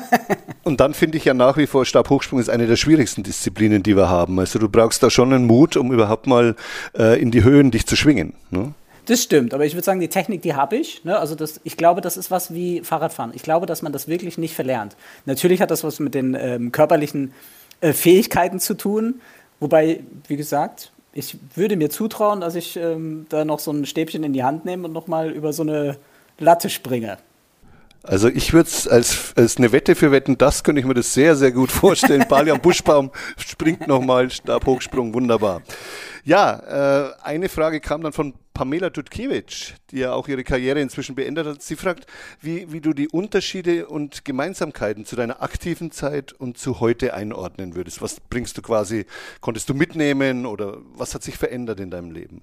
und 0.64 0.81
dann 0.81 0.94
finde 0.94 1.18
ich 1.18 1.26
ja 1.26 1.35
nach 1.35 1.59
wie 1.59 1.66
vor, 1.66 1.85
Stabhochsprung 1.85 2.40
ist 2.40 2.48
eine 2.48 2.66
der 2.66 2.76
schwierigsten 2.76 3.22
Disziplinen, 3.22 3.83
die 3.83 3.94
wir 3.94 4.09
haben. 4.09 4.38
Also 4.38 4.59
du 4.59 4.70
brauchst 4.70 5.02
da 5.02 5.11
schon 5.11 5.35
einen 5.35 5.46
Mut, 5.46 5.76
um 5.76 5.92
überhaupt 5.92 6.26
mal 6.26 6.57
äh, 6.96 7.20
in 7.20 7.31
die 7.31 7.44
Höhen 7.44 7.70
dich 7.70 7.87
zu 7.87 7.94
schwingen. 7.94 8.33
Ne? 8.50 8.72
Das 9.09 9.23
stimmt, 9.23 9.55
aber 9.55 9.64
ich 9.64 9.73
würde 9.73 9.87
sagen, 9.87 10.01
die 10.01 10.09
Technik, 10.09 10.42
die 10.42 10.55
habe 10.55 10.77
ich. 10.77 11.03
Ne? 11.03 11.18
Also 11.18 11.35
das, 11.35 11.62
ich 11.64 11.79
glaube, 11.79 12.03
das 12.03 12.18
ist 12.18 12.31
was 12.31 12.53
wie 12.53 12.83
Fahrradfahren. 12.83 13.33
Ich 13.35 13.42
glaube, 13.42 13.64
dass 13.64 13.81
man 13.81 13.90
das 13.90 14.07
wirklich 14.07 14.37
nicht 14.37 14.55
verlernt. 14.55 14.97
Natürlich 15.25 15.62
hat 15.62 15.71
das 15.71 15.83
was 15.83 15.99
mit 15.99 16.14
den 16.14 16.35
ähm, 16.35 16.73
körperlichen 16.73 17.33
äh, 17.81 17.94
Fähigkeiten 17.94 18.61
zu 18.61 18.75
tun. 18.75 19.23
Wobei, 19.61 20.01
wie 20.27 20.37
gesagt, 20.37 20.92
ich 21.14 21.38
würde 21.55 21.77
mir 21.77 21.88
zutrauen, 21.88 22.42
dass 22.42 22.55
ich 22.55 22.77
ähm, 22.77 23.25
da 23.31 23.47
noch 23.47 23.61
so 23.61 23.71
ein 23.71 23.87
Stäbchen 23.87 24.25
in 24.25 24.35
die 24.35 24.44
Hand 24.44 24.66
nehme 24.66 24.88
und 24.88 24.92
nochmal 24.92 25.31
über 25.31 25.55
so 25.55 25.62
eine 25.62 25.97
Latte 26.38 26.68
springe. 26.68 27.16
Also 28.09 28.29
ich 28.29 28.55
würde 28.55 28.71
es 28.71 28.88
als, 28.88 29.35
als 29.37 29.59
eine 29.59 29.71
Wette 29.71 29.94
für 29.94 30.11
Wetten, 30.11 30.38
das 30.38 30.64
könnte 30.64 30.81
ich 30.81 30.87
mir 30.87 30.94
das 30.94 31.12
sehr, 31.12 31.37
sehr 31.37 31.53
gut 31.53 31.71
vorstellen. 31.71 32.25
Balian 32.29 32.59
Buschbaum 32.59 33.11
springt 33.37 33.87
nochmal, 33.87 34.31
Stabhochsprung, 34.31 35.12
wunderbar. 35.12 35.61
Ja, 36.25 37.11
äh, 37.11 37.12
eine 37.23 37.51
Frage 37.51 37.81
kam 37.81 38.01
dann 38.01 38.14
von 38.14 38.33
Pamela 38.55 38.88
Dudkiewicz, 38.88 39.75
die 39.90 39.99
ja 39.99 40.14
auch 40.14 40.27
ihre 40.27 40.42
Karriere 40.42 40.81
inzwischen 40.81 41.16
beendet 41.16 41.47
hat. 41.47 41.62
Sie 41.62 41.77
fragt, 41.77 42.07
wie, 42.40 42.73
wie 42.73 42.81
du 42.81 42.94
die 42.94 43.09
Unterschiede 43.09 43.87
und 43.87 44.25
Gemeinsamkeiten 44.25 45.05
zu 45.05 45.14
deiner 45.14 45.42
aktiven 45.42 45.90
Zeit 45.90 46.33
und 46.33 46.57
zu 46.57 46.81
heute 46.81 47.12
einordnen 47.12 47.75
würdest. 47.75 48.01
Was 48.01 48.21
bringst 48.21 48.57
du 48.57 48.62
quasi, 48.62 49.05
konntest 49.42 49.68
du 49.68 49.75
mitnehmen 49.75 50.47
oder 50.47 50.79
was 50.94 51.14
hat 51.14 51.23
sich 51.23 51.37
verändert 51.37 51.79
in 51.79 51.90
deinem 51.90 52.11
Leben? 52.11 52.42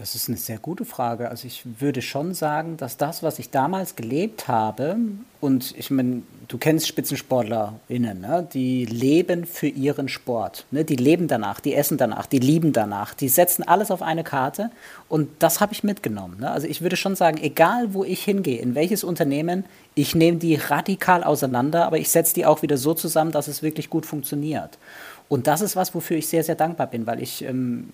Das 0.00 0.14
ist 0.14 0.28
eine 0.28 0.38
sehr 0.38 0.56
gute 0.56 0.86
Frage. 0.86 1.28
Also 1.28 1.46
ich 1.46 1.62
würde 1.78 2.00
schon 2.00 2.32
sagen, 2.32 2.78
dass 2.78 2.96
das, 2.96 3.22
was 3.22 3.38
ich 3.38 3.50
damals 3.50 3.96
gelebt 3.96 4.48
habe, 4.48 4.96
und 5.42 5.74
ich 5.76 5.90
meine, 5.90 6.22
du 6.48 6.56
kennst 6.56 6.86
SpitzensportlerInnen, 6.86 8.18
ne? 8.18 8.48
die 8.50 8.86
leben 8.86 9.44
für 9.44 9.66
ihren 9.66 10.08
Sport. 10.08 10.64
Ne? 10.70 10.86
Die 10.86 10.96
leben 10.96 11.28
danach, 11.28 11.60
die 11.60 11.74
essen 11.74 11.98
danach, 11.98 12.24
die 12.24 12.38
lieben 12.38 12.72
danach, 12.72 13.12
die 13.12 13.28
setzen 13.28 13.62
alles 13.62 13.90
auf 13.90 14.00
eine 14.00 14.24
Karte 14.24 14.70
und 15.10 15.28
das 15.38 15.60
habe 15.60 15.74
ich 15.74 15.84
mitgenommen. 15.84 16.40
Ne? 16.40 16.50
Also 16.50 16.66
ich 16.66 16.80
würde 16.80 16.96
schon 16.96 17.14
sagen, 17.14 17.36
egal 17.36 17.92
wo 17.92 18.02
ich 18.02 18.24
hingehe, 18.24 18.58
in 18.58 18.74
welches 18.74 19.04
Unternehmen, 19.04 19.66
ich 19.94 20.14
nehme 20.14 20.38
die 20.38 20.54
radikal 20.54 21.24
auseinander, 21.24 21.84
aber 21.84 21.98
ich 21.98 22.08
setze 22.08 22.34
die 22.34 22.46
auch 22.46 22.62
wieder 22.62 22.78
so 22.78 22.94
zusammen, 22.94 23.32
dass 23.32 23.48
es 23.48 23.62
wirklich 23.62 23.90
gut 23.90 24.06
funktioniert. 24.06 24.78
Und 25.28 25.46
das 25.46 25.60
ist 25.60 25.76
was, 25.76 25.94
wofür 25.94 26.16
ich 26.16 26.26
sehr, 26.26 26.42
sehr 26.42 26.54
dankbar 26.54 26.86
bin, 26.86 27.06
weil 27.06 27.22
ich 27.22 27.44
ähm, 27.44 27.90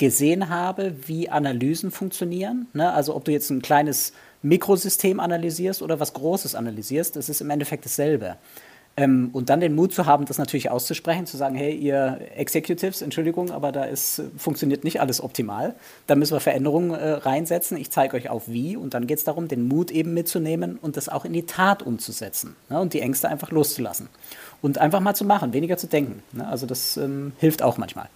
gesehen 0.00 0.48
habe, 0.48 0.94
wie 1.06 1.28
Analysen 1.28 1.90
funktionieren. 1.90 2.66
Ne? 2.72 2.90
Also 2.90 3.14
ob 3.14 3.26
du 3.26 3.32
jetzt 3.32 3.50
ein 3.50 3.60
kleines 3.60 4.14
Mikrosystem 4.40 5.20
analysierst 5.20 5.82
oder 5.82 6.00
was 6.00 6.14
Großes 6.14 6.54
analysierst, 6.54 7.16
das 7.16 7.28
ist 7.28 7.42
im 7.42 7.50
Endeffekt 7.50 7.84
dasselbe. 7.84 8.36
Ähm, 8.96 9.28
und 9.34 9.50
dann 9.50 9.60
den 9.60 9.74
Mut 9.74 9.92
zu 9.92 10.06
haben, 10.06 10.24
das 10.24 10.38
natürlich 10.38 10.70
auszusprechen, 10.70 11.26
zu 11.26 11.36
sagen, 11.36 11.54
hey, 11.54 11.76
ihr 11.76 12.18
Executives, 12.34 13.02
Entschuldigung, 13.02 13.50
aber 13.50 13.72
da 13.72 13.84
ist, 13.84 14.22
funktioniert 14.38 14.84
nicht 14.84 15.02
alles 15.02 15.22
optimal. 15.22 15.74
Da 16.06 16.14
müssen 16.14 16.32
wir 16.32 16.40
Veränderungen 16.40 16.92
äh, 16.92 17.10
reinsetzen. 17.10 17.76
Ich 17.76 17.90
zeige 17.90 18.16
euch 18.16 18.30
auf 18.30 18.44
wie. 18.48 18.78
Und 18.78 18.94
dann 18.94 19.06
geht 19.06 19.18
es 19.18 19.24
darum, 19.24 19.48
den 19.48 19.68
Mut 19.68 19.90
eben 19.90 20.14
mitzunehmen 20.14 20.78
und 20.80 20.96
das 20.96 21.10
auch 21.10 21.26
in 21.26 21.34
die 21.34 21.44
Tat 21.44 21.82
umzusetzen. 21.82 22.56
Ne? 22.70 22.80
Und 22.80 22.94
die 22.94 23.00
Ängste 23.00 23.28
einfach 23.28 23.50
loszulassen. 23.50 24.08
Und 24.62 24.78
einfach 24.78 25.00
mal 25.00 25.14
zu 25.14 25.26
machen, 25.26 25.52
weniger 25.52 25.76
zu 25.76 25.88
denken. 25.88 26.22
Ne? 26.32 26.48
Also 26.48 26.64
das 26.64 26.96
ähm, 26.96 27.32
hilft 27.38 27.62
auch 27.62 27.76
manchmal. 27.76 28.08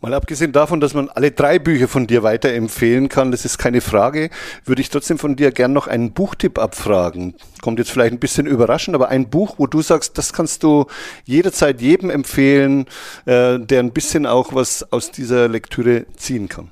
Mal 0.00 0.14
abgesehen 0.14 0.52
davon, 0.52 0.78
dass 0.78 0.94
man 0.94 1.08
alle 1.08 1.32
drei 1.32 1.58
Bücher 1.58 1.88
von 1.88 2.06
dir 2.06 2.22
weiterempfehlen 2.22 3.08
kann, 3.08 3.32
das 3.32 3.44
ist 3.44 3.58
keine 3.58 3.80
Frage, 3.80 4.30
würde 4.64 4.80
ich 4.80 4.90
trotzdem 4.90 5.18
von 5.18 5.34
dir 5.34 5.50
gern 5.50 5.72
noch 5.72 5.88
einen 5.88 6.12
Buchtipp 6.12 6.60
abfragen. 6.60 7.34
Kommt 7.62 7.80
jetzt 7.80 7.90
vielleicht 7.90 8.12
ein 8.12 8.20
bisschen 8.20 8.46
überraschend, 8.46 8.94
aber 8.94 9.08
ein 9.08 9.28
Buch, 9.28 9.56
wo 9.58 9.66
du 9.66 9.82
sagst, 9.82 10.16
das 10.16 10.32
kannst 10.32 10.62
du 10.62 10.86
jederzeit 11.24 11.80
jedem 11.80 12.10
empfehlen, 12.10 12.86
äh, 13.26 13.58
der 13.58 13.80
ein 13.80 13.90
bisschen 13.90 14.24
auch 14.24 14.54
was 14.54 14.92
aus 14.92 15.10
dieser 15.10 15.48
Lektüre 15.48 16.06
ziehen 16.16 16.48
kann. 16.48 16.70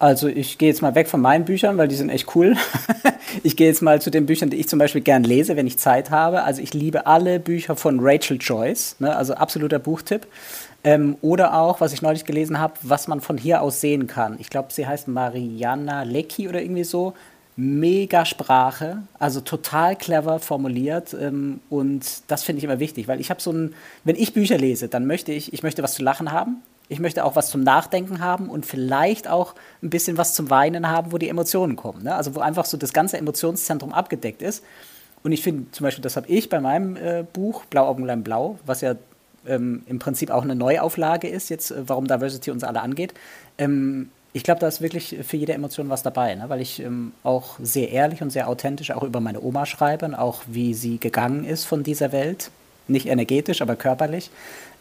Also 0.00 0.28
ich 0.28 0.58
gehe 0.58 0.68
jetzt 0.68 0.80
mal 0.80 0.94
weg 0.94 1.08
von 1.08 1.20
meinen 1.20 1.44
Büchern, 1.44 1.76
weil 1.76 1.88
die 1.88 1.96
sind 1.96 2.08
echt 2.08 2.36
cool. 2.36 2.56
ich 3.42 3.56
gehe 3.56 3.66
jetzt 3.66 3.82
mal 3.82 4.00
zu 4.00 4.10
den 4.10 4.26
Büchern, 4.26 4.48
die 4.48 4.56
ich 4.56 4.68
zum 4.68 4.78
Beispiel 4.78 5.00
gern 5.00 5.24
lese, 5.24 5.56
wenn 5.56 5.66
ich 5.66 5.78
Zeit 5.78 6.10
habe. 6.10 6.44
Also 6.44 6.62
ich 6.62 6.72
liebe 6.72 7.06
alle 7.06 7.40
Bücher 7.40 7.74
von 7.74 7.98
Rachel 8.00 8.38
Joyce, 8.40 8.94
ne? 9.00 9.16
also 9.16 9.34
absoluter 9.34 9.80
Buchtipp. 9.80 10.28
Ähm, 10.84 11.16
oder 11.22 11.54
auch, 11.54 11.80
was 11.80 11.92
ich 11.92 12.02
neulich 12.02 12.24
gelesen 12.24 12.58
habe, 12.60 12.74
was 12.82 13.08
man 13.08 13.20
von 13.20 13.36
hier 13.36 13.62
aus 13.62 13.80
sehen 13.80 14.06
kann. 14.06 14.36
Ich 14.38 14.48
glaube, 14.48 14.72
sie 14.72 14.86
heißt 14.86 15.08
Mariana 15.08 16.04
Lecki 16.04 16.48
oder 16.48 16.62
irgendwie 16.62 16.84
so. 16.84 17.14
Mega 17.60 18.24
Sprache, 18.24 19.02
also 19.18 19.40
total 19.40 19.96
clever 19.96 20.38
formuliert 20.38 21.12
ähm, 21.20 21.58
und 21.68 22.04
das 22.28 22.44
finde 22.44 22.58
ich 22.58 22.64
immer 22.64 22.78
wichtig, 22.78 23.08
weil 23.08 23.18
ich 23.18 23.30
habe 23.30 23.40
so 23.40 23.50
ein, 23.50 23.74
wenn 24.04 24.14
ich 24.14 24.32
Bücher 24.32 24.56
lese, 24.56 24.86
dann 24.86 25.08
möchte 25.08 25.32
ich, 25.32 25.52
ich 25.52 25.64
möchte 25.64 25.82
was 25.82 25.94
zu 25.94 26.04
lachen 26.04 26.30
haben, 26.30 26.62
ich 26.88 27.00
möchte 27.00 27.24
auch 27.24 27.36
was 27.36 27.50
zum 27.50 27.62
Nachdenken 27.62 28.20
haben 28.20 28.48
und 28.48 28.64
vielleicht 28.64 29.28
auch 29.28 29.54
ein 29.82 29.90
bisschen 29.90 30.16
was 30.16 30.34
zum 30.34 30.50
Weinen 30.50 30.88
haben, 30.88 31.12
wo 31.12 31.18
die 31.18 31.28
Emotionen 31.28 31.76
kommen. 31.76 32.04
Ne? 32.04 32.14
Also 32.14 32.34
wo 32.34 32.40
einfach 32.40 32.64
so 32.64 32.76
das 32.76 32.92
ganze 32.92 33.18
Emotionszentrum 33.18 33.92
abgedeckt 33.92 34.40
ist. 34.40 34.64
Und 35.22 35.32
ich 35.32 35.42
finde 35.42 35.70
zum 35.72 35.84
Beispiel, 35.84 36.02
das 36.02 36.16
habe 36.16 36.28
ich 36.28 36.48
bei 36.48 36.60
meinem 36.60 36.96
äh, 36.96 37.24
Buch 37.30 37.64
Blauaugenlein 37.66 38.22
Blau, 38.22 38.58
was 38.64 38.80
ja 38.80 38.94
ähm, 39.46 39.82
im 39.86 39.98
Prinzip 39.98 40.30
auch 40.30 40.42
eine 40.42 40.54
Neuauflage 40.54 41.28
ist, 41.28 41.48
jetzt, 41.48 41.70
äh, 41.70 41.82
warum 41.86 42.06
Diversity 42.06 42.50
uns 42.50 42.64
alle 42.64 42.80
angeht. 42.80 43.14
Ähm, 43.58 44.10
ich 44.32 44.42
glaube, 44.42 44.60
da 44.60 44.68
ist 44.68 44.80
wirklich 44.80 45.16
für 45.22 45.36
jede 45.36 45.54
Emotion 45.54 45.88
was 45.88 46.02
dabei, 46.02 46.34
ne? 46.34 46.44
weil 46.48 46.60
ich 46.60 46.80
ähm, 46.80 47.12
auch 47.22 47.58
sehr 47.60 47.90
ehrlich 47.90 48.22
und 48.22 48.30
sehr 48.30 48.48
authentisch 48.48 48.90
auch 48.90 49.02
über 49.02 49.20
meine 49.20 49.40
Oma 49.42 49.66
schreibe 49.66 50.06
und 50.06 50.14
auch 50.14 50.42
wie 50.46 50.74
sie 50.74 50.98
gegangen 50.98 51.44
ist 51.44 51.64
von 51.64 51.82
dieser 51.82 52.12
Welt. 52.12 52.50
Nicht 52.88 53.06
energetisch, 53.06 53.62
aber 53.62 53.76
körperlich. 53.76 54.30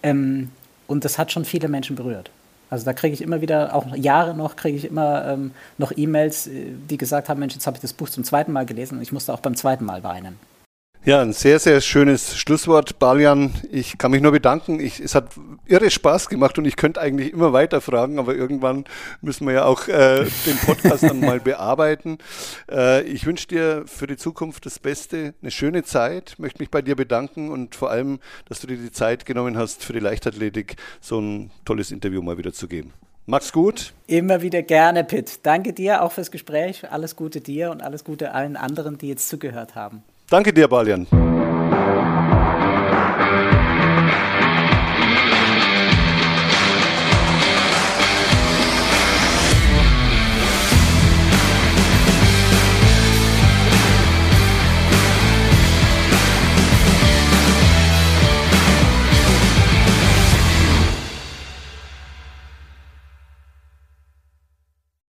Ähm, 0.04 0.52
und 0.86 1.06
das 1.06 1.18
hat 1.18 1.32
schon 1.32 1.46
viele 1.46 1.68
Menschen 1.68 1.96
berührt. 1.96 2.30
Also 2.70 2.86
da 2.86 2.94
kriege 2.94 3.14
ich 3.14 3.22
immer 3.22 3.42
wieder, 3.42 3.74
auch 3.74 3.96
Jahre 3.96 4.36
noch, 4.36 4.56
kriege 4.58 4.78
ich 4.78 4.86
immer 4.86 5.26
ähm, 5.26 5.52
noch 5.78 5.94
E-Mails, 5.96 6.48
äh, 6.48 6.74
die 6.90 6.98
gesagt 6.98 7.30
haben, 7.30 7.40
Mensch, 7.40 7.54
jetzt 7.54 7.68
habe 7.68 7.78
ich 7.78 7.82
das 7.82 7.94
Buch 7.94 8.10
zum 8.10 8.24
zweiten 8.24 8.52
Mal 8.52 8.66
gelesen 8.66 8.98
und 8.98 9.02
ich 9.02 9.14
musste 9.14 9.34
auch 9.34 9.40
beim 9.40 9.56
zweiten 9.56 9.86
Mal 9.86 10.04
weinen. 10.04 10.38
Ja, 11.06 11.22
ein 11.22 11.32
sehr, 11.32 11.58
sehr 11.60 11.80
schönes 11.80 12.38
Schlusswort, 12.38 13.00
Balian. 13.00 13.54
Ich 13.72 13.98
kann 13.98 14.12
mich 14.12 14.22
nur 14.22 14.34
bedanken. 14.34 14.82
Ich, 14.82 15.00
es 15.00 15.16
hat 15.16 15.30
irre 15.66 15.90
Spaß 15.90 16.28
gemacht 16.28 16.58
und 16.58 16.66
ich 16.66 16.76
könnte 16.76 17.00
eigentlich 17.00 17.32
immer 17.32 17.54
weiter 17.54 17.80
fragen, 17.80 18.20
aber 18.20 18.36
irgendwann 18.36 18.84
müssen 19.22 19.48
wir 19.48 19.54
ja 19.54 19.66
auch 19.66 19.88
äh, 19.88 20.26
den 20.46 20.58
Podcast 20.66 21.04
dann 21.04 21.22
mal 21.22 21.40
bearbeiten. 21.44 22.18
Äh, 22.70 23.04
ich 23.04 23.26
wünsche 23.26 23.48
dir 23.48 23.84
für 23.86 24.06
die 24.06 24.18
Zukunft 24.18 24.66
das 24.66 24.80
Beste, 24.80 25.34
eine 25.42 25.52
schöne 25.52 25.84
Zeit, 25.84 26.36
möchte 26.40 26.60
mich 26.60 26.72
bei 26.72 26.82
dir 26.82 26.98
bedanken 26.98 27.52
und 27.52 27.76
vor 27.76 27.90
allem, 27.90 28.20
dass 28.50 28.60
du 28.60 28.68
dir 28.68 28.78
die 28.78 28.92
Zeit 28.92 29.26
genommen 29.26 29.58
hast, 29.58 29.86
für 29.86 29.94
die 29.94 30.00
Leichtathletik 30.00 30.76
so 31.00 31.22
ein 31.22 31.52
tolles 31.64 31.92
Interview 31.92 32.22
mal 32.22 32.38
wieder 32.38 32.52
zu 32.52 32.68
geben. 32.68 32.92
Mach's 33.26 33.52
gut. 33.54 33.94
Immer 34.08 34.42
wieder 34.42 34.62
gerne, 34.62 35.04
Pitt. 35.04 35.40
Danke 35.44 35.74
dir 35.74 36.02
auch 36.02 36.14
fürs 36.14 36.32
Gespräch. 36.32 36.90
Alles 36.90 37.16
Gute 37.16 37.42
dir 37.42 37.72
und 37.72 37.82
alles 37.82 38.04
Gute 38.04 38.34
allen 38.34 38.56
anderen, 38.56 38.98
die 38.98 39.10
jetzt 39.10 39.28
zugehört 39.28 39.76
haben. 39.76 40.04
Danke 40.30 40.52
dir, 40.54 40.68
Balian. 40.68 41.08